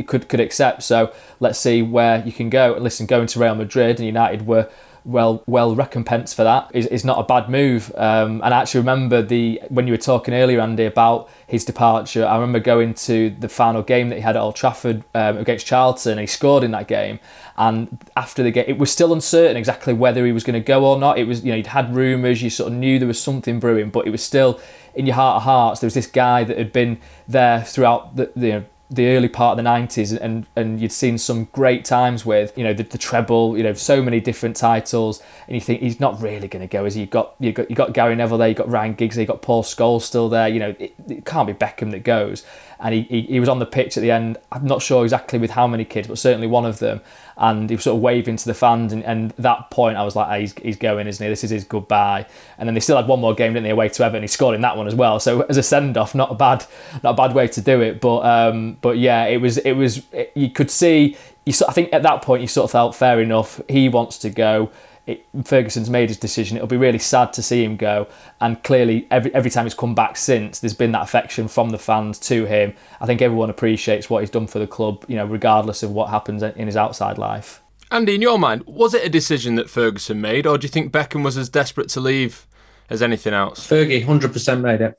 could 0.09 0.29
could 0.29 0.41
accept. 0.41 0.83
So 0.83 1.15
let's 1.39 1.61
see 1.61 1.81
where 1.81 2.27
you 2.27 2.33
can 2.33 2.51
go. 2.51 2.77
Listen, 2.77 3.07
going 3.07 3.29
to 3.29 3.39
Real 3.39 3.55
Madrid 3.55 4.01
and 4.01 4.07
United 4.07 4.49
were 4.49 4.69
well 5.05 5.43
well 5.47 5.75
recompensed 5.75 6.35
for 6.35 6.45
that 6.45 6.71
is, 6.75 6.87
is 6.87 7.05
not 7.05 7.19
a 7.19 7.25
bad 7.25 7.49
move. 7.49 7.93
Um, 7.97 8.41
and 8.45 8.55
I 8.55 8.61
actually 8.61 8.81
remember 8.81 9.23
the 9.23 9.61
when 9.69 9.87
you 9.87 9.93
were 9.93 9.99
talking 9.99 10.35
earlier, 10.35 10.61
Andy, 10.61 10.85
about 10.85 11.29
his 11.47 11.65
departure. 11.65 12.27
I 12.27 12.35
remember 12.35 12.61
going 12.61 12.95
to 12.95 13.31
the 13.31 13.49
final 13.49 13.83
game 13.83 14.09
that 14.11 14.17
he 14.17 14.21
had 14.21 14.37
at 14.37 14.43
Old 14.43 14.57
Trafford 14.57 15.05
um, 15.15 15.39
against 15.39 15.67
Charlton, 15.67 16.19
he 16.19 16.27
scored 16.27 16.63
in 16.63 16.71
that 16.73 16.89
game. 16.89 17.21
And 17.57 17.99
after 18.17 18.43
the 18.43 18.51
game, 18.51 18.65
it 18.69 18.79
was 18.79 18.91
still 18.91 19.13
uncertain 19.13 19.57
exactly 19.57 19.93
whether 19.93 20.25
he 20.25 20.33
was 20.33 20.45
going 20.45 20.55
to 20.55 20.65
go 20.65 20.85
or 20.85 20.99
not. 20.99 21.19
It 21.19 21.25
was 21.25 21.45
you 21.45 21.51
know 21.51 21.57
he'd 21.57 21.69
had 21.69 21.95
rumours, 21.95 22.43
you 22.43 22.51
sort 22.51 22.73
of 22.73 22.79
knew 22.79 22.99
there 22.99 23.09
was 23.09 23.21
something 23.21 23.61
brewing, 23.61 23.91
but 23.91 24.07
it 24.07 24.11
was 24.11 24.23
still 24.23 24.61
in 24.95 25.07
your 25.07 25.15
heart 25.15 25.37
of 25.37 25.43
hearts. 25.43 25.81
There 25.81 25.87
was 25.87 25.95
this 25.95 26.07
guy 26.07 26.45
that 26.45 26.59
had 26.59 26.73
been 26.73 26.99
there 27.29 27.63
throughout 27.63 28.17
the, 28.17 28.33
the 28.35 28.47
you 28.47 28.53
know, 28.53 28.65
the 28.91 29.07
early 29.09 29.29
part 29.29 29.57
of 29.57 29.65
the 29.65 29.71
90s 29.71 30.19
and 30.21 30.47
and 30.57 30.81
you'd 30.81 30.91
seen 30.91 31.17
some 31.17 31.45
great 31.53 31.85
times 31.85 32.27
with 32.27 32.57
you 32.59 32.65
know 32.65 32.75
the, 32.75 32.83
the 32.83 32.99
treble 32.99 33.57
you 33.57 33.63
know 33.63 33.73
so 33.73 34.03
many 34.03 34.19
different 34.19 34.57
titles 34.57 35.23
and 35.47 35.55
you 35.55 35.61
think 35.61 35.81
he's 35.81 36.01
not 36.01 36.21
really 36.21 36.49
going 36.49 36.61
to 36.61 36.67
go 36.67 36.85
is 36.85 36.95
he? 36.95 37.03
You've 37.03 37.11
got 37.11 37.35
you 37.39 37.53
got 37.53 37.71
you 37.71 37.77
got 37.77 37.93
Gary 37.93 38.17
Neville 38.17 38.39
there 38.39 38.49
you 38.49 38.55
got 38.55 38.69
Ryan 38.69 38.95
Giggs 38.95 39.15
there 39.15 39.23
you 39.23 39.29
got 39.29 39.43
Paul 39.43 39.63
Scholes 39.63 40.03
still 40.03 40.29
there 40.29 40.49
you 40.49 40.59
know 40.59 40.75
it, 40.79 40.95
it 41.09 41.25
can't 41.25 41.47
be 41.47 41.55
Beckham 41.55 41.93
that 41.93 42.03
goes 42.03 42.45
and 42.81 42.95
he, 42.95 43.03
he, 43.03 43.23
he 43.23 43.41
was 43.41 43.49
on 43.49 43.59
the 43.59 43.67
pitch 43.67 43.97
at 43.97 44.01
the 44.01 44.11
end. 44.11 44.39
I'm 44.51 44.65
not 44.65 44.83
sure 44.83 45.05
exactly 45.05 45.39
with 45.39 45.51
how 45.51 45.67
many 45.67 45.85
kids, 45.85 46.09
but 46.09 46.19
certainly 46.19 46.47
one 46.47 46.65
of 46.65 46.79
them. 46.79 47.01
And 47.37 47.71
he 47.71 47.77
was 47.77 47.85
sort 47.85 47.97
of 47.97 48.03
waving 48.03 48.37
to 48.37 48.45
the 48.45 48.55
fans, 48.55 48.93
and, 48.93 49.05
and 49.05 49.31
that 49.33 49.71
point 49.71 49.97
I 49.97 50.03
was 50.03 50.17
like, 50.17 50.29
oh, 50.29 50.41
he's, 50.41 50.53
he's 50.55 50.77
going, 50.77 51.07
isn't 51.07 51.25
he? 51.25 51.31
This 51.31 51.45
is 51.45 51.51
his 51.51 51.65
goodbye. 51.65 52.27
And 52.59 52.69
then 52.69 52.75
they 52.75 52.81
still 52.81 52.97
had 52.97 53.07
one 53.07 53.21
more 53.21 53.35
game, 53.35 53.53
didn't 53.53 53.65
they, 53.65 53.71
away 53.71 53.89
to 53.89 54.05
Everton? 54.05 54.23
He 54.23 54.29
scored 54.29 54.55
in 54.55 54.61
that 54.63 54.77
one 54.77 54.87
as 54.87 54.95
well. 54.95 55.21
So 55.21 55.43
as 55.43 55.57
a 55.57 55.63
send 55.63 55.97
off, 55.97 56.15
not 56.15 56.31
a 56.31 56.35
bad 56.35 56.67
not 57.03 57.13
a 57.13 57.15
bad 57.15 57.35
way 57.35 57.49
to 57.49 57.61
do 57.61 57.81
it. 57.81 58.01
But 58.01 58.21
um, 58.21 58.77
but 58.81 58.99
yeah, 58.99 59.25
it 59.27 59.41
was 59.41 59.59
it 59.59 59.73
was 59.73 60.03
it, 60.13 60.33
you 60.35 60.51
could 60.51 60.71
see. 60.71 61.17
You, 61.47 61.55
I 61.67 61.73
think 61.73 61.93
at 61.93 62.03
that 62.03 62.23
point 62.23 62.43
you 62.43 62.49
sort 62.49 62.65
of 62.65 62.71
felt 62.71 62.95
fair 62.95 63.21
enough. 63.21 63.61
He 63.69 63.89
wants 63.89 64.19
to 64.19 64.31
go 64.31 64.71
it, 65.11 65.27
Ferguson's 65.45 65.91
made 65.91 66.09
his 66.09 66.19
decision. 66.19 66.57
It'll 66.57 66.67
be 66.67 66.77
really 66.77 66.99
sad 66.99 67.33
to 67.35 67.43
see 67.43 67.65
him 67.65 67.77
go. 67.77 68.09
And 68.41 68.63
clearly, 68.63 69.07
every 69.11 69.35
every 69.35 69.51
time 69.51 69.65
he's 69.65 69.75
come 69.75 69.95
back 69.95 70.17
since, 70.17 70.61
there's 70.61 70.75
been 70.75 70.93
that 70.93 71.03
affection 71.03 71.49
from 71.49 71.71
the 71.71 71.79
fans 71.79 72.19
to 72.21 72.47
him. 72.47 72.75
I 73.01 73.07
think 73.07 73.23
everyone 73.23 73.51
appreciates 73.51 74.09
what 74.09 74.21
he's 74.21 74.31
done 74.31 74.47
for 74.47 74.59
the 74.59 74.67
club, 74.67 75.05
you 75.09 75.17
know, 75.17 75.27
regardless 75.27 75.83
of 75.83 75.91
what 75.91 76.11
happens 76.11 76.43
in 76.43 76.67
his 76.67 76.77
outside 76.77 77.19
life. 77.19 77.63
Andy, 77.91 78.15
in 78.15 78.23
your 78.23 78.39
mind, 78.39 78.63
was 78.67 78.95
it 78.95 79.05
a 79.05 79.09
decision 79.09 79.57
that 79.57 79.69
Ferguson 79.69 80.21
made, 80.21 80.47
or 80.47 80.57
do 80.57 80.65
you 80.65 80.69
think 80.69 80.93
Beckham 80.93 81.25
was 81.25 81.37
as 81.37 81.49
desperate 81.49 81.89
to 81.91 82.01
leave 82.01 82.47
as 82.89 83.03
anything 83.03 83.35
else? 83.35 83.67
Fergie, 83.67 84.05
hundred 84.05 84.33
percent 84.33 84.61
made 84.61 84.81
it. 84.81 84.95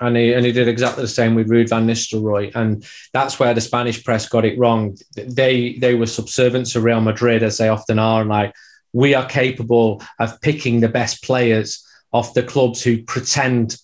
And 0.00 0.16
he, 0.16 0.34
and 0.34 0.44
he 0.44 0.52
did 0.52 0.68
exactly 0.68 1.02
the 1.02 1.08
same 1.08 1.34
with 1.34 1.48
Ruud 1.48 1.70
van 1.70 1.86
Nistelrooy. 1.86 2.54
And 2.54 2.84
that's 3.14 3.38
where 3.38 3.54
the 3.54 3.60
Spanish 3.60 4.04
press 4.04 4.28
got 4.28 4.44
it 4.44 4.58
wrong. 4.58 4.98
They 5.14 5.78
they 5.78 5.94
were 5.94 6.06
subservient 6.06 6.66
to 6.70 6.80
Real 6.80 7.00
Madrid, 7.00 7.42
as 7.42 7.56
they 7.56 7.70
often 7.70 7.98
are, 7.98 8.20
and 8.20 8.28
like, 8.28 8.54
we 8.92 9.14
are 9.14 9.26
capable 9.26 10.02
of 10.18 10.40
picking 10.40 10.80
the 10.80 10.88
best 10.88 11.22
players 11.22 11.86
off 12.12 12.34
the 12.34 12.42
clubs 12.42 12.82
who 12.82 13.02
pretend 13.02 13.76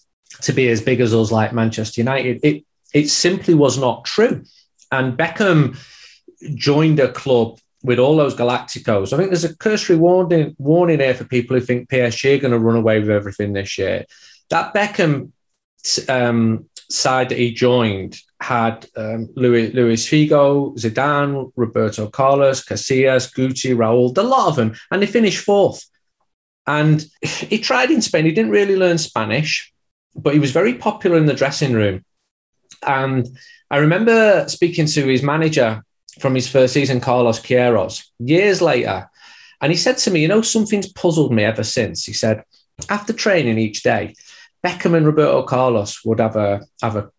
to 0.42 0.52
be 0.52 0.68
as 0.68 0.80
big 0.80 1.00
as 1.00 1.14
us, 1.14 1.32
like 1.32 1.52
Manchester 1.52 2.00
United. 2.00 2.40
It 2.42 2.64
it 2.94 3.08
simply 3.08 3.54
was 3.54 3.78
not 3.78 4.04
true. 4.04 4.44
And 4.90 5.18
Beckham 5.18 5.76
joined 6.54 7.00
a 7.00 7.12
club 7.12 7.58
with 7.82 7.98
all 7.98 8.16
those 8.16 8.34
Galacticos. 8.34 9.12
I 9.12 9.16
think 9.16 9.30
there's 9.30 9.44
a 9.44 9.56
cursory 9.56 9.96
warning 9.96 10.56
warning 10.58 11.00
here 11.00 11.14
for 11.14 11.24
people 11.24 11.58
who 11.58 11.64
think 11.64 11.88
PSG 11.88 12.36
are 12.36 12.40
going 12.40 12.52
to 12.52 12.58
run 12.58 12.76
away 12.76 13.00
with 13.00 13.10
everything 13.10 13.52
this 13.52 13.78
year. 13.78 14.04
That 14.50 14.74
Beckham 14.74 15.32
um, 16.08 16.68
side 16.90 17.28
that 17.28 17.38
he 17.38 17.52
joined 17.52 18.20
had 18.40 18.86
um, 18.96 19.28
Luis, 19.34 20.06
Figo, 20.06 20.76
Zidane, 20.78 21.52
Roberto 21.56 22.08
Carlos, 22.08 22.64
Casillas, 22.64 23.32
Guti, 23.34 23.74
Raul, 23.74 24.16
a 24.16 24.22
lot 24.22 24.48
of 24.48 24.56
them, 24.56 24.74
and 24.90 25.02
they 25.02 25.06
finished 25.06 25.44
fourth. 25.44 25.84
And 26.66 27.04
he 27.22 27.58
tried 27.58 27.90
in 27.90 28.02
Spain. 28.02 28.26
He 28.26 28.32
didn't 28.32 28.52
really 28.52 28.76
learn 28.76 28.98
Spanish, 28.98 29.72
but 30.14 30.34
he 30.34 30.38
was 30.38 30.52
very 30.52 30.74
popular 30.74 31.16
in 31.16 31.26
the 31.26 31.34
dressing 31.34 31.72
room. 31.72 32.04
And 32.86 33.26
I 33.70 33.78
remember 33.78 34.46
speaking 34.48 34.86
to 34.86 35.06
his 35.06 35.22
manager 35.22 35.82
from 36.20 36.34
his 36.34 36.48
first 36.48 36.74
season, 36.74 37.00
Carlos 37.00 37.40
Queiroz, 37.40 38.04
years 38.18 38.60
later. 38.60 39.08
And 39.60 39.72
he 39.72 39.78
said 39.78 39.98
to 39.98 40.10
me, 40.10 40.20
You 40.20 40.28
know, 40.28 40.42
something's 40.42 40.92
puzzled 40.92 41.32
me 41.32 41.44
ever 41.44 41.64
since. 41.64 42.04
He 42.04 42.12
said, 42.12 42.44
After 42.88 43.12
training 43.12 43.58
each 43.58 43.82
day, 43.82 44.14
Beckham 44.64 44.96
and 44.96 45.06
Roberto 45.06 45.42
Carlos 45.44 46.04
would 46.04 46.20
have 46.20 46.36
a 46.36 46.66
have 46.82 46.96
a 46.96 47.10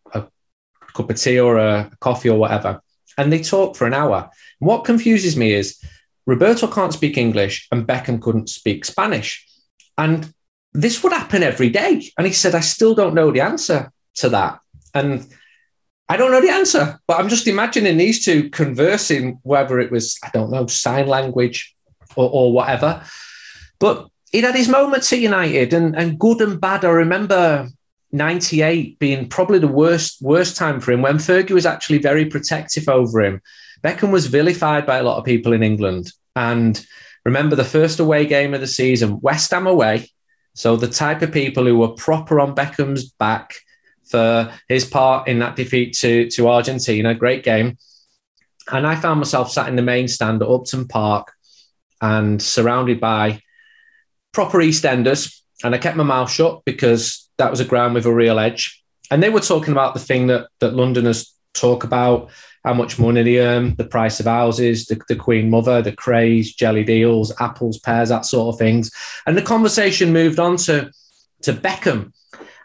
cup 0.99 1.09
of 1.09 1.17
tea 1.17 1.39
or 1.39 1.57
a 1.57 1.89
coffee 1.99 2.29
or 2.29 2.37
whatever, 2.37 2.81
and 3.17 3.31
they 3.31 3.41
talk 3.41 3.75
for 3.75 3.87
an 3.87 3.93
hour. 3.93 4.29
And 4.59 4.67
what 4.67 4.85
confuses 4.85 5.37
me 5.37 5.53
is 5.53 5.81
Roberto 6.25 6.67
can't 6.67 6.93
speak 6.93 7.17
English 7.17 7.67
and 7.71 7.87
Beckham 7.87 8.21
couldn't 8.21 8.49
speak 8.49 8.85
Spanish, 8.85 9.45
and 9.97 10.33
this 10.73 11.01
would 11.01 11.13
happen 11.13 11.41
every 11.41 11.69
day. 11.69 12.11
And 12.17 12.27
he 12.27 12.33
said, 12.33 12.53
I 12.53 12.59
still 12.59 12.93
don't 12.93 13.15
know 13.15 13.31
the 13.31 13.41
answer 13.41 13.91
to 14.15 14.29
that, 14.29 14.59
and 14.93 15.25
I 16.09 16.17
don't 16.17 16.31
know 16.31 16.41
the 16.41 16.49
answer, 16.49 16.99
but 17.07 17.19
I'm 17.19 17.29
just 17.29 17.47
imagining 17.47 17.97
these 17.97 18.25
two 18.25 18.49
conversing, 18.49 19.39
whether 19.43 19.79
it 19.79 19.91
was 19.91 20.19
I 20.23 20.29
don't 20.33 20.51
know 20.51 20.67
sign 20.67 21.07
language 21.07 21.75
or, 22.15 22.29
or 22.29 22.51
whatever, 22.51 23.03
but 23.79 24.09
he'd 24.31 24.43
had 24.43 24.55
his 24.55 24.67
moments 24.67 25.13
at 25.13 25.19
United 25.19 25.73
and, 25.73 25.95
and 25.95 26.19
good 26.19 26.41
and 26.41 26.59
bad. 26.59 26.83
I 26.83 26.89
remember 26.89 27.69
98 28.11 28.97
being 28.99 29.29
probably 29.29 29.59
the 29.59 29.67
worst 29.67 30.21
worst 30.21 30.57
time 30.57 30.79
for 30.79 30.91
him 30.91 31.01
when 31.01 31.17
Fergie 31.17 31.51
was 31.51 31.65
actually 31.65 31.99
very 31.99 32.25
protective 32.25 32.89
over 32.89 33.21
him. 33.21 33.41
Beckham 33.83 34.11
was 34.11 34.27
vilified 34.27 34.85
by 34.85 34.97
a 34.97 35.03
lot 35.03 35.17
of 35.17 35.25
people 35.25 35.53
in 35.53 35.63
England. 35.63 36.11
And 36.35 36.83
remember 37.23 37.55
the 37.55 37.63
first 37.63 37.99
away 37.99 38.25
game 38.25 38.53
of 38.53 38.61
the 38.61 38.67
season, 38.67 39.21
West 39.21 39.51
Ham 39.51 39.67
away. 39.67 40.09
So 40.55 40.75
the 40.75 40.87
type 40.87 41.21
of 41.21 41.31
people 41.31 41.65
who 41.65 41.77
were 41.77 41.89
proper 41.89 42.39
on 42.39 42.55
Beckham's 42.55 43.09
back 43.11 43.55
for 44.09 44.51
his 44.67 44.85
part 44.85 45.27
in 45.27 45.39
that 45.39 45.55
defeat 45.55 45.93
to, 45.97 46.29
to 46.31 46.49
Argentina, 46.49 47.13
great 47.13 47.43
game. 47.43 47.77
And 48.71 48.85
I 48.85 48.95
found 48.95 49.19
myself 49.19 49.51
sat 49.51 49.69
in 49.69 49.75
the 49.75 49.81
main 49.81 50.07
stand 50.07 50.41
at 50.41 50.49
Upton 50.49 50.87
Park 50.87 51.31
and 52.01 52.41
surrounded 52.41 52.99
by 52.99 53.41
proper 54.31 54.59
EastEnders, 54.59 55.41
and 55.63 55.73
I 55.73 55.77
kept 55.77 55.97
my 55.97 56.03
mouth 56.03 56.31
shut 56.31 56.63
because 56.65 57.28
that 57.39 57.49
was 57.49 57.59
a 57.59 57.65
ground 57.65 57.95
with 57.95 58.05
a 58.05 58.13
real 58.13 58.37
edge. 58.37 58.83
And 59.09 59.23
they 59.23 59.29
were 59.29 59.39
talking 59.39 59.71
about 59.71 59.95
the 59.95 59.99
thing 59.99 60.27
that 60.27 60.49
that 60.59 60.75
Londoners 60.75 61.33
talk 61.53 61.83
about: 61.83 62.29
how 62.63 62.75
much 62.75 62.99
money 62.99 63.23
they 63.23 63.39
earn, 63.39 63.75
the 63.75 63.85
price 63.85 64.19
of 64.19 64.27
houses, 64.27 64.85
the, 64.85 65.01
the 65.07 65.15
Queen 65.15 65.49
Mother, 65.49 65.81
the 65.81 65.91
Krays, 65.91 66.55
jelly 66.55 66.83
deals, 66.83 67.33
apples, 67.39 67.79
pears, 67.79 68.09
that 68.09 68.25
sort 68.25 68.53
of 68.53 68.59
things. 68.59 68.91
And 69.25 69.35
the 69.35 69.41
conversation 69.41 70.13
moved 70.13 70.39
on 70.39 70.57
to 70.57 70.91
to 71.41 71.53
Beckham, 71.53 72.13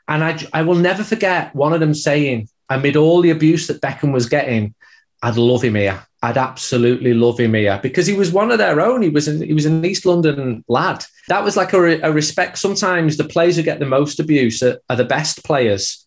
and 0.06 0.22
I 0.22 0.38
I 0.52 0.62
will 0.62 0.74
never 0.74 1.02
forget 1.02 1.54
one 1.54 1.72
of 1.72 1.80
them 1.80 1.94
saying, 1.94 2.48
amid 2.68 2.96
all 2.96 3.22
the 3.22 3.30
abuse 3.30 3.66
that 3.68 3.80
Beckham 3.80 4.12
was 4.12 4.26
getting, 4.28 4.74
I'd 5.22 5.36
love 5.36 5.62
him 5.62 5.76
here. 5.76 6.06
I'd 6.24 6.38
absolutely 6.38 7.12
love 7.12 7.38
him 7.38 7.52
here 7.52 7.78
because 7.82 8.06
he 8.06 8.14
was 8.14 8.32
one 8.32 8.50
of 8.50 8.56
their 8.56 8.80
own. 8.80 9.02
He 9.02 9.10
was 9.10 9.28
an, 9.28 9.42
he 9.42 9.52
was 9.52 9.66
an 9.66 9.84
East 9.84 10.06
London 10.06 10.64
lad. 10.68 11.04
That 11.28 11.44
was 11.44 11.54
like 11.54 11.74
a, 11.74 12.00
a 12.00 12.10
respect. 12.10 12.56
Sometimes 12.56 13.18
the 13.18 13.24
players 13.24 13.56
who 13.56 13.62
get 13.62 13.78
the 13.78 13.84
most 13.84 14.18
abuse 14.18 14.62
are, 14.62 14.80
are, 14.88 14.96
the 14.96 15.04
best 15.04 15.44
players, 15.44 16.06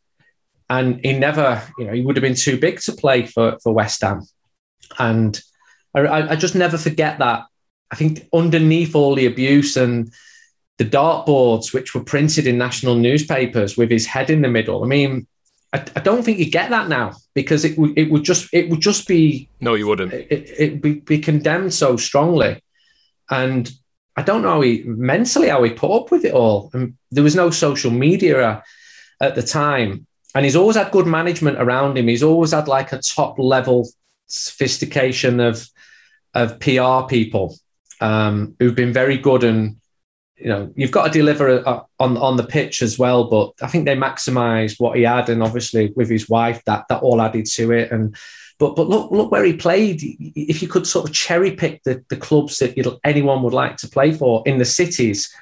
and 0.72 1.00
he 1.06 1.14
never, 1.14 1.62
you 1.78 1.86
know, 1.86 1.94
he 1.94 2.02
would 2.02 2.16
have 2.16 2.24
been 2.24 2.34
too 2.34 2.60
big 2.60 2.80
to 2.82 2.94
play 2.94 3.28
for 3.28 3.60
for 3.62 3.72
West 3.72 4.02
Ham, 4.02 4.24
and 4.98 5.40
I, 5.94 6.30
I 6.32 6.36
just 6.36 6.56
never 6.56 6.80
forget 6.80 7.20
that. 7.20 7.44
I 7.92 7.96
think 7.96 8.28
underneath 8.34 8.96
all 8.96 9.14
the 9.14 9.28
abuse 9.28 9.78
and 9.78 10.12
the 10.80 10.86
dartboards, 10.86 11.76
which 11.76 11.94
were 11.94 12.04
printed 12.04 12.48
in 12.48 12.58
national 12.58 12.96
newspapers 12.96 13.78
with 13.78 13.92
his 13.92 14.08
head 14.08 14.32
in 14.32 14.42
the 14.42 14.50
middle. 14.50 14.84
I 14.84 14.88
mean, 14.88 15.28
I, 15.74 15.86
I, 15.96 16.00
don't 16.00 16.24
think 16.24 16.40
you 16.40 16.50
get 16.50 16.70
that 16.70 16.88
now 16.88 17.14
because 17.34 17.66
it 17.66 17.78
would 17.78 17.98
it 17.98 18.10
would 18.10 18.24
just 18.24 18.54
it 18.54 18.70
would 18.70 18.80
just 18.80 19.08
be 19.08 19.50
no, 19.60 19.74
you 19.74 19.88
wouldn't. 19.88 20.14
It, 20.14 20.56
it 20.58 20.82
be, 20.82 20.96
be 20.96 21.20
condemned 21.20 21.74
so 21.74 21.98
strongly, 21.98 22.64
and 23.30 23.70
I 24.16 24.24
don't 24.24 24.42
know 24.42 24.52
how 24.52 24.62
he 24.62 24.84
mentally 24.86 25.50
how 25.50 25.64
he 25.64 25.72
put 25.72 25.92
up 25.92 26.12
with 26.12 26.24
it 26.26 26.34
all. 26.34 26.70
And 26.74 26.96
there 27.12 27.24
was 27.24 27.36
no 27.36 27.50
social 27.50 27.92
media 27.92 28.64
at 29.22 29.36
the 29.36 29.44
time, 29.44 30.08
and 30.34 30.46
he's 30.46 30.56
always 30.56 30.78
had 30.78 30.92
good 30.92 31.08
management 31.08 31.60
around 31.60 31.98
him. 31.98 32.08
He's 32.08 32.24
always 32.24 32.52
had 32.52 32.68
like 32.68 32.94
a 32.94 33.02
top 33.02 33.38
level 33.38 33.90
sophistication 34.28 35.40
of 35.40 35.68
of 36.34 36.60
PR 36.60 37.08
people 37.10 37.58
um, 38.00 38.56
who've 38.60 38.76
been 38.76 38.94
very 38.94 39.18
good 39.18 39.44
and 39.44 39.78
you 40.38 40.48
know 40.48 40.72
you've 40.76 40.92
got 40.92 41.06
to 41.06 41.12
deliver 41.12 41.68
uh, 41.68 41.84
on 42.00 42.18
on 42.18 42.38
the 42.38 42.46
pitch 42.46 42.82
as 42.82 43.00
well 43.00 43.26
but 43.26 43.54
i 43.62 43.68
think 43.68 43.86
they 43.86 43.96
maximized 43.96 44.80
what 44.80 44.96
he 44.98 45.04
had 45.04 45.30
and 45.30 45.42
obviously 45.42 45.92
with 45.96 46.10
his 46.10 46.30
wife 46.30 46.64
that 46.66 46.86
that 46.90 47.02
all 47.02 47.22
added 47.22 47.46
to 47.46 47.72
it 47.72 47.92
and 47.92 48.16
but 48.60 48.76
but 48.76 48.88
look 48.88 49.12
look 49.12 49.32
where 49.32 49.44
he 49.44 49.54
played 49.54 50.00
if 50.36 50.62
you 50.62 50.68
could 50.68 50.86
sort 50.86 51.08
of 51.08 51.14
cherry 51.14 51.52
pick 51.52 51.82
the, 51.84 52.04
the 52.10 52.18
clubs 52.18 52.60
that 52.60 53.00
anyone 53.04 53.42
would 53.42 53.54
like 53.54 53.78
to 53.78 53.90
play 53.90 54.12
for 54.12 54.44
in 54.46 54.58
the 54.58 54.66
cities 54.66 55.34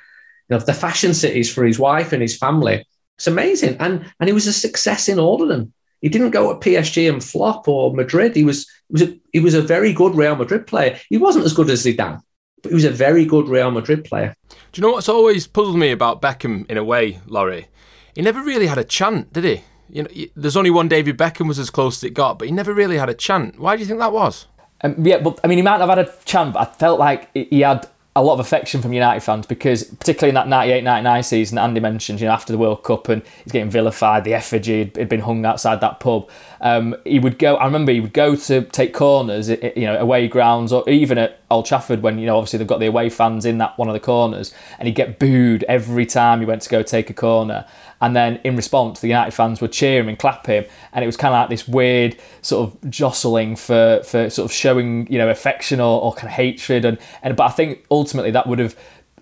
you 0.49 0.55
know 0.55 0.63
the 0.63 0.73
fashion 0.73 1.13
cities 1.13 1.53
for 1.53 1.65
his 1.65 1.77
wife 1.77 2.13
and 2.13 2.21
his 2.21 2.38
family 2.38 2.86
it's 3.17 3.27
amazing 3.27 3.75
and 3.79 4.12
and 4.19 4.29
he 4.29 4.34
was 4.34 4.47
a 4.47 4.53
success 4.53 5.10
in 5.10 5.19
all 5.19 5.41
of 5.41 5.49
them 5.49 5.73
he 6.01 6.10
didn't 6.10 6.31
go 6.31 6.51
at 6.51 6.62
PSG 6.62 7.12
and 7.12 7.23
flop 7.23 7.67
or 7.67 7.91
Madrid. 7.91 8.36
He 8.36 8.43
was, 8.43 8.69
was 8.91 9.01
a, 9.01 9.19
he 9.34 9.39
was 9.39 9.55
a 9.55 9.62
very 9.62 9.91
good 9.91 10.13
Real 10.13 10.36
Madrid 10.36 10.67
player. 10.67 10.99
He 11.10 11.17
wasn't 11.17 11.45
as 11.45 11.53
good 11.53 11.67
as 11.71 11.84
Zidane 11.84 12.21
But 12.62 12.69
he 12.69 12.75
was 12.75 12.86
a 12.86 12.91
very 12.91 13.25
good 13.25 13.47
Real 13.47 13.71
Madrid 13.71 14.03
player. 14.03 14.36
Do 14.75 14.81
you 14.81 14.88
know 14.89 14.95
what's 14.95 15.07
always 15.07 15.47
puzzled 15.47 15.77
me 15.77 15.91
about 15.91 16.21
Beckham 16.21 16.69
in 16.69 16.75
a 16.75 16.83
way, 16.83 17.21
Laurie? 17.27 17.67
He 18.13 18.21
never 18.21 18.41
really 18.41 18.67
had 18.67 18.77
a 18.77 18.83
chant, 18.83 19.31
did 19.31 19.45
he? 19.45 19.63
You 19.89 20.03
know, 20.03 20.09
there's 20.35 20.57
only 20.57 20.69
one 20.69 20.89
David 20.89 21.17
Beckham 21.17 21.47
was 21.47 21.57
as 21.57 21.69
close 21.69 21.99
as 21.99 22.03
it 22.03 22.09
got, 22.09 22.38
but 22.38 22.49
he 22.49 22.53
never 22.53 22.73
really 22.73 22.97
had 22.97 23.07
a 23.07 23.13
chant. 23.13 23.57
Why 23.57 23.77
do 23.77 23.79
you 23.79 23.85
think 23.85 23.99
that 23.99 24.11
was? 24.11 24.47
Um, 24.81 24.95
yeah, 25.05 25.19
but 25.19 25.39
I 25.45 25.47
mean, 25.47 25.59
he 25.59 25.61
might 25.61 25.79
have 25.79 25.88
had 25.88 25.99
a 25.99 26.13
chant, 26.25 26.55
but 26.55 26.59
I 26.59 26.65
felt 26.73 26.99
like 26.99 27.29
he 27.33 27.61
had 27.61 27.88
a 28.17 28.21
lot 28.21 28.33
of 28.33 28.41
affection 28.41 28.81
from 28.81 28.91
United 28.91 29.21
fans 29.21 29.45
because, 29.45 29.85
particularly 29.85 30.29
in 30.29 30.35
that 30.35 30.49
98 30.49 30.83
99 30.83 31.23
season, 31.23 31.57
Andy 31.57 31.79
mentioned, 31.79 32.19
you 32.19 32.27
know, 32.27 32.33
after 32.33 32.51
the 32.51 32.57
World 32.57 32.83
Cup 32.83 33.07
and 33.07 33.21
he's 33.45 33.53
getting 33.53 33.69
vilified, 33.69 34.25
the 34.25 34.33
effigy 34.33 34.91
had 34.95 35.07
been 35.07 35.21
hung 35.21 35.45
outside 35.45 35.79
that 35.79 36.01
pub. 36.01 36.29
Um, 36.65 36.95
he 37.06 37.19
would 37.19 37.38
go, 37.38 37.58
I 37.58 37.65
remember 37.65 37.91
he 37.91 37.99
would 37.99 38.12
go 38.12 38.36
to 38.36 38.63
take 38.63 38.91
corners, 38.91 39.49
you 39.49 39.86
know, 39.86 39.99
away 39.99 40.28
grounds 40.28 40.73
or 40.73 40.89
even 40.89 41.19
at 41.19 41.39
Old 41.51 41.67
Trafford 41.67 42.01
when, 42.01 42.17
you 42.17 42.25
know, 42.25 42.38
obviously 42.38 42.58
they've 42.58 42.67
got 42.67 42.80
the 42.80 42.88
away 42.88 43.12
fans 43.12 43.45
in 43.45 43.60
that 43.60 43.78
one 43.78 43.88
of 43.88 43.93
the 43.93 43.99
corners 43.99 44.51
and 44.80 44.88
he'd 44.88 44.95
get 44.95 45.19
booed 45.19 45.63
every 45.65 46.08
time 46.08 46.39
he 46.39 46.45
went 46.47 46.63
to 46.63 46.69
go 46.69 46.82
take 46.82 47.12
a 47.12 47.13
corner. 47.13 47.67
And 48.01 48.15
then 48.15 48.39
in 48.43 48.56
response, 48.56 48.99
the 48.99 49.08
United 49.08 49.32
fans 49.32 49.62
would 49.62 49.71
cheer 49.71 50.01
him 50.01 50.10
and 50.10 50.19
clap 50.19 50.47
him, 50.47 50.65
and 50.91 51.04
it 51.04 51.08
was 51.08 51.15
kind 51.15 51.34
of 51.34 51.39
like 51.39 51.49
this 51.49 51.67
weird 51.67 52.17
sort 52.41 52.69
of 52.69 52.89
jostling 52.91 53.56
for 53.56 54.01
for 54.04 54.30
sort 54.30 54.49
of 54.49 54.54
showing 54.54 55.08
you 55.12 55.17
know 55.17 55.30
affection 55.30 55.80
or, 55.80 56.01
or 56.01 56.13
kind 56.13 56.28
of 56.28 56.34
hatred. 56.34 56.84
And 56.84 56.97
and 57.23 57.38
but 57.38 57.45
I 57.45 57.49
think 57.51 57.86
ultimately 57.89 58.32
that 58.32 58.47
would 58.47 58.60
have 58.60 58.75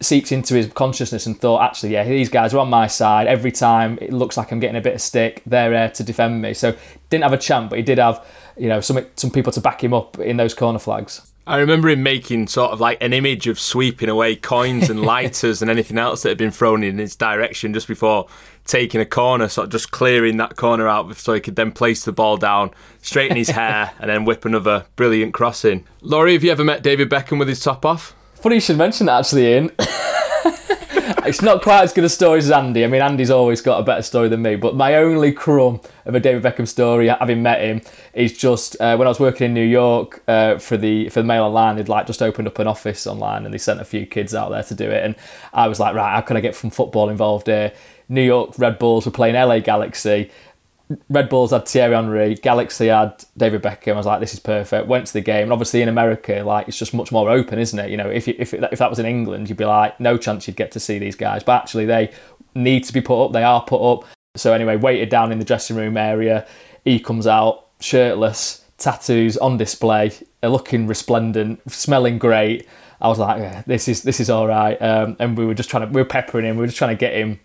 seeped 0.03 0.31
into 0.31 0.55
his 0.55 0.67
consciousness 0.67 1.25
and 1.25 1.39
thought, 1.39 1.61
actually, 1.61 1.93
yeah, 1.93 2.03
these 2.03 2.29
guys 2.29 2.53
are 2.53 2.59
on 2.59 2.69
my 2.69 2.87
side. 2.87 3.27
Every 3.27 3.51
time 3.51 3.97
it 4.01 4.11
looks 4.11 4.37
like 4.37 4.51
I'm 4.51 4.59
getting 4.59 4.75
a 4.75 4.81
bit 4.81 4.95
of 4.95 5.01
stick, 5.01 5.41
they're 5.45 5.69
there 5.69 5.89
to 5.89 6.03
defend 6.03 6.41
me. 6.41 6.53
So 6.53 6.75
didn't 7.09 7.23
have 7.23 7.33
a 7.33 7.37
chant, 7.37 7.69
but 7.69 7.77
he 7.77 7.83
did 7.83 7.97
have, 7.97 8.25
you 8.57 8.69
know, 8.69 8.81
some 8.81 9.05
some 9.15 9.31
people 9.31 9.51
to 9.53 9.61
back 9.61 9.83
him 9.83 9.93
up 9.93 10.19
in 10.19 10.37
those 10.37 10.53
corner 10.53 10.79
flags. 10.79 11.33
I 11.45 11.57
remember 11.57 11.89
him 11.89 12.03
making 12.03 12.47
sort 12.47 12.71
of 12.71 12.79
like 12.79 13.03
an 13.03 13.11
image 13.11 13.47
of 13.47 13.59
sweeping 13.59 14.07
away 14.07 14.37
coins 14.37 14.89
and 14.89 15.01
lighters 15.05 15.61
and 15.61 15.69
anything 15.69 15.97
else 15.97 16.23
that 16.23 16.29
had 16.29 16.37
been 16.37 16.51
thrown 16.51 16.83
in 16.83 16.97
his 16.99 17.17
direction 17.17 17.73
just 17.73 17.87
before 17.87 18.27
taking 18.65 19.01
a 19.01 19.05
corner, 19.05 19.49
sort 19.49 19.65
of 19.65 19.71
just 19.71 19.91
clearing 19.91 20.37
that 20.37 20.55
corner 20.55 20.87
out 20.87 21.13
so 21.17 21.33
he 21.33 21.41
could 21.41 21.57
then 21.57 21.73
place 21.73 22.05
the 22.05 22.13
ball 22.13 22.37
down, 22.37 22.71
straighten 23.01 23.35
his 23.35 23.49
hair, 23.51 23.91
and 23.99 24.09
then 24.09 24.23
whip 24.23 24.45
another 24.45 24.85
brilliant 24.95 25.33
crossing. 25.33 25.85
Laurie, 26.01 26.33
have 26.33 26.45
you 26.45 26.51
ever 26.51 26.63
met 26.63 26.81
David 26.81 27.09
Beckham 27.09 27.39
with 27.39 27.49
his 27.49 27.59
top 27.59 27.85
off? 27.85 28.15
Funny 28.43 28.55
you 28.55 28.59
should 28.59 28.77
mention 28.77 29.05
that 29.05 29.19
actually, 29.19 29.53
Ian. 29.53 29.71
it's 31.25 31.41
not 31.41 31.61
quite 31.61 31.83
as 31.83 31.93
good 31.93 32.03
a 32.03 32.09
story 32.09 32.39
as 32.39 32.51
Andy. 32.51 32.83
I 32.83 32.87
mean, 32.87 33.01
Andy's 33.01 33.31
always 33.31 33.61
got 33.61 33.79
a 33.79 33.83
better 33.83 34.01
story 34.01 34.27
than 34.27 34.41
me, 34.41 34.57
but 34.57 34.75
my 34.75 34.95
only 34.95 35.31
crumb 35.31 35.79
of 36.03 36.13
a 36.13 36.19
David 36.19 36.43
Beckham 36.43 36.67
story, 36.67 37.07
having 37.07 37.41
met 37.41 37.61
him, 37.61 37.81
is 38.13 38.37
just 38.37 38.75
uh, 38.81 38.97
when 38.97 39.07
I 39.07 39.11
was 39.11 39.21
working 39.21 39.45
in 39.45 39.53
New 39.53 39.63
York 39.63 40.23
uh, 40.27 40.57
for 40.57 40.75
the 40.75 41.07
for 41.07 41.21
the 41.21 41.25
Mail 41.25 41.45
Online. 41.45 41.77
They'd 41.77 41.87
like 41.87 42.05
just 42.05 42.21
opened 42.21 42.49
up 42.49 42.59
an 42.59 42.67
office 42.67 43.07
online, 43.07 43.45
and 43.45 43.53
they 43.53 43.57
sent 43.57 43.79
a 43.79 43.85
few 43.85 44.05
kids 44.05 44.35
out 44.35 44.49
there 44.49 44.63
to 44.63 44.75
do 44.75 44.91
it. 44.91 45.05
And 45.05 45.15
I 45.53 45.69
was 45.69 45.79
like, 45.79 45.95
right, 45.95 46.13
how 46.13 46.19
can 46.19 46.35
I 46.35 46.41
get 46.41 46.53
some 46.53 46.69
football 46.69 47.07
involved 47.07 47.47
here? 47.47 47.71
New 48.09 48.23
York 48.23 48.59
Red 48.59 48.77
Bulls 48.77 49.05
were 49.05 49.13
playing 49.13 49.35
LA 49.35 49.59
Galaxy. 49.59 50.29
Red 51.09 51.29
Bulls 51.29 51.51
had 51.51 51.67
Thierry 51.67 51.95
Henry, 51.95 52.35
Galaxy 52.35 52.87
had 52.87 53.23
David 53.37 53.61
Beckham. 53.61 53.93
I 53.93 53.97
was 53.97 54.05
like, 54.05 54.19
this 54.19 54.33
is 54.33 54.39
perfect. 54.39 54.87
Went 54.87 55.07
to 55.07 55.13
the 55.13 55.21
game, 55.21 55.43
and 55.43 55.51
obviously 55.53 55.81
in 55.81 55.89
America, 55.89 56.43
like 56.45 56.67
it's 56.67 56.77
just 56.77 56.93
much 56.93 57.11
more 57.11 57.29
open, 57.29 57.59
isn't 57.59 57.77
it? 57.77 57.89
You 57.91 57.97
know, 57.97 58.09
if 58.09 58.27
you, 58.27 58.35
if 58.37 58.53
if 58.53 58.79
that 58.79 58.89
was 58.89 58.99
in 58.99 59.05
England, 59.05 59.49
you'd 59.49 59.57
be 59.57 59.65
like, 59.65 59.99
no 59.99 60.17
chance 60.17 60.47
you'd 60.47 60.55
get 60.55 60.71
to 60.71 60.79
see 60.79 60.99
these 60.99 61.15
guys. 61.15 61.43
But 61.43 61.61
actually, 61.61 61.85
they 61.85 62.11
need 62.55 62.83
to 62.85 62.93
be 62.93 63.01
put 63.01 63.25
up. 63.25 63.31
They 63.31 63.43
are 63.43 63.61
put 63.63 63.81
up. 63.81 64.05
So 64.35 64.53
anyway, 64.53 64.77
waited 64.77 65.09
down 65.09 65.31
in 65.31 65.39
the 65.39 65.45
dressing 65.45 65.75
room 65.75 65.97
area. 65.97 66.47
He 66.83 66.99
comes 66.99 67.27
out 67.27 67.67
shirtless, 67.79 68.65
tattoos 68.77 69.37
on 69.37 69.57
display, 69.57 70.11
looking 70.41 70.87
resplendent, 70.87 71.61
smelling 71.71 72.17
great. 72.17 72.67
I 73.01 73.09
was 73.09 73.19
like, 73.19 73.39
yeah, 73.39 73.63
this 73.67 73.87
is 73.87 74.03
this 74.03 74.19
is 74.19 74.29
all 74.29 74.47
right. 74.47 74.81
Um, 74.81 75.15
and 75.19 75.37
we 75.37 75.45
were 75.45 75.53
just 75.53 75.69
trying 75.69 75.87
to 75.87 75.93
we 75.93 76.01
were 76.01 76.07
peppering 76.07 76.45
him. 76.45 76.55
We 76.55 76.61
were 76.61 76.67
just 76.67 76.77
trying 76.77 76.95
to 76.95 76.99
get 76.99 77.13
him 77.13 77.39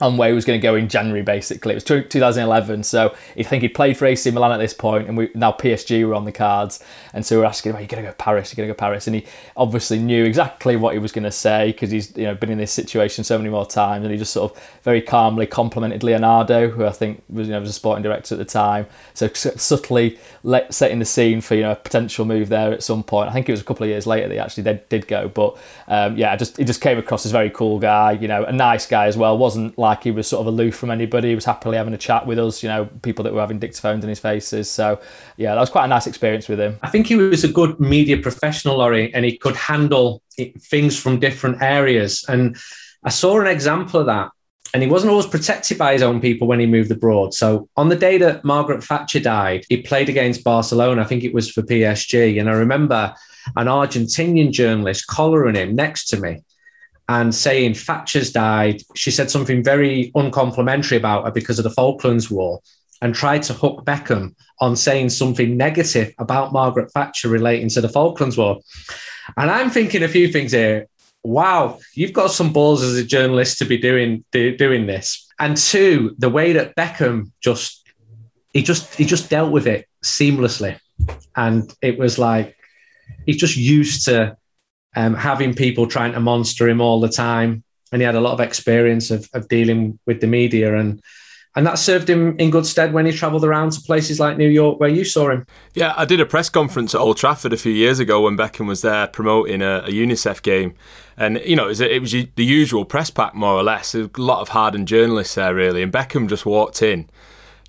on 0.00 0.16
where 0.16 0.28
he 0.28 0.34
was 0.34 0.44
going 0.44 0.58
to 0.58 0.62
go 0.62 0.74
in 0.74 0.88
January, 0.88 1.22
basically. 1.22 1.72
It 1.72 1.76
was 1.76 1.84
2011, 1.84 2.84
so 2.84 3.14
I 3.36 3.42
think 3.42 3.62
he 3.62 3.68
played 3.68 3.96
for 3.96 4.06
AC 4.06 4.30
Milan 4.30 4.52
at 4.52 4.58
this 4.58 4.72
point, 4.72 5.08
and 5.08 5.16
we 5.16 5.30
now 5.34 5.52
PSG 5.52 6.06
were 6.06 6.14
on 6.14 6.24
the 6.24 6.32
cards, 6.32 6.82
and 7.12 7.24
so 7.24 7.38
we 7.38 7.42
are 7.42 7.46
asking 7.46 7.72
"Are 7.72 7.80
you 7.80 7.86
going 7.86 8.02
to 8.02 8.08
go 8.08 8.12
to 8.12 8.16
Paris? 8.16 8.50
Are 8.50 8.52
you 8.52 8.56
going 8.56 8.68
to 8.68 8.74
go 8.74 8.78
Paris?" 8.78 9.06
And 9.06 9.16
he 9.16 9.26
obviously 9.56 9.98
knew 9.98 10.24
exactly 10.24 10.76
what 10.76 10.94
he 10.94 10.98
was 10.98 11.12
going 11.12 11.24
to 11.24 11.32
say 11.32 11.72
because 11.72 11.90
he's 11.90 12.16
you 12.16 12.24
know 12.24 12.34
been 12.34 12.50
in 12.50 12.58
this 12.58 12.72
situation 12.72 13.24
so 13.24 13.36
many 13.36 13.50
more 13.50 13.66
times, 13.66 14.04
and 14.04 14.12
he 14.12 14.18
just 14.18 14.32
sort 14.32 14.50
of 14.50 14.62
very 14.82 15.02
calmly 15.02 15.46
complimented 15.46 16.02
Leonardo, 16.02 16.70
who 16.70 16.86
I 16.86 16.92
think 16.92 17.22
was 17.28 17.46
you 17.46 17.52
know 17.52 17.60
was 17.60 17.70
a 17.70 17.74
sporting 17.74 18.02
director 18.02 18.34
at 18.34 18.38
the 18.38 18.44
time, 18.44 18.86
so 19.14 19.28
subtly 19.34 20.18
let, 20.42 20.72
setting 20.72 20.98
the 20.98 21.04
scene 21.04 21.40
for 21.40 21.54
you 21.54 21.62
know 21.62 21.72
a 21.72 21.76
potential 21.76 22.24
move 22.24 22.48
there 22.48 22.72
at 22.72 22.82
some 22.82 23.02
point. 23.02 23.28
I 23.28 23.32
think 23.32 23.48
it 23.48 23.52
was 23.52 23.60
a 23.60 23.64
couple 23.64 23.84
of 23.84 23.90
years 23.90 24.06
later 24.06 24.28
they 24.28 24.38
actually 24.38 24.62
did, 24.62 24.88
did 24.88 25.06
go, 25.08 25.28
but 25.28 25.58
um, 25.88 26.16
yeah, 26.16 26.34
just 26.36 26.56
he 26.56 26.64
just 26.64 26.80
came 26.80 26.98
across 26.98 27.26
as 27.26 27.32
a 27.32 27.34
very 27.34 27.50
cool 27.50 27.78
guy, 27.78 28.12
you 28.12 28.28
know, 28.28 28.44
a 28.44 28.52
nice 28.52 28.86
guy 28.86 29.06
as 29.06 29.16
well. 29.16 29.36
wasn't 29.36 29.76
like 29.76 29.89
like 29.90 30.04
he 30.04 30.12
was 30.12 30.28
sort 30.28 30.40
of 30.40 30.46
aloof 30.46 30.76
from 30.76 30.92
anybody. 30.92 31.30
He 31.30 31.34
was 31.34 31.44
happily 31.44 31.76
having 31.76 31.92
a 31.92 31.98
chat 31.98 32.24
with 32.24 32.38
us, 32.38 32.62
you 32.62 32.68
know, 32.68 32.86
people 33.02 33.24
that 33.24 33.34
were 33.34 33.40
having 33.40 33.58
dictaphones 33.58 34.04
in 34.04 34.08
his 34.08 34.20
faces. 34.20 34.70
So, 34.70 35.00
yeah, 35.36 35.54
that 35.54 35.60
was 35.60 35.68
quite 35.68 35.86
a 35.86 35.88
nice 35.88 36.06
experience 36.06 36.48
with 36.48 36.60
him. 36.60 36.78
I 36.82 36.88
think 36.90 37.08
he 37.08 37.16
was 37.16 37.42
a 37.42 37.48
good 37.48 37.80
media 37.80 38.16
professional, 38.18 38.76
Laurie, 38.76 39.12
and 39.12 39.24
he 39.24 39.36
could 39.36 39.56
handle 39.56 40.22
things 40.60 40.96
from 40.96 41.18
different 41.18 41.60
areas. 41.60 42.24
And 42.28 42.56
I 43.02 43.10
saw 43.10 43.40
an 43.40 43.48
example 43.48 43.98
of 43.98 44.06
that. 44.06 44.30
And 44.72 44.80
he 44.84 44.88
wasn't 44.88 45.10
always 45.10 45.26
protected 45.26 45.76
by 45.76 45.94
his 45.94 46.02
own 46.02 46.20
people 46.20 46.46
when 46.46 46.60
he 46.60 46.66
moved 46.66 46.92
abroad. 46.92 47.34
So 47.34 47.68
on 47.76 47.88
the 47.88 47.96
day 47.96 48.18
that 48.18 48.44
Margaret 48.44 48.84
Thatcher 48.84 49.18
died, 49.18 49.64
he 49.68 49.82
played 49.82 50.08
against 50.08 50.44
Barcelona. 50.44 51.02
I 51.02 51.06
think 51.06 51.24
it 51.24 51.34
was 51.34 51.50
for 51.50 51.62
PSG. 51.62 52.38
And 52.38 52.48
I 52.48 52.52
remember 52.52 53.12
an 53.56 53.66
Argentinian 53.66 54.52
journalist 54.52 55.08
collaring 55.08 55.56
him 55.56 55.74
next 55.74 56.04
to 56.10 56.20
me 56.20 56.44
and 57.10 57.34
saying 57.34 57.74
Thatcher's 57.74 58.30
died. 58.30 58.82
She 58.94 59.10
said 59.10 59.32
something 59.32 59.64
very 59.64 60.12
uncomplimentary 60.14 60.96
about 60.96 61.24
her 61.24 61.32
because 61.32 61.58
of 61.58 61.64
the 61.64 61.70
Falklands 61.70 62.30
War 62.30 62.60
and 63.02 63.12
tried 63.12 63.42
to 63.44 63.52
hook 63.52 63.84
Beckham 63.84 64.36
on 64.60 64.76
saying 64.76 65.08
something 65.08 65.56
negative 65.56 66.14
about 66.18 66.52
Margaret 66.52 66.92
Thatcher 66.92 67.28
relating 67.28 67.68
to 67.70 67.80
the 67.80 67.88
Falklands 67.88 68.38
War. 68.38 68.60
And 69.36 69.50
I'm 69.50 69.70
thinking 69.70 70.04
a 70.04 70.08
few 70.08 70.28
things 70.28 70.52
here. 70.52 70.86
Wow, 71.24 71.80
you've 71.94 72.12
got 72.12 72.30
some 72.30 72.52
balls 72.52 72.80
as 72.80 72.96
a 72.96 73.04
journalist 73.04 73.58
to 73.58 73.64
be 73.64 73.76
doing 73.76 74.24
do, 74.30 74.56
doing 74.56 74.86
this. 74.86 75.26
And 75.40 75.56
two, 75.56 76.14
the 76.16 76.30
way 76.30 76.52
that 76.52 76.76
Beckham 76.76 77.32
just 77.40 77.84
he 78.52 78.62
just 78.62 78.94
he 78.94 79.04
just 79.04 79.28
dealt 79.28 79.50
with 79.50 79.66
it 79.66 79.88
seamlessly. 80.04 80.78
And 81.34 81.74
it 81.82 81.98
was 81.98 82.20
like 82.20 82.56
he's 83.26 83.38
just 83.38 83.56
used 83.56 84.04
to 84.04 84.36
um, 84.96 85.14
having 85.14 85.54
people 85.54 85.86
trying 85.86 86.12
to 86.12 86.20
monster 86.20 86.68
him 86.68 86.80
all 86.80 87.00
the 87.00 87.08
time. 87.08 87.62
And 87.92 88.00
he 88.00 88.06
had 88.06 88.14
a 88.14 88.20
lot 88.20 88.34
of 88.34 88.40
experience 88.40 89.10
of, 89.10 89.28
of 89.34 89.48
dealing 89.48 89.98
with 90.06 90.20
the 90.20 90.26
media. 90.26 90.76
And 90.76 91.02
and 91.56 91.66
that 91.66 91.80
served 91.80 92.08
him 92.08 92.38
in 92.38 92.50
good 92.50 92.64
stead 92.64 92.92
when 92.92 93.06
he 93.06 93.12
travelled 93.12 93.44
around 93.44 93.72
to 93.72 93.80
places 93.80 94.20
like 94.20 94.38
New 94.38 94.48
York, 94.48 94.78
where 94.78 94.88
you 94.88 95.04
saw 95.04 95.30
him. 95.30 95.44
Yeah, 95.74 95.94
I 95.96 96.04
did 96.04 96.20
a 96.20 96.26
press 96.26 96.48
conference 96.48 96.94
at 96.94 97.00
Old 97.00 97.16
Trafford 97.16 97.52
a 97.52 97.56
few 97.56 97.72
years 97.72 97.98
ago 97.98 98.20
when 98.20 98.36
Beckham 98.36 98.68
was 98.68 98.82
there 98.82 99.08
promoting 99.08 99.60
a, 99.60 99.78
a 99.78 99.88
UNICEF 99.88 100.42
game, 100.42 100.74
and 101.16 101.40
you 101.44 101.56
know 101.56 101.64
it 101.64 101.68
was, 101.68 101.80
it 101.80 102.00
was, 102.00 102.12
the 102.12 102.30
usual 102.36 102.84
press 102.84 103.10
pack 103.10 103.34
more 103.34 103.54
or 103.54 103.64
less. 103.64 103.96
a 103.96 104.08
lot 104.16 104.40
of 104.40 104.50
hardened 104.50 104.86
journalists 104.86 105.34
there 105.34 105.52
really, 105.52 105.82
and 105.82 105.92
Beckham 105.92 106.28
just 106.28 106.46
walked 106.46 106.82
in, 106.82 107.10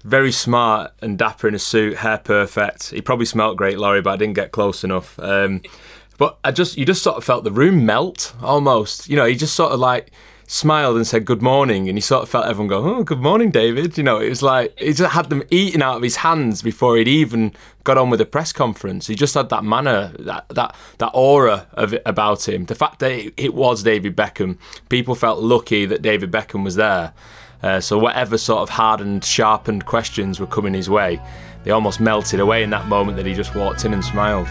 very 0.03 0.31
smart 0.31 0.93
and 1.01 1.17
dapper 1.17 1.47
in 1.47 1.55
a 1.55 1.59
suit, 1.59 1.97
hair 1.97 2.19
perfect. 2.19 2.91
He 2.91 3.01
probably 3.01 3.25
smelt 3.25 3.57
great, 3.57 3.79
Laurie, 3.79 4.01
but 4.01 4.11
I 4.11 4.17
didn't 4.17 4.35
get 4.35 4.51
close 4.51 4.83
enough. 4.83 5.17
Um, 5.17 5.61
but 6.21 6.37
I 6.43 6.51
just 6.51 6.77
you 6.77 6.85
just 6.85 7.01
sort 7.01 7.17
of 7.17 7.23
felt 7.23 7.43
the 7.45 7.51
room 7.51 7.83
melt 7.83 8.35
almost. 8.43 9.09
You 9.09 9.15
know, 9.15 9.25
he 9.25 9.33
just 9.33 9.55
sort 9.55 9.71
of 9.71 9.79
like 9.79 10.11
smiled 10.45 10.95
and 10.95 11.07
said 11.07 11.25
good 11.25 11.41
morning, 11.41 11.89
and 11.89 11.97
he 11.97 12.01
sort 12.01 12.21
of 12.21 12.29
felt 12.29 12.45
everyone 12.45 12.67
go, 12.67 12.85
"Oh, 12.85 13.03
good 13.03 13.21
morning, 13.21 13.49
David." 13.49 13.97
You 13.97 14.03
know, 14.03 14.19
it 14.19 14.29
was 14.29 14.43
like 14.43 14.77
he 14.77 14.93
just 14.93 15.13
had 15.13 15.31
them 15.31 15.41
eating 15.49 15.81
out 15.81 15.95
of 15.95 16.03
his 16.03 16.17
hands 16.17 16.61
before 16.61 16.95
he'd 16.97 17.07
even 17.07 17.53
got 17.85 17.97
on 17.97 18.11
with 18.11 18.19
the 18.19 18.27
press 18.27 18.53
conference. 18.53 19.07
He 19.07 19.15
just 19.15 19.33
had 19.33 19.49
that 19.49 19.63
manner, 19.63 20.13
that 20.19 20.47
that 20.49 20.75
that 20.99 21.09
aura 21.15 21.65
of 21.73 21.95
it 21.95 22.03
about 22.05 22.47
him. 22.47 22.65
The 22.65 22.75
fact 22.75 22.99
that 22.99 23.11
it, 23.11 23.33
it 23.35 23.55
was 23.55 23.81
David 23.81 24.15
Beckham, 24.15 24.59
people 24.89 25.15
felt 25.15 25.39
lucky 25.39 25.87
that 25.87 26.03
David 26.03 26.31
Beckham 26.31 26.63
was 26.63 26.75
there. 26.75 27.13
Uh, 27.63 27.79
so 27.79 27.97
whatever 27.97 28.37
sort 28.37 28.61
of 28.61 28.69
hardened, 28.69 29.25
sharpened 29.25 29.87
questions 29.87 30.39
were 30.39 30.45
coming 30.45 30.75
his 30.75 30.87
way, 30.87 31.19
they 31.63 31.71
almost 31.71 31.99
melted 31.99 32.39
away 32.39 32.61
in 32.61 32.69
that 32.69 32.87
moment 32.87 33.17
that 33.17 33.25
he 33.25 33.33
just 33.33 33.55
walked 33.55 33.85
in 33.85 33.93
and 33.95 34.05
smiled. 34.05 34.47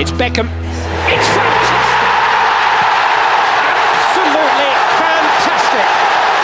It's 0.00 0.12
Beckham. 0.12 0.48
It's 1.12 1.28
fantastic! 1.28 2.00
Absolutely 3.68 4.72
fantastic! 4.96 5.86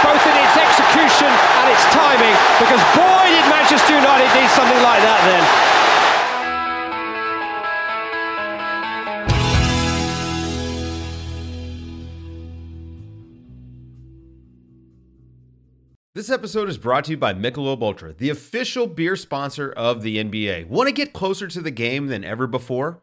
Both 0.04 0.20
in 0.28 0.36
its 0.44 0.56
execution 0.60 1.32
and 1.32 1.72
its 1.72 1.84
timing, 1.88 2.36
because 2.60 2.84
boy 2.92 3.24
did 3.32 3.48
Manchester 3.48 3.96
United 3.96 4.28
need 4.36 4.50
something 4.52 4.82
like 4.82 5.00
that 5.00 5.20
then. 5.24 5.40
This 16.14 16.28
episode 16.28 16.68
is 16.68 16.76
brought 16.76 17.04
to 17.04 17.12
you 17.12 17.16
by 17.16 17.32
Michelob 17.32 17.80
Ultra, 17.80 18.12
the 18.12 18.28
official 18.28 18.86
beer 18.86 19.16
sponsor 19.16 19.72
of 19.72 20.02
the 20.02 20.18
NBA. 20.22 20.68
Want 20.68 20.88
to 20.88 20.92
get 20.92 21.14
closer 21.14 21.48
to 21.48 21.62
the 21.62 21.70
game 21.70 22.08
than 22.08 22.22
ever 22.22 22.46
before? 22.46 23.02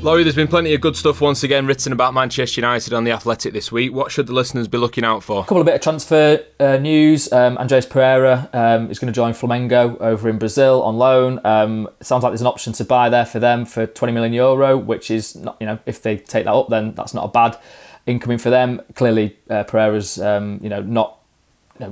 Laurie, 0.00 0.22
there's 0.22 0.36
been 0.36 0.46
plenty 0.46 0.72
of 0.74 0.80
good 0.80 0.94
stuff 0.94 1.20
once 1.20 1.42
again 1.42 1.66
written 1.66 1.92
about 1.92 2.14
Manchester 2.14 2.60
United 2.60 2.92
on 2.92 3.02
the 3.02 3.10
Athletic 3.10 3.52
this 3.52 3.72
week. 3.72 3.92
What 3.92 4.12
should 4.12 4.28
the 4.28 4.32
listeners 4.32 4.68
be 4.68 4.78
looking 4.78 5.02
out 5.02 5.24
for? 5.24 5.40
A 5.40 5.42
couple 5.42 5.58
of 5.58 5.66
bit 5.66 5.74
of 5.74 5.80
transfer 5.80 6.44
uh, 6.60 6.76
news. 6.76 7.32
Um, 7.32 7.58
Andreas 7.58 7.84
Pereira 7.84 8.48
um, 8.52 8.92
is 8.92 9.00
going 9.00 9.12
to 9.12 9.16
join 9.16 9.32
Flamengo 9.32 10.00
over 10.00 10.28
in 10.28 10.38
Brazil 10.38 10.84
on 10.84 10.98
loan. 10.98 11.40
Um, 11.44 11.88
sounds 12.00 12.22
like 12.22 12.30
there's 12.30 12.40
an 12.40 12.46
option 12.46 12.72
to 12.74 12.84
buy 12.84 13.08
there 13.08 13.26
for 13.26 13.40
them 13.40 13.64
for 13.64 13.88
20 13.88 14.12
million 14.12 14.32
euro, 14.32 14.78
which 14.78 15.10
is 15.10 15.34
not, 15.34 15.56
you 15.58 15.66
know, 15.66 15.80
if 15.84 16.00
they 16.00 16.16
take 16.16 16.44
that 16.44 16.54
up, 16.54 16.68
then 16.68 16.94
that's 16.94 17.12
not 17.12 17.24
a 17.24 17.28
bad 17.28 17.58
incoming 18.06 18.38
for 18.38 18.50
them. 18.50 18.80
Clearly, 18.94 19.36
uh, 19.50 19.64
Pereira's, 19.64 20.20
um, 20.20 20.60
you 20.62 20.68
know, 20.68 20.80
not 20.80 21.17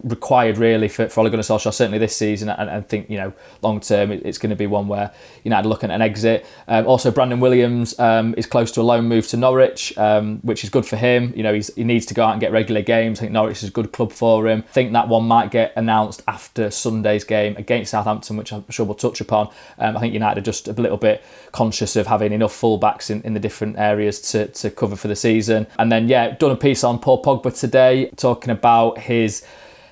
required 0.04 0.58
really 0.58 0.88
for, 0.88 1.08
for 1.08 1.20
Ole 1.20 1.30
Gunnar 1.30 1.42
Solskjaer 1.42 1.72
certainly 1.72 1.98
this 1.98 2.16
season 2.16 2.48
and 2.48 2.70
I 2.70 2.80
think 2.80 3.10
you 3.10 3.16
know 3.16 3.32
long 3.62 3.80
term 3.80 4.10
it's 4.12 4.38
going 4.38 4.50
to 4.50 4.56
be 4.56 4.66
one 4.66 4.88
where 4.88 5.12
United 5.44 5.68
looking 5.68 5.90
at 5.90 5.94
an 5.94 6.02
exit. 6.02 6.46
Um, 6.68 6.86
also 6.86 7.10
Brandon 7.10 7.40
Williams 7.40 7.98
um, 7.98 8.34
is 8.36 8.46
close 8.46 8.70
to 8.72 8.80
a 8.80 8.82
loan 8.82 9.06
move 9.06 9.26
to 9.28 9.36
Norwich 9.36 9.96
um, 9.98 10.38
which 10.42 10.64
is 10.64 10.70
good 10.70 10.86
for 10.86 10.96
him. 10.96 11.32
You 11.36 11.42
know 11.42 11.54
he 11.54 11.84
needs 11.84 12.06
to 12.06 12.14
go 12.14 12.24
out 12.24 12.32
and 12.32 12.40
get 12.40 12.52
regular 12.52 12.82
games. 12.82 13.18
I 13.18 13.22
think 13.22 13.32
Norwich 13.32 13.62
is 13.62 13.68
a 13.68 13.72
good 13.72 13.92
club 13.92 14.12
for 14.12 14.46
him. 14.46 14.64
I 14.68 14.72
think 14.72 14.92
that 14.92 15.08
one 15.08 15.24
might 15.26 15.50
get 15.50 15.72
announced 15.76 16.22
after 16.28 16.70
Sunday's 16.70 17.24
game 17.24 17.56
against 17.56 17.90
Southampton 17.90 18.36
which 18.36 18.52
I'm 18.52 18.64
sure 18.70 18.86
we'll 18.86 18.94
touch 18.94 19.20
upon. 19.20 19.48
Um, 19.78 19.96
I 19.96 20.00
think 20.00 20.14
United 20.14 20.40
are 20.40 20.44
just 20.44 20.68
a 20.68 20.72
little 20.72 20.98
bit 20.98 21.24
conscious 21.52 21.96
of 21.96 22.06
having 22.06 22.32
enough 22.32 22.52
fullbacks 22.52 23.10
in, 23.10 23.22
in 23.22 23.34
the 23.34 23.40
different 23.40 23.78
areas 23.78 24.20
to, 24.32 24.48
to 24.48 24.70
cover 24.70 24.96
for 24.96 25.08
the 25.08 25.16
season. 25.16 25.66
And 25.78 25.90
then 25.90 26.08
yeah 26.08 26.36
done 26.38 26.50
a 26.50 26.56
piece 26.56 26.84
on 26.84 26.98
Paul 26.98 27.22
Pogba 27.22 27.58
today 27.58 28.10
talking 28.16 28.50
about 28.50 28.98
his 28.98 29.44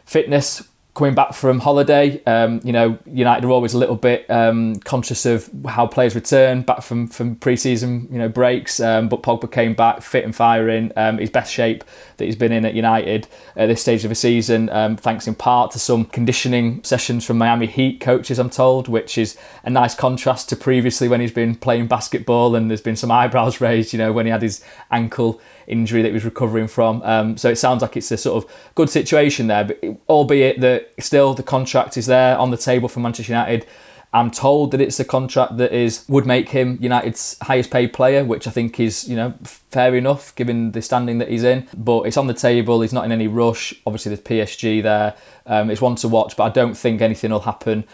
fitness 0.04 0.62
coming 0.94 1.14
back 1.14 1.34
from 1.34 1.58
holiday. 1.58 2.22
Um, 2.24 2.60
you 2.62 2.72
know, 2.72 2.98
United 3.04 3.44
are 3.44 3.50
always 3.50 3.74
a 3.74 3.78
little 3.78 3.96
bit 3.96 4.28
um, 4.30 4.76
conscious 4.76 5.26
of 5.26 5.50
how 5.66 5.86
players 5.86 6.14
return 6.14 6.62
back 6.62 6.82
from 6.82 7.08
from 7.08 7.34
pre-season, 7.36 8.08
you 8.10 8.18
know, 8.18 8.28
breaks. 8.28 8.78
Um, 8.80 9.08
but 9.08 9.22
Pogba 9.22 9.50
came 9.50 9.74
back 9.74 10.02
fit 10.02 10.24
and 10.24 10.34
firing. 10.34 10.92
Um, 10.96 11.18
his 11.18 11.30
best 11.30 11.52
shape 11.52 11.84
that 12.16 12.24
he's 12.24 12.36
been 12.36 12.52
in 12.52 12.64
at 12.64 12.74
United 12.74 13.26
at 13.56 13.66
this 13.66 13.82
stage 13.82 14.04
of 14.04 14.08
the 14.08 14.14
season, 14.14 14.70
um, 14.70 14.96
thanks 14.96 15.26
in 15.26 15.34
part 15.34 15.72
to 15.72 15.78
some 15.78 16.04
conditioning 16.04 16.82
sessions 16.84 17.24
from 17.24 17.38
Miami 17.38 17.66
Heat 17.66 18.00
coaches, 18.00 18.38
I'm 18.38 18.50
told, 18.50 18.86
which 18.86 19.18
is 19.18 19.36
a 19.64 19.70
nice 19.70 19.94
contrast 19.94 20.48
to 20.50 20.56
previously 20.56 21.08
when 21.08 21.20
he's 21.20 21.32
been 21.32 21.56
playing 21.56 21.88
basketball 21.88 22.54
and 22.54 22.70
there's 22.70 22.80
been 22.80 22.96
some 22.96 23.10
eyebrows 23.10 23.60
raised. 23.60 23.92
You 23.92 23.98
know, 23.98 24.12
when 24.12 24.26
he 24.26 24.32
had 24.32 24.42
his 24.42 24.64
ankle 24.92 25.40
injury 25.66 26.02
that 26.02 26.08
he 26.08 26.14
was 26.14 26.24
recovering 26.24 26.68
from. 26.68 27.02
Um, 27.02 27.36
so 27.36 27.50
it 27.50 27.56
sounds 27.56 27.82
like 27.82 27.96
it's 27.96 28.10
a 28.10 28.16
sort 28.16 28.42
of 28.44 28.50
good 28.74 28.90
situation 28.90 29.46
there, 29.46 29.64
but 29.64 29.82
albeit 30.08 30.60
that 30.60 30.92
still 30.98 31.34
the 31.34 31.42
contract 31.42 31.96
is 31.96 32.06
there 32.06 32.36
on 32.38 32.50
the 32.50 32.56
table 32.56 32.88
for 32.88 33.00
Manchester 33.00 33.32
United. 33.32 33.66
I'm 34.14 34.30
told 34.30 34.70
that 34.70 34.80
it's 34.80 35.00
a 35.00 35.04
contract 35.04 35.56
that 35.56 35.72
is 35.72 36.04
would 36.08 36.24
make 36.24 36.50
him 36.50 36.78
United's 36.80 37.36
highest 37.42 37.72
paid 37.72 37.92
player, 37.92 38.24
which 38.24 38.46
I 38.46 38.52
think 38.52 38.78
is 38.78 39.08
you 39.08 39.16
know 39.16 39.34
fair 39.42 39.92
enough 39.96 40.32
given 40.36 40.70
the 40.70 40.82
standing 40.82 41.18
that 41.18 41.28
he's 41.28 41.42
in. 41.42 41.66
But 41.76 42.02
it's 42.02 42.16
on 42.16 42.28
the 42.28 42.34
table. 42.34 42.80
He's 42.80 42.92
not 42.92 43.04
in 43.04 43.10
any 43.10 43.26
rush. 43.26 43.74
Obviously, 43.84 44.14
there's 44.14 44.20
PSG 44.20 44.84
there. 44.84 45.16
Um, 45.46 45.68
it's 45.68 45.80
one 45.80 45.96
to 45.96 46.06
watch, 46.06 46.36
but 46.36 46.44
I 46.44 46.50
don't 46.50 46.74
think 46.74 47.02
anything 47.02 47.32
will 47.32 47.40
happen 47.40 47.84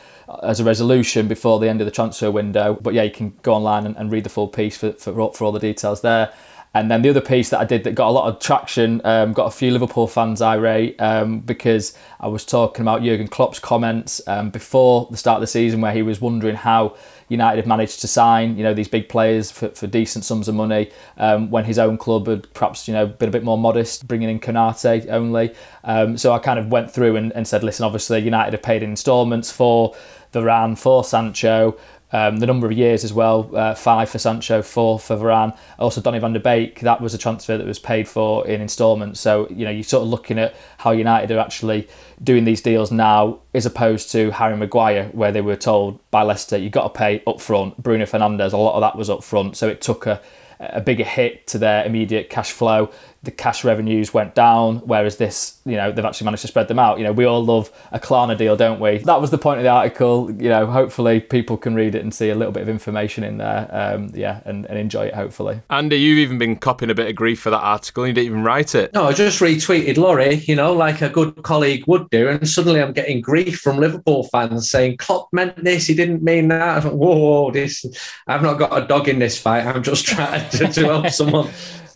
as 0.42 0.60
a 0.60 0.64
resolution 0.64 1.26
before 1.26 1.58
the 1.58 1.70
end 1.70 1.80
of 1.80 1.86
the 1.86 1.90
transfer 1.90 2.30
window. 2.30 2.74
But 2.74 2.92
yeah, 2.92 3.02
you 3.02 3.10
can 3.10 3.34
go 3.40 3.54
online 3.54 3.86
and, 3.86 3.96
and 3.96 4.12
read 4.12 4.24
the 4.24 4.30
full 4.30 4.48
piece 4.48 4.76
for, 4.76 4.92
for, 4.92 5.32
for 5.32 5.44
all 5.44 5.52
the 5.52 5.58
details 5.58 6.02
there. 6.02 6.34
And 6.72 6.88
then 6.88 7.02
the 7.02 7.10
other 7.10 7.20
piece 7.20 7.48
that 7.50 7.58
I 7.58 7.64
did 7.64 7.82
that 7.84 7.96
got 7.96 8.08
a 8.08 8.12
lot 8.12 8.32
of 8.32 8.40
traction, 8.40 9.00
um, 9.04 9.32
got 9.32 9.46
a 9.46 9.50
few 9.50 9.72
Liverpool 9.72 10.06
fans 10.06 10.40
irate 10.40 11.00
um, 11.00 11.40
because 11.40 11.98
I 12.20 12.28
was 12.28 12.44
talking 12.44 12.82
about 12.82 13.02
Jurgen 13.02 13.26
Klopp's 13.26 13.58
comments 13.58 14.20
um, 14.28 14.50
before 14.50 15.08
the 15.10 15.16
start 15.16 15.38
of 15.38 15.40
the 15.40 15.46
season 15.48 15.80
where 15.80 15.92
he 15.92 16.02
was 16.02 16.20
wondering 16.20 16.54
how 16.54 16.96
United 17.28 17.56
had 17.56 17.66
managed 17.66 18.00
to 18.02 18.08
sign, 18.08 18.56
you 18.56 18.62
know, 18.62 18.72
these 18.72 18.86
big 18.86 19.08
players 19.08 19.50
for, 19.50 19.70
for 19.70 19.88
decent 19.88 20.24
sums 20.24 20.46
of 20.46 20.54
money 20.54 20.90
um, 21.16 21.50
when 21.50 21.64
his 21.64 21.78
own 21.78 21.98
club 21.98 22.28
had 22.28 22.52
perhaps, 22.54 22.86
you 22.86 22.94
know, 22.94 23.06
been 23.06 23.28
a 23.28 23.32
bit 23.32 23.42
more 23.42 23.58
modest, 23.58 24.06
bringing 24.06 24.28
in 24.28 24.38
Konate 24.38 25.08
only. 25.10 25.52
Um, 25.82 26.16
so 26.16 26.32
I 26.32 26.38
kind 26.38 26.58
of 26.58 26.68
went 26.68 26.90
through 26.90 27.16
and, 27.16 27.32
and 27.32 27.48
said, 27.48 27.64
listen, 27.64 27.84
obviously 27.84 28.20
United 28.20 28.52
have 28.52 28.62
paid 28.62 28.84
in 28.84 28.90
instalments 28.90 29.50
for 29.50 29.94
Varane, 30.32 30.78
for 30.78 31.02
Sancho, 31.02 31.76
um, 32.12 32.38
the 32.38 32.46
number 32.46 32.66
of 32.66 32.72
years 32.72 33.04
as 33.04 33.12
well, 33.12 33.50
uh, 33.54 33.74
five 33.74 34.08
for 34.08 34.18
Sancho, 34.18 34.62
four 34.62 34.98
for 34.98 35.16
Varane. 35.16 35.56
Also, 35.78 36.00
Donny 36.00 36.18
van 36.18 36.32
de 36.32 36.40
Beek, 36.40 36.80
that 36.80 37.00
was 37.00 37.14
a 37.14 37.18
transfer 37.18 37.56
that 37.56 37.66
was 37.66 37.78
paid 37.78 38.08
for 38.08 38.46
in 38.46 38.60
instalments. 38.60 39.20
So, 39.20 39.48
you 39.48 39.64
know, 39.64 39.70
you're 39.70 39.84
sort 39.84 40.02
of 40.02 40.08
looking 40.08 40.38
at 40.38 40.54
how 40.78 40.90
United 40.90 41.30
are 41.30 41.38
actually 41.38 41.88
doing 42.22 42.44
these 42.44 42.60
deals 42.60 42.90
now 42.90 43.38
as 43.54 43.66
opposed 43.66 44.10
to 44.12 44.30
Harry 44.32 44.56
Maguire, 44.56 45.08
where 45.12 45.32
they 45.32 45.40
were 45.40 45.56
told 45.56 45.98
by 46.10 46.22
Leicester, 46.22 46.58
you've 46.58 46.72
got 46.72 46.92
to 46.92 46.98
pay 46.98 47.22
up 47.26 47.40
front. 47.40 47.80
Bruno 47.82 48.04
Fernandes, 48.06 48.52
a 48.52 48.56
lot 48.56 48.74
of 48.74 48.80
that 48.80 48.96
was 48.96 49.08
up 49.08 49.22
front. 49.22 49.56
So 49.56 49.68
it 49.68 49.80
took 49.80 50.06
a, 50.06 50.20
a 50.58 50.80
bigger 50.80 51.04
hit 51.04 51.46
to 51.48 51.58
their 51.58 51.84
immediate 51.84 52.28
cash 52.28 52.50
flow 52.50 52.90
the 53.22 53.30
cash 53.30 53.64
revenues 53.64 54.14
went 54.14 54.34
down, 54.34 54.78
whereas 54.78 55.18
this, 55.18 55.60
you 55.66 55.76
know, 55.76 55.92
they've 55.92 56.04
actually 56.04 56.24
managed 56.24 56.40
to 56.40 56.48
spread 56.48 56.68
them 56.68 56.78
out. 56.78 56.96
You 56.96 57.04
know, 57.04 57.12
we 57.12 57.26
all 57.26 57.44
love 57.44 57.70
a 57.92 58.00
Klarna 58.00 58.36
deal, 58.36 58.56
don't 58.56 58.80
we? 58.80 58.98
That 58.98 59.20
was 59.20 59.30
the 59.30 59.36
point 59.36 59.58
of 59.58 59.64
the 59.64 59.68
article. 59.68 60.30
You 60.30 60.48
know, 60.48 60.66
hopefully 60.66 61.20
people 61.20 61.58
can 61.58 61.74
read 61.74 61.94
it 61.94 62.02
and 62.02 62.14
see 62.14 62.30
a 62.30 62.34
little 62.34 62.52
bit 62.52 62.62
of 62.62 62.70
information 62.70 63.22
in 63.22 63.36
there. 63.36 63.68
Um, 63.70 64.10
yeah, 64.14 64.40
and, 64.46 64.64
and 64.66 64.78
enjoy 64.78 65.06
it, 65.06 65.14
hopefully. 65.14 65.60
Andy, 65.68 65.96
you've 65.96 66.18
even 66.18 66.38
been 66.38 66.56
copying 66.56 66.90
a 66.90 66.94
bit 66.94 67.08
of 67.08 67.14
grief 67.14 67.40
for 67.40 67.50
that 67.50 67.60
article. 67.60 68.06
You 68.06 68.14
didn't 68.14 68.26
even 68.26 68.42
write 68.42 68.74
it. 68.74 68.94
No, 68.94 69.04
I 69.04 69.12
just 69.12 69.38
retweeted 69.40 69.98
Laurie, 69.98 70.36
you 70.36 70.56
know, 70.56 70.72
like 70.72 71.02
a 71.02 71.10
good 71.10 71.42
colleague 71.42 71.84
would 71.86 72.08
do. 72.08 72.26
And 72.26 72.48
suddenly 72.48 72.80
I'm 72.80 72.94
getting 72.94 73.20
grief 73.20 73.60
from 73.60 73.76
Liverpool 73.76 74.28
fans 74.28 74.70
saying 74.70 74.96
Klopp 74.96 75.28
meant 75.32 75.62
this, 75.62 75.86
he 75.86 75.94
didn't 75.94 76.22
mean 76.22 76.48
that. 76.48 76.78
I 76.78 76.80
thought, 76.80 76.94
whoa, 76.94 77.18
whoa, 77.18 77.50
this, 77.50 77.84
I've 78.26 78.42
not 78.42 78.58
got 78.58 78.82
a 78.82 78.86
dog 78.86 79.08
in 79.08 79.18
this 79.18 79.38
fight. 79.38 79.66
I'm 79.66 79.82
just 79.82 80.06
trying 80.06 80.48
to, 80.50 80.68
to 80.68 80.84
help 80.84 81.10
someone 81.10 81.50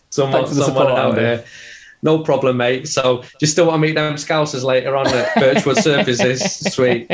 someone, 0.09 0.47
someone 0.47 0.91
out 0.91 1.15
there. 1.15 1.45
No 2.05 2.19
problem, 2.19 2.57
mate. 2.57 2.87
So, 2.87 3.21
do 3.21 3.27
you 3.41 3.47
still 3.47 3.65
want 3.65 3.81
to 3.81 3.87
meet 3.87 3.95
them 3.95 4.13
scousers 4.13 4.63
later 4.63 4.95
on 4.95 5.07
at 5.07 5.33
Birchwood 5.39 5.77
Surfaces? 5.77 6.39
Sweet. 6.73 7.09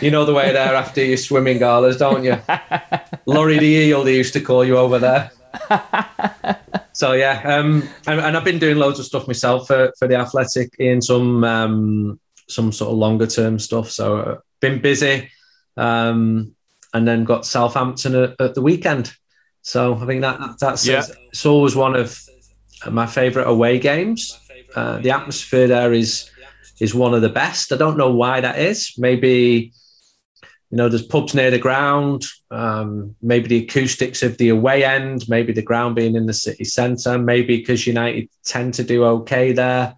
You 0.00 0.12
know 0.12 0.24
the 0.24 0.34
way 0.34 0.52
there 0.52 0.76
after 0.76 1.04
your 1.04 1.16
swimming 1.16 1.58
galas, 1.58 1.96
don't 1.96 2.22
you? 2.22 2.40
Laurie 3.26 3.58
the 3.58 3.66
Eel, 3.66 4.04
they 4.04 4.14
used 4.14 4.34
to 4.34 4.40
call 4.40 4.64
you 4.64 4.76
over 4.76 5.00
there. 5.00 5.32
so 6.92 7.12
yeah, 7.12 7.42
um, 7.44 7.88
and, 8.06 8.20
and, 8.20 8.36
I've 8.36 8.44
been 8.44 8.60
doing 8.60 8.76
loads 8.76 9.00
of 9.00 9.06
stuff 9.06 9.26
myself 9.26 9.66
for, 9.66 9.92
for 9.98 10.06
the 10.06 10.14
Athletic 10.14 10.76
in 10.78 11.02
some 11.02 11.42
um, 11.42 12.20
some 12.48 12.70
sort 12.70 12.92
of 12.92 12.98
longer 12.98 13.26
term 13.26 13.58
stuff. 13.58 13.90
So 13.90 14.18
uh, 14.18 14.38
been 14.60 14.80
busy, 14.80 15.28
um, 15.76 16.54
and 16.94 17.08
then 17.08 17.24
got 17.24 17.46
Southampton 17.46 18.14
at, 18.14 18.40
at 18.40 18.54
the 18.54 18.62
weekend. 18.62 19.12
So 19.62 19.96
I 19.96 20.06
think 20.06 20.20
that 20.20 20.58
that's 20.60 20.86
Yeah. 20.86 21.02
it's 21.32 21.44
always 21.46 21.74
one 21.74 21.96
of 21.96 22.16
my 22.90 23.06
favourite 23.06 23.48
away 23.48 23.78
games. 23.78 24.38
Uh, 24.74 24.98
the 24.98 25.10
atmosphere 25.10 25.66
there 25.66 25.92
is 25.92 26.30
is 26.80 26.94
one 26.94 27.14
of 27.14 27.22
the 27.22 27.28
best. 27.28 27.72
I 27.72 27.76
don't 27.76 27.96
know 27.96 28.12
why 28.12 28.40
that 28.40 28.58
is. 28.58 28.92
Maybe 28.98 29.72
you 30.70 30.76
know 30.76 30.88
there's 30.88 31.06
pubs 31.06 31.34
near 31.34 31.50
the 31.50 31.58
ground. 31.58 32.24
Um, 32.50 33.16
maybe 33.22 33.48
the 33.48 33.64
acoustics 33.64 34.22
of 34.22 34.36
the 34.38 34.50
away 34.50 34.84
end. 34.84 35.28
Maybe 35.28 35.52
the 35.52 35.62
ground 35.62 35.96
being 35.96 36.16
in 36.16 36.26
the 36.26 36.34
city 36.34 36.64
centre. 36.64 37.18
Maybe 37.18 37.58
because 37.58 37.86
United 37.86 38.28
tend 38.44 38.74
to 38.74 38.84
do 38.84 39.04
okay 39.04 39.52
there. 39.52 39.94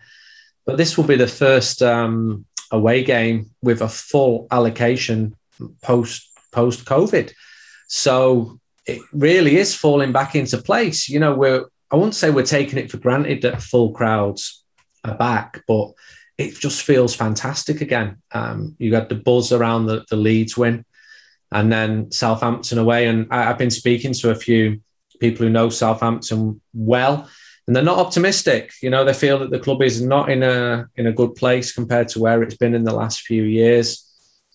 But 0.64 0.76
this 0.76 0.96
will 0.96 1.04
be 1.04 1.16
the 1.16 1.26
first 1.26 1.82
um, 1.82 2.44
away 2.70 3.02
game 3.02 3.50
with 3.62 3.80
a 3.80 3.88
full 3.88 4.46
allocation 4.50 5.34
post 5.82 6.28
post 6.52 6.84
COVID. 6.84 7.32
So 7.88 8.60
it 8.86 9.00
really 9.12 9.56
is 9.56 9.74
falling 9.74 10.12
back 10.12 10.34
into 10.34 10.58
place. 10.58 11.08
You 11.08 11.20
know, 11.20 11.34
we're 11.34 11.66
I 11.90 11.96
wouldn't 11.96 12.14
say 12.14 12.30
we're 12.30 12.44
taking 12.44 12.78
it 12.78 12.90
for 12.90 12.98
granted 12.98 13.42
that 13.42 13.62
full 13.62 13.92
crowds 13.92 14.64
are 15.04 15.16
back, 15.16 15.62
but 15.66 15.92
it 16.36 16.54
just 16.54 16.82
feels 16.82 17.14
fantastic 17.14 17.80
again. 17.80 18.22
Um, 18.32 18.76
you 18.78 18.90
got 18.90 19.08
the 19.08 19.16
buzz 19.16 19.52
around 19.52 19.86
the, 19.86 20.04
the 20.10 20.16
Leeds 20.16 20.56
win, 20.56 20.84
and 21.50 21.72
then 21.72 22.12
Southampton 22.12 22.78
away. 22.78 23.06
And 23.06 23.26
I, 23.30 23.50
I've 23.50 23.58
been 23.58 23.70
speaking 23.70 24.12
to 24.14 24.30
a 24.30 24.34
few 24.34 24.80
people 25.18 25.46
who 25.46 25.52
know 25.52 25.68
Southampton 25.68 26.60
well, 26.74 27.28
and 27.66 27.74
they're 27.74 27.82
not 27.82 27.98
optimistic. 27.98 28.72
You 28.82 28.90
know, 28.90 29.04
they 29.04 29.14
feel 29.14 29.38
that 29.40 29.50
the 29.50 29.58
club 29.58 29.82
is 29.82 30.00
not 30.02 30.30
in 30.30 30.42
a 30.42 30.88
in 30.96 31.06
a 31.06 31.12
good 31.12 31.34
place 31.34 31.72
compared 31.72 32.08
to 32.08 32.20
where 32.20 32.42
it's 32.42 32.56
been 32.56 32.74
in 32.74 32.84
the 32.84 32.94
last 32.94 33.22
few 33.22 33.42
years, 33.42 34.06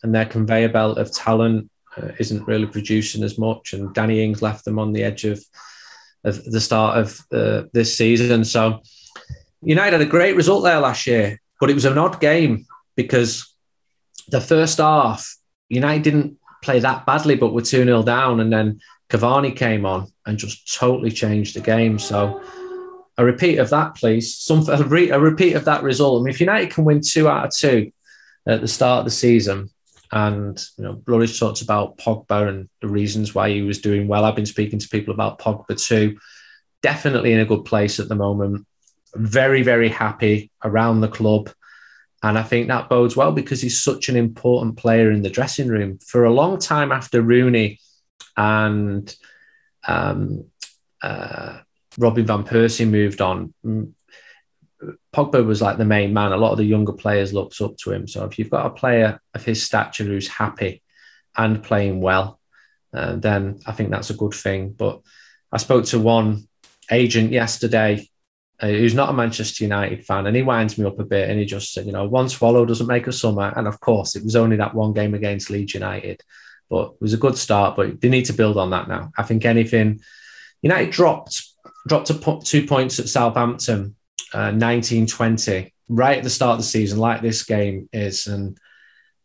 and 0.04 0.14
their 0.14 0.26
conveyor 0.26 0.70
belt 0.70 0.98
of 1.00 1.12
talent 1.12 1.70
uh, 1.98 2.10
isn't 2.20 2.48
really 2.48 2.68
producing 2.68 3.24
as 3.24 3.38
much. 3.38 3.74
And 3.74 3.94
Danny 3.94 4.24
Ings 4.24 4.42
left 4.42 4.66
them 4.66 4.80
on 4.80 4.94
the 4.94 5.04
edge 5.04 5.26
of 5.26 5.44
of 6.24 6.44
the 6.46 6.62
start 6.62 6.98
of 6.98 7.20
uh, 7.32 7.64
this 7.74 7.98
season. 7.98 8.44
So 8.46 8.82
United 9.62 9.94
had 9.94 10.08
a 10.08 10.10
great 10.10 10.36
result 10.36 10.64
there 10.64 10.80
last 10.80 11.08
year, 11.08 11.40
but 11.60 11.70
it 11.70 11.74
was 11.74 11.86
an 11.86 11.98
odd 11.98 12.20
game 12.20 12.66
because 12.96 13.54
the 14.30 14.42
first 14.42 14.78
half 14.78 15.36
United 15.70 16.04
didn't 16.04 16.38
play 16.62 16.80
that 16.80 17.06
badly, 17.06 17.36
but 17.36 17.54
were 17.54 17.62
two 17.62 17.84
0 17.84 18.04
down, 18.04 18.40
and 18.40 18.52
then 18.52 18.80
Cavani 19.10 19.56
came 19.56 19.86
on 19.86 20.12
and 20.26 20.38
just 20.38 20.74
totally 20.74 21.12
changed 21.12 21.56
the 21.56 21.62
game. 21.62 22.00
So. 22.00 22.42
A 23.16 23.24
repeat 23.24 23.60
of 23.60 23.70
that, 23.70 23.94
please. 23.94 24.36
Some 24.36 24.68
a, 24.68 24.84
re, 24.84 25.12
a 25.12 25.20
repeat 25.20 25.54
of 25.54 25.66
that 25.66 25.84
result. 25.84 26.20
I 26.20 26.24
mean, 26.24 26.34
if 26.34 26.40
United 26.40 26.72
can 26.72 26.84
win 26.84 27.00
two 27.00 27.30
out 27.30 27.46
of 27.46 27.52
two 27.56 27.92
at 28.48 28.62
the 28.62 28.68
start 28.68 29.02
of 29.02 29.06
the 29.06 29.12
season, 29.12 29.70
and 30.14 30.64
you 30.78 30.84
know, 30.84 30.94
Blurridge 30.94 31.40
talked 31.40 31.64
about 31.64 31.98
Pogba 31.98 32.48
and 32.48 32.70
the 32.82 32.88
reasons 32.88 33.34
why 33.34 33.50
he 33.50 33.64
was 33.64 33.82
doing 33.82 34.08
well. 34.08 34.26
I've 34.26 34.36
been 34.36 34.46
speaking 34.46 34.78
to 34.78 34.88
people 34.88 35.12
about 35.12 35.40
Pogba 35.40 35.76
too. 35.76 36.20
Definitely 36.84 37.34
in 37.34 37.40
a 37.40 37.46
good 37.46 37.66
place 37.66 38.00
at 38.00 38.10
the 38.10 38.16
moment. 38.16 38.68
Very, 39.16 39.64
very 39.64 39.90
happy 39.90 40.52
around 40.64 41.02
the 41.02 41.08
club. 41.08 41.50
And 42.22 42.38
I 42.38 42.44
think 42.44 42.68
that 42.68 42.90
bodes 42.90 43.16
well 43.16 43.32
because 43.32 43.60
he's 43.60 43.82
such 43.82 44.08
an 44.08 44.16
important 44.16 44.78
player 44.78 45.10
in 45.10 45.24
the 45.24 45.32
dressing 45.32 45.68
room. 45.68 45.98
For 45.98 46.26
a 46.26 46.34
long 46.34 46.60
time 46.60 46.92
after 46.92 47.20
Rooney 47.20 47.80
and 48.38 49.14
um, 49.88 50.46
uh, 51.02 51.58
Robin 51.98 52.26
Van 52.26 52.44
Persie 52.44 52.88
moved 52.88 53.20
on, 53.20 53.52
Pogba 55.14 55.46
was 55.46 55.62
like 55.62 55.78
the 55.78 55.86
main 55.86 56.14
man. 56.14 56.32
A 56.32 56.38
lot 56.38 56.52
of 56.52 56.58
the 56.58 56.66
younger 56.66 56.94
players 56.94 57.34
looked 57.34 57.62
up 57.62 57.78
to 57.78 57.92
him. 57.92 58.08
So 58.08 58.26
if 58.26 58.40
you've 58.40 58.50
got 58.50 58.66
a 58.66 58.72
player 58.72 59.20
of 59.34 59.46
his 59.46 59.64
stature 59.64 60.04
who's 60.04 60.28
happy 60.28 60.82
and 61.38 61.64
playing 61.64 62.02
well, 62.02 62.40
uh, 62.94 63.16
then 63.16 63.60
I 63.66 63.74
think 63.74 63.92
that's 63.92 64.10
a 64.10 64.16
good 64.16 64.34
thing. 64.34 64.72
But 64.72 65.02
I 65.52 65.58
spoke 65.58 65.86
to 65.86 66.00
one 66.00 66.48
agent 66.92 67.32
yesterday 67.32 68.10
uh, 68.60 68.68
who's 68.68 68.96
not 68.96 69.10
a 69.10 69.14
Manchester 69.14 69.64
United 69.64 70.06
fan, 70.06 70.26
and 70.26 70.36
he 70.36 70.42
winds 70.42 70.78
me 70.78 70.86
up 70.86 71.00
a 71.00 71.06
bit. 71.06 71.30
And 71.30 71.40
he 71.40 71.46
just 71.46 71.74
said, 71.74 71.86
you 71.86 71.92
know, 71.92 72.08
one 72.08 72.28
swallow 72.28 72.66
doesn't 72.66 72.88
make 72.88 73.06
a 73.08 73.12
summer. 73.12 73.54
And 73.56 73.68
of 73.68 73.80
course, 73.80 74.16
it 74.16 74.24
was 74.24 74.36
only 74.36 74.58
that 74.58 74.74
one 74.74 74.94
game 74.94 75.14
against 75.14 75.52
Leeds 75.52 75.76
United, 75.76 76.22
but 76.70 76.92
it 76.94 77.02
was 77.02 77.14
a 77.14 77.18
good 77.18 77.38
start. 77.38 77.76
But 77.76 78.02
they 78.02 78.10
need 78.10 78.26
to 78.26 78.34
build 78.34 78.58
on 78.58 78.72
that 78.72 78.88
now. 78.88 79.12
I 79.16 79.24
think 79.24 79.46
anything 79.46 80.02
United 80.64 80.92
dropped 80.92 81.44
dropped 81.88 82.22
po- 82.22 82.42
two 82.44 82.66
points 82.66 83.00
at 83.00 83.10
Southampton, 83.10 83.96
uh, 84.34 84.52
1920, 84.52 85.74
right 85.90 86.18
at 86.18 86.24
the 86.24 86.30
start 86.30 86.54
of 86.54 86.60
the 86.60 86.64
season, 86.64 87.00
like 87.00 87.22
this 87.22 87.44
game 87.44 87.90
is, 87.94 88.28
and 88.28 88.58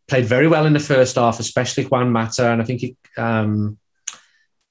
played 0.07 0.25
very 0.25 0.47
well 0.47 0.65
in 0.65 0.73
the 0.73 0.79
first 0.79 1.15
half, 1.15 1.39
especially 1.39 1.85
Juan 1.85 2.11
Mata. 2.11 2.51
And 2.51 2.61
I 2.61 2.65
think 2.65 2.81
he, 2.81 2.97
um, 3.17 3.77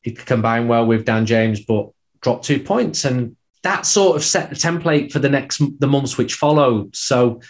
he 0.03 0.13
could 0.13 0.27
combine 0.27 0.69
well 0.69 0.87
with 0.87 1.05
Dan 1.05 1.27
James, 1.27 1.65
but 1.65 1.91
dropped 2.21 2.45
two 2.45 2.61
points. 2.61 3.05
And 3.05 3.37
that 3.63 3.87
sort 3.87 4.17
of 4.17 4.25
set 4.25 4.51
the 4.51 4.57
template 4.57 5.13
for 5.13 5.19
the 5.19 5.29
next 5.29 5.63
the 5.81 5.87
months 5.87 6.17
which 6.17 6.35
followed. 6.35 6.95
So 6.95 7.41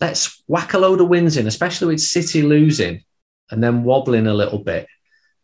let's 0.00 0.42
whack 0.46 0.74
a 0.74 0.78
load 0.78 1.00
of 1.00 1.08
wins 1.08 1.36
in, 1.36 1.46
especially 1.46 1.88
with 1.88 2.00
City 2.00 2.42
losing 2.42 3.04
and 3.50 3.62
then 3.62 3.84
wobbling 3.84 4.26
a 4.26 4.34
little 4.34 4.60
bit. 4.60 4.86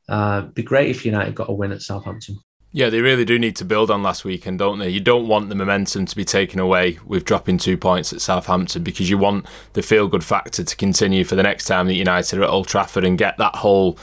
Uh, 0.09 0.43
be 0.43 0.63
great 0.63 0.91
if 0.91 1.05
United 1.05 1.35
got 1.35 1.51
a 1.51 1.53
win 1.53 1.73
at 1.73 1.83
Southampton. 1.83 2.39
Yeah, 2.77 2.91
they 2.91 3.01
really 3.01 3.25
do 3.25 3.39
need 3.39 3.57
to 3.57 3.65
build 3.65 3.91
on 3.91 4.03
last 4.03 4.23
weekend, 4.23 4.59
don't 4.59 4.79
they? 4.79 4.91
You 4.91 5.01
don't 5.01 5.27
want 5.27 5.49
the 5.49 5.55
momentum 5.55 6.05
to 6.05 6.15
be 6.15 6.27
taken 6.27 6.61
away 6.61 6.99
with 7.07 7.25
dropping 7.25 7.57
two 7.57 7.79
points 7.79 8.13
at 8.13 8.21
Southampton 8.21 8.83
because 8.83 9.09
you 9.09 9.17
want 9.17 9.47
the 9.73 9.81
feel 9.81 10.09
good 10.09 10.23
factor 10.23 10.63
to 10.63 10.77
continue 10.77 11.25
for 11.25 11.37
the 11.37 11.43
next 11.43 11.65
time 11.65 11.87
that 11.87 11.95
United 11.95 12.39
are 12.39 12.43
at 12.43 12.51
Old 12.51 12.69
Trafford 12.69 13.03
and 13.03 13.17
get 13.17 13.39
that 13.39 13.57
whole 13.57 13.97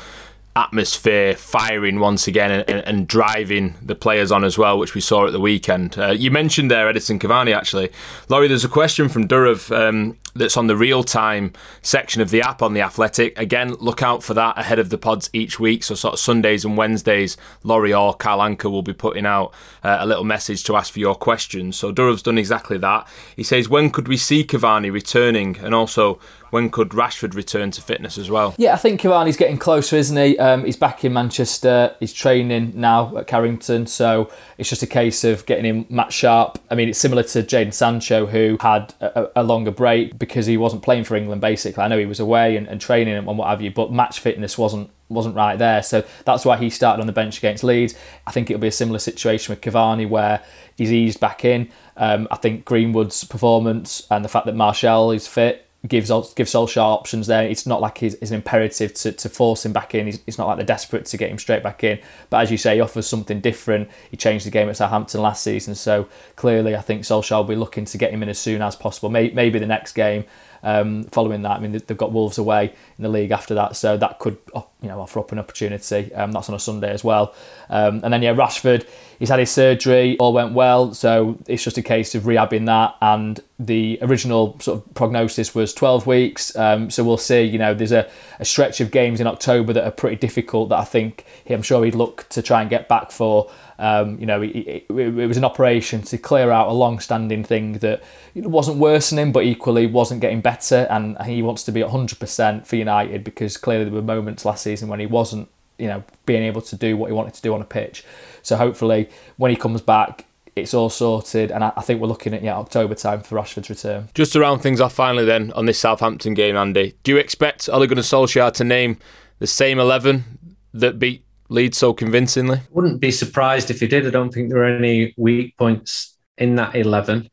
atmosphere 0.55 1.35
firing 1.35 1.99
once 1.99 2.27
again 2.27 2.51
and, 2.51 2.83
and, 2.85 3.07
driving 3.07 3.73
the 3.81 3.95
players 3.95 4.31
on 4.31 4.43
as 4.43 4.57
well, 4.57 4.77
which 4.77 4.93
we 4.93 5.01
saw 5.01 5.25
at 5.25 5.31
the 5.31 5.39
weekend. 5.39 5.97
Uh, 5.97 6.11
you 6.11 6.29
mentioned 6.29 6.69
there 6.69 6.91
Edinson 6.91 7.19
Cavani 7.19 7.55
actually. 7.55 7.89
Laurie, 8.29 8.47
there's 8.47 8.63
a 8.63 8.69
question 8.69 9.09
from 9.09 9.27
Durav 9.27 9.75
um, 9.75 10.17
that's 10.35 10.55
on 10.55 10.67
the 10.67 10.75
real 10.75 11.03
time 11.03 11.53
section 11.81 12.21
of 12.21 12.29
the 12.29 12.41
app 12.41 12.61
on 12.61 12.73
the 12.73 12.81
Athletic. 12.81 13.37
Again, 13.37 13.73
look 13.75 14.03
out 14.03 14.23
for 14.23 14.33
that 14.35 14.57
ahead 14.57 14.79
of 14.79 14.89
the 14.89 14.97
pods 14.97 15.29
each 15.33 15.59
week. 15.59 15.83
So, 15.83 15.95
sort 15.95 16.13
of 16.13 16.19
Sundays 16.19 16.65
and 16.65 16.77
Wednesdays, 16.77 17.35
Laurie 17.63 17.93
or 17.93 18.13
Carl 18.13 18.39
Anka 18.39 18.69
will 18.69 18.83
be 18.83 18.93
putting 18.93 19.25
out 19.25 19.53
uh, 19.83 19.97
a 19.99 20.05
little 20.05 20.23
message 20.23 20.63
to 20.65 20.75
ask 20.75 20.93
for 20.93 20.99
your 20.99 21.15
questions. 21.15 21.77
So, 21.77 21.91
Durav's 21.91 22.21
done 22.21 22.37
exactly 22.37 22.77
that. 22.77 23.07
He 23.35 23.43
says, 23.43 23.69
When 23.69 23.89
could 23.89 24.07
we 24.07 24.17
see 24.17 24.43
Cavani 24.43 24.91
returning? 24.91 25.57
And 25.57 25.73
also, 25.73 26.19
when 26.53 26.69
could 26.69 26.89
Rashford 26.89 27.33
return 27.33 27.71
to 27.71 27.81
fitness 27.81 28.15
as 28.15 28.29
well? 28.29 28.53
Yeah, 28.59 28.75
I 28.75 28.77
think 28.77 29.01
Cavani's 29.01 29.37
getting 29.37 29.57
closer, 29.57 29.95
isn't 29.95 30.15
he? 30.15 30.37
Um, 30.37 30.63
he's 30.65 30.77
back 30.77 31.03
in 31.03 31.11
Manchester. 31.11 31.95
He's 31.99 32.13
training 32.13 32.73
now 32.75 33.17
at 33.17 33.25
Carrington, 33.25 33.87
so 33.87 34.29
it's 34.59 34.69
just 34.69 34.83
a 34.83 34.87
case 34.87 35.23
of 35.23 35.47
getting 35.47 35.65
him 35.65 35.87
match 35.89 36.13
sharp. 36.13 36.59
I 36.69 36.75
mean, 36.75 36.89
it's 36.89 36.99
similar 36.99 37.23
to 37.23 37.41
Jadon 37.41 37.73
Sancho, 37.73 38.27
who 38.27 38.57
had 38.61 38.93
a, 39.01 39.29
a, 39.37 39.43
longer 39.43 39.71
break 39.71 40.19
because 40.19 40.45
he 40.45 40.55
wasn't 40.55 40.83
playing 40.83 41.05
for 41.05 41.15
England. 41.15 41.41
Basically, 41.41 41.81
I 41.81 41.87
know 41.87 41.97
he 41.97 42.05
was 42.05 42.19
away 42.19 42.55
and, 42.55 42.67
and 42.67 42.79
training 42.79 43.15
and 43.15 43.25
what 43.25 43.47
have 43.47 43.63
you, 43.63 43.71
but 43.71 43.91
match 43.91 44.19
fitness 44.19 44.55
wasn't 44.55 44.91
wasn't 45.09 45.35
right 45.35 45.57
there. 45.57 45.81
So 45.81 46.03
that's 46.23 46.45
why 46.45 46.57
he 46.57 46.69
started 46.69 47.01
on 47.01 47.07
the 47.07 47.13
bench 47.13 47.39
against 47.39 47.63
Leeds. 47.63 47.95
I 48.27 48.31
think 48.31 48.51
it'll 48.51 48.61
be 48.61 48.67
a 48.67 48.71
similar 48.71 48.99
situation 48.99 49.51
with 49.51 49.61
Cavani, 49.61 50.07
where 50.07 50.43
he's 50.77 50.93
eased 50.93 51.19
back 51.19 51.45
in. 51.45 51.71
Um, 51.97 52.27
I 52.29 52.35
think 52.35 52.63
Greenwood's 52.63 53.23
performance 53.23 54.05
and 54.11 54.23
the 54.23 54.29
fact 54.29 54.45
that 54.45 54.55
Martial 54.55 55.11
is 55.11 55.27
fit 55.27 55.62
gives 55.87 56.09
gives 56.35 56.53
Solskjaer 56.53 56.81
options 56.81 57.27
there. 57.27 57.43
It's 57.43 57.65
not 57.65 57.81
like 57.81 58.01
it's, 58.03 58.15
it's 58.15 58.31
an 58.31 58.35
imperative 58.35 58.93
to, 58.95 59.11
to 59.11 59.29
force 59.29 59.65
him 59.65 59.73
back 59.73 59.93
in. 59.93 60.05
He's, 60.05 60.19
it's 60.25 60.37
not 60.37 60.47
like 60.47 60.57
they're 60.57 60.65
desperate 60.65 61.05
to 61.07 61.17
get 61.17 61.29
him 61.29 61.37
straight 61.37 61.61
back 61.61 61.83
in. 61.83 61.99
But 62.29 62.43
as 62.43 62.51
you 62.51 62.57
say, 62.57 62.75
he 62.75 62.81
offers 62.81 63.05
something 63.05 63.41
different. 63.41 63.89
He 64.09 64.17
changed 64.17 64.45
the 64.45 64.51
game 64.51 64.69
at 64.69 64.77
Southampton 64.77 65.21
last 65.21 65.43
season, 65.43 65.75
so 65.75 66.07
clearly 66.35 66.75
I 66.75 66.81
think 66.81 67.03
Solskjaer 67.03 67.37
will 67.37 67.43
be 67.43 67.55
looking 67.55 67.85
to 67.85 67.97
get 67.97 68.11
him 68.11 68.23
in 68.23 68.29
as 68.29 68.39
soon 68.39 68.61
as 68.61 68.75
possible. 68.75 69.09
Maybe, 69.09 69.33
maybe 69.33 69.59
the 69.59 69.67
next 69.67 69.93
game. 69.93 70.25
Um, 70.65 71.03
following 71.05 71.41
that, 71.41 71.57
I 71.57 71.59
mean 71.59 71.73
they've 71.73 71.97
got 71.97 72.13
Wolves 72.13 72.37
away 72.37 72.73
in 72.97 73.03
the 73.03 73.09
league 73.09 73.31
after 73.31 73.53
that, 73.55 73.75
so 73.75 73.97
that 73.97 74.19
could 74.19 74.37
you 74.83 74.89
know 74.89 74.99
offer 74.99 75.19
up 75.19 75.31
an 75.31 75.39
opportunity. 75.39 76.13
Um, 76.13 76.31
that's 76.33 76.49
on 76.49 76.55
a 76.55 76.59
Sunday 76.59 76.91
as 76.91 77.03
well. 77.03 77.33
Um, 77.69 78.01
and 78.03 78.13
then 78.13 78.21
yeah, 78.21 78.35
Rashford, 78.35 78.85
he's 79.17 79.29
had 79.29 79.39
his 79.39 79.49
surgery, 79.49 80.17
all 80.19 80.33
went 80.33 80.53
well, 80.53 80.93
so 80.93 81.39
it's 81.47 81.63
just 81.63 81.77
a 81.77 81.81
case 81.81 82.13
of 82.13 82.23
rehabbing 82.23 82.65
that. 82.65 82.95
And 83.01 83.41
the 83.57 83.97
original 84.01 84.59
sort 84.59 84.79
of 84.79 84.93
prognosis 84.93 85.55
was 85.55 85.73
12 85.73 86.05
weeks, 86.05 86.55
um, 86.57 86.89
so 86.89 87.03
we'll 87.03 87.17
see. 87.17 87.41
You 87.43 87.57
know, 87.57 87.73
there's 87.73 87.93
a, 87.93 88.09
a 88.39 88.45
stretch 88.45 88.81
of 88.81 88.91
games 88.91 89.21
in 89.21 89.27
October 89.27 89.71
that 89.73 89.85
are 89.85 89.91
pretty 89.91 90.17
difficult 90.17 90.69
that 90.69 90.79
I 90.79 90.83
think 90.83 91.25
he, 91.45 91.53
I'm 91.53 91.61
sure 91.61 91.83
he'd 91.85 91.95
look 91.95 92.27
to 92.29 92.41
try 92.41 92.61
and 92.61 92.69
get 92.69 92.87
back 92.89 93.11
for. 93.11 93.49
Um, 93.79 94.19
you 94.19 94.27
know, 94.27 94.41
it, 94.41 94.49
it, 94.49 94.85
it, 94.89 95.27
was 95.27 95.35
an 95.35 95.43
operation 95.43 96.03
to 96.03 96.17
clear 96.17 96.51
out 96.51 96.67
a 96.67 96.71
long-standing 96.71 97.43
thing 97.43 97.73
that 97.79 98.03
wasn't 98.35 98.77
worsening, 98.77 99.31
but 99.31 99.43
equally 99.43 99.87
wasn't 99.87 100.21
getting 100.21 100.41
better. 100.41 100.87
And 100.89 101.17
he 101.23 101.41
wants 101.41 101.63
to 101.63 101.71
be 101.71 101.81
100% 101.81 102.67
for 102.67 102.75
United 102.75 103.23
because 103.23 103.57
clearly 103.57 103.85
there 103.85 103.93
were 103.93 104.01
moments 104.01 104.45
last 104.45 104.63
season 104.63 104.72
when 104.81 104.99
he 104.99 105.05
wasn't, 105.05 105.49
you 105.77 105.87
know, 105.87 106.03
being 106.25 106.43
able 106.43 106.61
to 106.61 106.75
do 106.75 106.95
what 106.97 107.07
he 107.07 107.13
wanted 107.13 107.33
to 107.35 107.41
do 107.41 107.53
on 107.53 107.61
a 107.61 107.65
pitch. 107.65 108.03
So 108.41 108.55
hopefully, 108.55 109.09
when 109.37 109.51
he 109.51 109.57
comes 109.57 109.81
back, 109.81 110.25
it's 110.55 110.73
all 110.73 110.89
sorted, 110.89 111.51
and 111.51 111.63
I, 111.63 111.73
I 111.75 111.81
think 111.81 111.99
we're 111.99 112.07
looking 112.07 112.33
at 112.33 112.43
yeah 112.43 112.57
October 112.57 112.93
time 112.93 113.21
for 113.21 113.35
Rashford's 113.35 113.69
return. 113.69 114.09
Just 114.13 114.33
to 114.33 114.39
round 114.39 114.61
things 114.61 114.79
off 114.79 114.93
finally, 114.93 115.25
then 115.25 115.51
on 115.53 115.65
this 115.65 115.79
Southampton 115.79 116.35
game, 116.35 116.55
Andy, 116.55 116.95
do 117.03 117.11
you 117.11 117.17
expect 117.17 117.67
Ole 117.71 117.87
Gunnar 117.87 118.03
Solskjaer 118.03 118.53
to 118.53 118.63
name 118.63 118.97
the 119.39 119.47
same 119.47 119.79
eleven 119.79 120.55
that 120.73 120.99
beat 120.99 121.23
Leeds 121.49 121.77
so 121.77 121.93
convincingly? 121.93 122.61
Wouldn't 122.71 122.99
be 122.99 123.11
surprised 123.11 123.69
if 123.71 123.79
he 123.79 123.87
did. 123.87 124.07
I 124.07 124.09
don't 124.09 124.33
think 124.33 124.49
there 124.49 124.63
are 124.63 124.75
any 124.75 125.13
weak 125.17 125.57
points 125.57 126.17
in 126.37 126.55
that 126.55 126.75
11. 126.75 127.29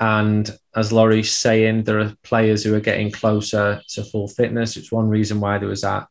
And 0.00 0.50
as 0.74 0.92
Laurie's 0.92 1.32
saying, 1.32 1.84
there 1.84 2.00
are 2.00 2.14
players 2.22 2.62
who 2.64 2.74
are 2.74 2.80
getting 2.80 3.10
closer 3.10 3.82
to 3.88 4.04
full 4.04 4.28
fitness. 4.28 4.76
It's 4.76 4.92
one 4.92 5.08
reason 5.08 5.40
why 5.40 5.58
there 5.58 5.68
was 5.68 5.82
that 5.82 6.06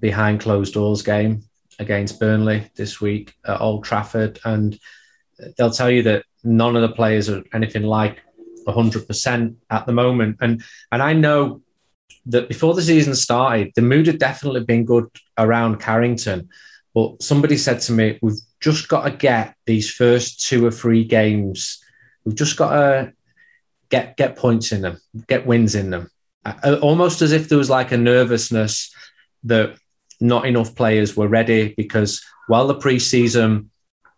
behind 0.00 0.40
closed 0.40 0.74
doors 0.74 1.02
game 1.02 1.42
against 1.78 2.20
Burnley 2.20 2.70
this 2.76 3.00
week 3.00 3.34
at 3.46 3.60
Old 3.60 3.84
Trafford. 3.84 4.38
And 4.44 4.78
they'll 5.56 5.70
tell 5.70 5.90
you 5.90 6.02
that 6.04 6.24
none 6.44 6.76
of 6.76 6.82
the 6.82 6.94
players 6.94 7.28
are 7.28 7.44
anything 7.52 7.84
like 7.84 8.20
100% 8.66 9.54
at 9.70 9.86
the 9.86 9.92
moment. 9.92 10.38
And, 10.40 10.62
and 10.92 11.02
I 11.02 11.12
know 11.12 11.62
that 12.26 12.48
before 12.48 12.74
the 12.74 12.82
season 12.82 13.14
started, 13.14 13.72
the 13.74 13.82
mood 13.82 14.06
had 14.06 14.18
definitely 14.18 14.64
been 14.64 14.84
good 14.84 15.08
around 15.38 15.80
Carrington. 15.80 16.48
But 16.94 17.22
somebody 17.22 17.56
said 17.56 17.80
to 17.82 17.92
me, 17.92 18.18
we've 18.20 18.40
just 18.60 18.88
got 18.88 19.04
to 19.04 19.10
get 19.10 19.54
these 19.66 19.90
first 19.90 20.46
two 20.46 20.66
or 20.66 20.70
three 20.70 21.04
games. 21.04 21.82
We've 22.24 22.34
just 22.34 22.56
got 22.56 22.70
to 22.70 23.12
get 23.88 24.16
get 24.16 24.36
points 24.36 24.72
in 24.72 24.82
them, 24.82 24.98
get 25.26 25.46
wins 25.46 25.74
in 25.74 25.90
them. 25.90 26.10
Almost 26.82 27.22
as 27.22 27.32
if 27.32 27.48
there 27.48 27.58
was 27.58 27.70
like 27.70 27.92
a 27.92 27.96
nervousness 27.96 28.92
that 29.44 29.76
not 30.20 30.46
enough 30.46 30.74
players 30.74 31.16
were 31.16 31.28
ready 31.28 31.74
because 31.76 32.24
while 32.48 32.66
the 32.66 32.74
preseason 32.74 33.66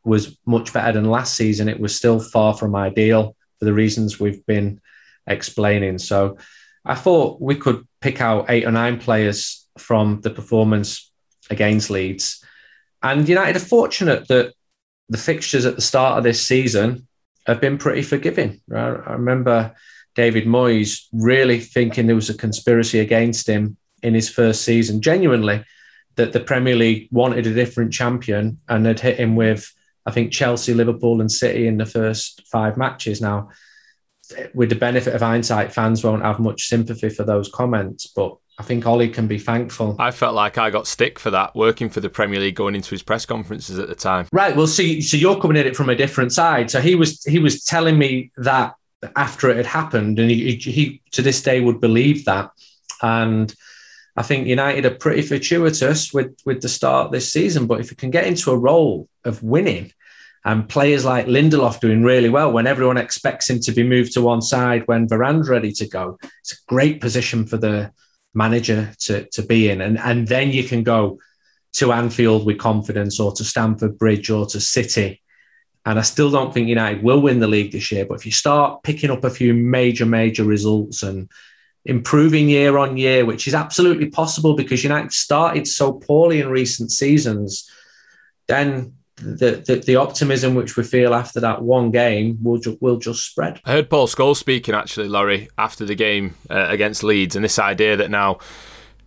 was 0.04 0.38
much 0.46 0.72
better 0.72 0.92
than 0.92 1.10
last 1.10 1.34
season, 1.34 1.68
it 1.68 1.80
was 1.80 1.94
still 1.94 2.20
far 2.20 2.54
from 2.54 2.74
ideal 2.74 3.36
for 3.58 3.64
the 3.64 3.72
reasons 3.72 4.18
we've 4.18 4.44
been 4.46 4.80
explaining. 5.26 5.98
So 5.98 6.38
I 6.84 6.94
thought 6.94 7.40
we 7.40 7.56
could 7.56 7.86
pick 8.00 8.20
out 8.20 8.46
eight 8.48 8.64
or 8.64 8.72
nine 8.72 8.98
players 8.98 9.68
from 9.78 10.20
the 10.22 10.30
performance 10.30 11.10
against 11.50 11.90
Leeds. 11.90 12.42
And 13.02 13.28
United 13.28 13.56
are 13.56 13.64
fortunate 13.64 14.28
that 14.28 14.54
the 15.08 15.18
fixtures 15.18 15.66
at 15.66 15.76
the 15.76 15.82
start 15.82 16.18
of 16.18 16.24
this 16.24 16.40
season 16.40 17.06
have 17.46 17.60
been 17.60 17.78
pretty 17.78 18.02
forgiving. 18.02 18.60
I, 18.72 19.12
remember 19.12 19.74
David 20.14 20.44
Moyes 20.44 21.06
really 21.12 21.60
thinking 21.60 22.06
there 22.06 22.14
was 22.14 22.30
a 22.30 22.34
conspiracy 22.34 23.00
against 23.00 23.46
him 23.46 23.76
in 24.02 24.14
his 24.14 24.28
first 24.28 24.62
season, 24.62 25.00
genuinely, 25.00 25.64
that 26.16 26.32
the 26.32 26.40
Premier 26.40 26.76
League 26.76 27.08
wanted 27.10 27.46
a 27.46 27.54
different 27.54 27.92
champion 27.92 28.58
and 28.68 28.86
had 28.86 29.00
hit 29.00 29.18
him 29.18 29.36
with, 29.36 29.72
I 30.06 30.10
think, 30.10 30.32
Chelsea, 30.32 30.74
Liverpool, 30.74 31.20
and 31.20 31.30
City 31.30 31.66
in 31.66 31.78
the 31.78 31.86
first 31.86 32.42
five 32.50 32.76
matches. 32.76 33.20
Now, 33.20 33.50
with 34.54 34.68
the 34.68 34.74
benefit 34.74 35.14
of 35.14 35.22
hindsight, 35.22 35.72
fans 35.72 36.04
won't 36.04 36.22
have 36.22 36.38
much 36.38 36.66
sympathy 36.66 37.08
for 37.08 37.24
those 37.24 37.48
comments, 37.48 38.06
but 38.06 38.36
I 38.58 38.62
think 38.62 38.86
Ole 38.86 39.08
can 39.08 39.26
be 39.26 39.38
thankful. 39.38 39.96
I 39.98 40.10
felt 40.10 40.34
like 40.34 40.58
I 40.58 40.68
got 40.68 40.86
stick 40.86 41.18
for 41.18 41.30
that 41.30 41.56
working 41.56 41.88
for 41.88 42.00
the 42.00 42.10
Premier 42.10 42.38
League 42.38 42.56
going 42.56 42.74
into 42.74 42.90
his 42.90 43.02
press 43.02 43.24
conferences 43.24 43.78
at 43.78 43.88
the 43.88 43.94
time. 43.94 44.26
Right. 44.32 44.54
Well, 44.54 44.66
see, 44.66 45.00
so 45.00 45.16
you're 45.16 45.40
coming 45.40 45.56
at 45.56 45.66
it 45.66 45.74
from 45.74 45.88
a 45.88 45.94
different 45.94 46.32
side. 46.32 46.70
So 46.70 46.78
he 46.80 46.94
was 46.94 47.24
he 47.24 47.38
was 47.38 47.64
telling 47.64 47.98
me 47.98 48.30
that 48.36 48.74
after 49.16 49.48
it 49.48 49.56
had 49.56 49.64
happened, 49.64 50.18
and 50.18 50.30
he, 50.30 50.56
he 50.56 51.00
to 51.12 51.22
this 51.22 51.42
day 51.42 51.62
would 51.62 51.80
believe 51.80 52.26
that. 52.26 52.50
And 53.00 53.54
I 54.16 54.22
think 54.22 54.46
United 54.46 54.86
are 54.86 54.94
pretty 54.94 55.22
fortuitous 55.22 56.12
with 56.12 56.36
with 56.44 56.62
the 56.62 56.68
start 56.68 57.12
this 57.12 57.32
season. 57.32 57.66
But 57.66 57.80
if 57.80 57.90
you 57.90 57.96
can 57.96 58.10
get 58.10 58.26
into 58.26 58.50
a 58.50 58.58
role 58.58 59.08
of 59.24 59.42
winning, 59.42 59.92
and 60.44 60.68
players 60.68 61.04
like 61.04 61.26
Lindelof 61.26 61.80
doing 61.80 62.02
really 62.02 62.30
well 62.30 62.50
when 62.50 62.66
everyone 62.66 62.96
expects 62.96 63.50
him 63.50 63.60
to 63.60 63.72
be 63.72 63.82
moved 63.82 64.12
to 64.14 64.22
one 64.22 64.40
side 64.40 64.86
when 64.86 65.06
Varane's 65.06 65.48
ready 65.48 65.72
to 65.72 65.88
go, 65.88 66.18
it's 66.40 66.52
a 66.52 66.64
great 66.66 67.00
position 67.00 67.46
for 67.46 67.58
the 67.58 67.92
manager 68.32 68.92
to, 69.00 69.26
to 69.30 69.42
be 69.42 69.68
in. 69.68 69.80
And, 69.80 69.98
and 69.98 70.26
then 70.26 70.50
you 70.50 70.64
can 70.64 70.82
go 70.82 71.18
to 71.74 71.92
Anfield 71.92 72.46
with 72.46 72.58
confidence 72.58 73.20
or 73.20 73.32
to 73.32 73.44
Stamford 73.44 73.98
Bridge 73.98 74.30
or 74.30 74.46
to 74.46 74.60
City. 74.60 75.22
And 75.84 75.98
I 75.98 76.02
still 76.02 76.30
don't 76.30 76.52
think 76.52 76.68
United 76.68 77.02
will 77.02 77.20
win 77.20 77.40
the 77.40 77.46
league 77.46 77.72
this 77.72 77.92
year. 77.92 78.06
But 78.06 78.14
if 78.14 78.26
you 78.26 78.32
start 78.32 78.82
picking 78.82 79.10
up 79.10 79.24
a 79.24 79.30
few 79.30 79.52
major, 79.52 80.06
major 80.06 80.44
results 80.44 81.02
and 81.02 81.30
improving 81.84 82.48
year 82.48 82.78
on 82.78 82.96
year, 82.96 83.24
which 83.24 83.46
is 83.48 83.54
absolutely 83.54 84.10
possible 84.10 84.54
because 84.54 84.84
United 84.84 85.12
started 85.12 85.66
so 85.66 85.92
poorly 85.92 86.40
in 86.40 86.48
recent 86.48 86.92
seasons, 86.92 87.70
then 88.48 88.92
the, 89.16 89.62
the, 89.66 89.76
the 89.76 89.96
optimism 89.96 90.54
which 90.54 90.76
we 90.76 90.82
feel 90.82 91.14
after 91.14 91.40
that 91.40 91.62
one 91.62 91.90
game 91.90 92.38
will 92.42 92.58
ju- 92.58 92.78
will 92.80 92.98
just 92.98 93.24
spread. 93.24 93.60
I 93.64 93.72
heard 93.72 93.90
Paul 93.90 94.06
Scholes 94.06 94.36
speaking 94.36 94.74
actually, 94.74 95.08
Laurie, 95.08 95.48
after 95.58 95.84
the 95.84 95.94
game 95.94 96.34
uh, 96.48 96.66
against 96.68 97.04
Leeds, 97.04 97.36
and 97.36 97.44
this 97.44 97.58
idea 97.58 97.96
that 97.96 98.10
now 98.10 98.38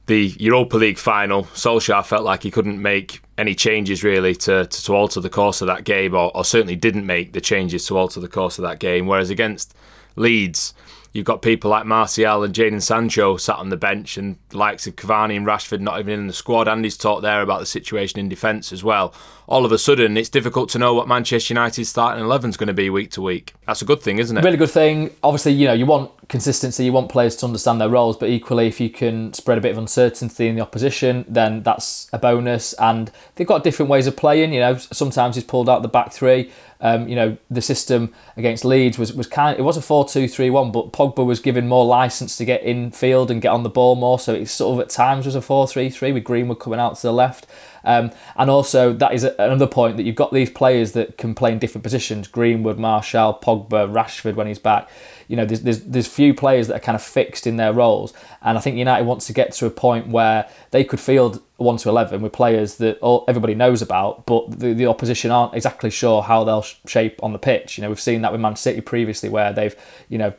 the 0.05 0.35
Europa 0.39 0.77
League 0.77 0.97
final, 0.97 1.43
Solskjaer 1.45 2.05
felt 2.05 2.23
like 2.23 2.43
he 2.43 2.51
couldn't 2.51 2.81
make 2.81 3.21
any 3.37 3.55
changes 3.55 4.03
really 4.03 4.35
to, 4.35 4.65
to, 4.65 4.83
to 4.83 4.93
alter 4.93 5.19
the 5.21 5.29
course 5.29 5.61
of 5.61 5.67
that 5.67 5.83
game, 5.83 6.13
or, 6.13 6.35
or 6.35 6.43
certainly 6.43 6.75
didn't 6.75 7.05
make 7.05 7.33
the 7.33 7.41
changes 7.41 7.85
to 7.87 7.97
alter 7.97 8.19
the 8.19 8.27
course 8.27 8.57
of 8.57 8.63
that 8.63 8.79
game. 8.79 9.07
Whereas 9.07 9.29
against 9.29 9.73
Leeds, 10.15 10.73
you've 11.13 11.25
got 11.25 11.41
people 11.41 11.69
like 11.69 11.85
Martial 11.85 12.43
and 12.43 12.53
Jadon 12.53 12.81
Sancho 12.81 13.37
sat 13.37 13.57
on 13.57 13.69
the 13.69 13.77
bench, 13.77 14.17
and 14.17 14.37
the 14.49 14.57
likes 14.57 14.85
of 14.87 14.95
Cavani 14.95 15.37
and 15.37 15.45
Rashford 15.45 15.79
not 15.79 15.99
even 15.99 16.19
in 16.19 16.27
the 16.27 16.33
squad. 16.33 16.67
Andy's 16.67 16.97
talked 16.97 17.21
there 17.21 17.41
about 17.41 17.59
the 17.59 17.65
situation 17.65 18.19
in 18.19 18.27
defence 18.27 18.73
as 18.73 18.83
well. 18.83 19.13
All 19.47 19.65
of 19.65 19.71
a 19.71 19.77
sudden, 19.77 20.17
it's 20.17 20.29
difficult 20.29 20.69
to 20.69 20.79
know 20.79 20.93
what 20.93 21.07
Manchester 21.07 21.53
United's 21.53 21.89
starting 21.89 22.23
11 22.23 22.49
is 22.49 22.57
going 22.57 22.67
to 22.67 22.73
be 22.73 22.89
week 22.89 23.11
to 23.11 23.21
week. 23.21 23.53
That's 23.67 23.81
a 23.81 23.85
good 23.85 24.01
thing, 24.01 24.17
isn't 24.17 24.35
it? 24.35 24.43
Really 24.43 24.57
good 24.57 24.71
thing. 24.71 25.11
Obviously, 25.21 25.53
you 25.53 25.67
know, 25.67 25.73
you 25.73 25.85
want 25.85 26.11
consistency, 26.33 26.83
you 26.83 26.91
want 26.91 27.09
players 27.09 27.35
to 27.35 27.45
understand 27.45 27.79
their 27.79 27.89
roles, 27.89 28.17
but 28.17 28.27
equally, 28.27 28.65
if 28.65 28.81
you 28.81 28.89
can 28.89 29.31
spread 29.33 29.59
a 29.59 29.61
bit 29.61 29.71
of 29.71 29.77
uncertainty 29.77 30.47
in 30.47 30.55
the 30.55 30.61
opposition, 30.61 31.23
then 31.27 31.61
that's 31.61 32.09
a 32.11 32.17
bonus. 32.17 32.73
And 32.73 33.11
they've 33.35 33.45
got 33.45 33.63
different 33.63 33.91
ways 33.91 34.07
of 34.07 34.17
playing. 34.17 34.51
You 34.51 34.59
know, 34.59 34.77
sometimes 34.77 35.35
he's 35.35 35.43
pulled 35.43 35.69
out 35.69 35.83
the 35.83 35.87
back 35.87 36.11
three. 36.11 36.51
Um, 36.81 37.07
you 37.07 37.15
know, 37.15 37.37
the 37.51 37.61
system 37.61 38.11
against 38.35 38.65
Leeds 38.65 38.97
was, 38.97 39.13
was 39.13 39.27
kind 39.27 39.53
of, 39.53 39.59
it 39.59 39.61
was 39.61 39.77
a 39.77 39.81
4 39.81 40.09
2 40.09 40.27
3 40.27 40.49
1, 40.49 40.71
but 40.71 40.91
Pogba 40.91 41.23
was 41.23 41.39
given 41.39 41.67
more 41.67 41.85
license 41.85 42.35
to 42.37 42.45
get 42.45 42.63
in 42.63 42.89
field 42.89 43.29
and 43.29 43.39
get 43.39 43.49
on 43.49 43.61
the 43.61 43.69
ball 43.69 43.95
more. 43.95 44.17
So 44.17 44.33
it 44.33 44.47
sort 44.47 44.73
of 44.73 44.79
at 44.83 44.89
times 44.89 45.27
was 45.27 45.35
a 45.35 45.41
4 45.41 45.67
3 45.67 45.91
3 45.91 46.11
with 46.13 46.23
Greenwood 46.23 46.59
coming 46.59 46.79
out 46.79 46.95
to 46.95 47.03
the 47.03 47.13
left. 47.13 47.45
Um, 47.83 48.11
and 48.35 48.49
also, 48.49 48.91
that 48.93 49.13
is 49.13 49.23
another 49.23 49.67
point 49.67 49.97
that 49.97 50.03
you've 50.03 50.15
got 50.15 50.33
these 50.33 50.49
players 50.49 50.93
that 50.93 51.17
can 51.17 51.35
play 51.35 51.51
in 51.51 51.59
different 51.59 51.83
positions 51.83 52.27
Greenwood, 52.27 52.79
Martial, 52.79 53.39
Pogba, 53.41 53.91
Rashford 53.91 54.33
when 54.33 54.47
he's 54.47 54.59
back. 54.59 54.89
You 55.27 55.37
know, 55.37 55.45
there's, 55.45 55.61
there's, 55.61 55.81
there's 55.83 56.07
few 56.07 56.33
players 56.33 56.67
that 56.67 56.75
are 56.75 56.79
kind 56.79 56.95
of 56.95 57.01
fixed 57.01 57.47
in 57.47 57.57
their 57.57 57.73
roles. 57.73 58.13
And 58.41 58.57
I 58.57 58.61
think 58.61 58.77
United 58.77 59.05
wants 59.05 59.27
to 59.27 59.33
get 59.33 59.51
to 59.53 59.65
a 59.65 59.69
point 59.69 60.07
where 60.07 60.49
they 60.71 60.83
could 60.83 60.99
field 60.99 61.41
1 61.57 61.77
to 61.77 61.89
11 61.89 62.21
with 62.21 62.33
players 62.33 62.75
that 62.75 62.99
all, 62.99 63.25
everybody 63.27 63.55
knows 63.55 63.81
about, 63.81 64.25
but 64.25 64.59
the, 64.59 64.73
the 64.73 64.85
opposition 64.85 65.31
aren't 65.31 65.53
exactly 65.53 65.89
sure 65.89 66.21
how 66.21 66.43
they'll 66.43 66.65
shape 66.87 67.21
on 67.23 67.33
the 67.33 67.39
pitch. 67.39 67.77
You 67.77 67.83
know, 67.83 67.89
we've 67.89 67.99
seen 67.99 68.21
that 68.21 68.31
with 68.31 68.41
Man 68.41 68.55
City 68.55 68.81
previously 68.81 69.29
where 69.29 69.53
they've, 69.53 69.75
you 70.09 70.17
know, 70.17 70.33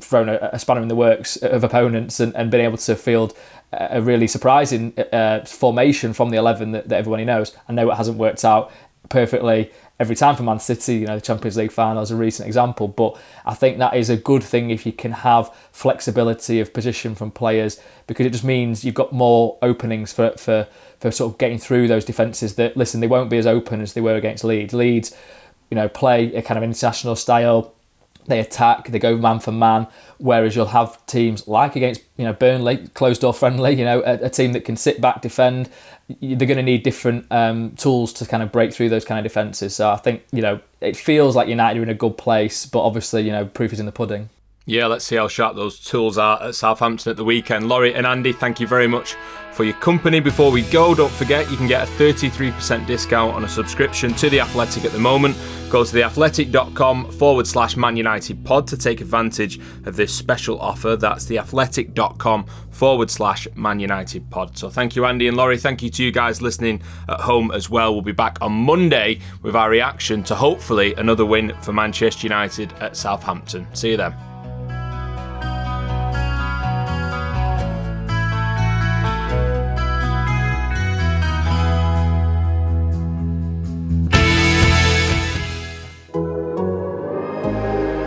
thrown 0.00 0.28
a, 0.28 0.50
a 0.52 0.58
spanner 0.58 0.80
in 0.80 0.88
the 0.88 0.96
works 0.96 1.36
of 1.36 1.62
opponents 1.62 2.20
and, 2.20 2.34
and 2.34 2.50
been 2.50 2.60
able 2.60 2.78
to 2.78 2.96
field 2.96 3.34
a 3.72 4.02
really 4.02 4.26
surprising 4.26 4.92
uh, 5.12 5.44
formation 5.44 6.12
from 6.12 6.30
the 6.30 6.36
11 6.36 6.72
that, 6.72 6.88
that 6.88 6.98
everybody 6.98 7.24
knows. 7.24 7.56
I 7.68 7.72
know 7.72 7.90
it 7.90 7.94
hasn't 7.94 8.18
worked 8.18 8.44
out 8.44 8.70
perfectly 9.08 9.70
every 10.02 10.16
time 10.16 10.34
for 10.34 10.42
Man 10.42 10.58
City, 10.58 10.96
you 10.96 11.06
know, 11.06 11.14
the 11.14 11.20
Champions 11.20 11.56
League 11.56 11.70
final 11.70 12.02
is 12.02 12.10
a 12.10 12.16
recent 12.16 12.48
example, 12.48 12.88
but 12.88 13.16
I 13.46 13.54
think 13.54 13.78
that 13.78 13.94
is 13.94 14.10
a 14.10 14.16
good 14.16 14.42
thing 14.42 14.70
if 14.70 14.84
you 14.84 14.92
can 14.92 15.12
have 15.12 15.54
flexibility 15.70 16.58
of 16.58 16.74
position 16.74 17.14
from 17.14 17.30
players 17.30 17.80
because 18.08 18.26
it 18.26 18.30
just 18.30 18.42
means 18.42 18.84
you've 18.84 18.96
got 18.96 19.12
more 19.12 19.58
openings 19.62 20.12
for, 20.12 20.30
for, 20.32 20.66
for 20.98 21.12
sort 21.12 21.32
of 21.32 21.38
getting 21.38 21.58
through 21.58 21.86
those 21.86 22.04
defences 22.04 22.56
that, 22.56 22.76
listen, 22.76 23.00
they 23.00 23.06
won't 23.06 23.30
be 23.30 23.38
as 23.38 23.46
open 23.46 23.80
as 23.80 23.92
they 23.92 24.00
were 24.00 24.16
against 24.16 24.42
Leeds. 24.42 24.74
Leeds, 24.74 25.16
you 25.70 25.76
know, 25.76 25.88
play 25.88 26.34
a 26.34 26.42
kind 26.42 26.58
of 26.58 26.64
international 26.64 27.14
style 27.14 27.72
they 28.26 28.40
attack, 28.40 28.88
they 28.88 28.98
go 28.98 29.16
man 29.16 29.40
for 29.40 29.52
man. 29.52 29.86
Whereas 30.18 30.54
you'll 30.54 30.66
have 30.66 31.04
teams 31.06 31.48
like 31.48 31.76
against 31.76 32.02
you 32.16 32.24
know 32.24 32.32
Burnley, 32.32 32.88
closed 32.88 33.20
door 33.20 33.34
friendly, 33.34 33.74
you 33.74 33.84
know 33.84 34.00
a, 34.00 34.26
a 34.26 34.30
team 34.30 34.52
that 34.52 34.64
can 34.64 34.76
sit 34.76 35.00
back, 35.00 35.22
defend. 35.22 35.68
They're 36.20 36.48
going 36.48 36.56
to 36.56 36.62
need 36.62 36.82
different 36.82 37.26
um, 37.30 37.72
tools 37.72 38.12
to 38.14 38.26
kind 38.26 38.42
of 38.42 38.52
break 38.52 38.72
through 38.72 38.90
those 38.90 39.04
kind 39.04 39.18
of 39.18 39.24
defences. 39.24 39.74
So 39.74 39.90
I 39.90 39.96
think 39.96 40.24
you 40.32 40.42
know 40.42 40.60
it 40.80 40.96
feels 40.96 41.36
like 41.36 41.48
United 41.48 41.80
are 41.80 41.82
in 41.82 41.88
a 41.88 41.94
good 41.94 42.18
place, 42.18 42.66
but 42.66 42.82
obviously 42.82 43.22
you 43.22 43.32
know 43.32 43.46
proof 43.46 43.72
is 43.72 43.80
in 43.80 43.86
the 43.86 43.92
pudding. 43.92 44.28
Yeah, 44.64 44.86
let's 44.86 45.04
see 45.04 45.16
how 45.16 45.28
sharp 45.28 45.56
those 45.56 45.80
tools 45.80 46.18
are 46.18 46.40
at 46.42 46.54
Southampton 46.54 47.10
at 47.10 47.16
the 47.16 47.24
weekend. 47.24 47.68
Laurie 47.68 47.94
and 47.94 48.06
Andy, 48.06 48.32
thank 48.32 48.60
you 48.60 48.66
very 48.66 48.86
much 48.86 49.16
for 49.52 49.64
your 49.64 49.74
company. 49.74 50.20
Before 50.20 50.50
we 50.50 50.62
go, 50.62 50.94
don't 50.94 51.12
forget 51.12 51.50
you 51.50 51.56
can 51.56 51.66
get 51.66 51.86
a 51.86 51.90
33% 51.92 52.86
discount 52.86 53.34
on 53.34 53.44
a 53.44 53.48
subscription 53.48 54.14
to 54.14 54.30
The 54.30 54.40
Athletic 54.40 54.84
at 54.84 54.92
the 54.92 54.98
moment. 54.98 55.36
Go 55.68 55.84
to 55.84 55.96
theathletic.com 55.96 57.12
forward 57.12 57.46
slash 57.46 57.76
Man 57.76 57.96
United 57.96 58.44
pod 58.44 58.66
to 58.68 58.76
take 58.76 59.00
advantage 59.00 59.58
of 59.84 59.96
this 59.96 60.14
special 60.14 60.60
offer. 60.60 60.96
That's 60.96 61.26
theathletic.com 61.26 62.46
forward 62.70 63.10
slash 63.10 63.48
Man 63.54 63.80
United 63.80 64.30
pod. 64.30 64.56
So 64.56 64.70
thank 64.70 64.96
you, 64.96 65.04
Andy 65.06 65.28
and 65.28 65.36
Laurie. 65.36 65.58
Thank 65.58 65.82
you 65.82 65.90
to 65.90 66.04
you 66.04 66.12
guys 66.12 66.40
listening 66.40 66.82
at 67.08 67.20
home 67.20 67.50
as 67.50 67.68
well. 67.68 67.92
We'll 67.92 68.02
be 68.02 68.12
back 68.12 68.38
on 68.40 68.52
Monday 68.52 69.20
with 69.42 69.56
our 69.56 69.70
reaction 69.70 70.22
to 70.24 70.34
hopefully 70.34 70.94
another 70.94 71.26
win 71.26 71.52
for 71.62 71.72
Manchester 71.72 72.26
United 72.26 72.72
at 72.74 72.96
Southampton. 72.96 73.66
See 73.74 73.90
you 73.90 73.96
then. 73.96 74.31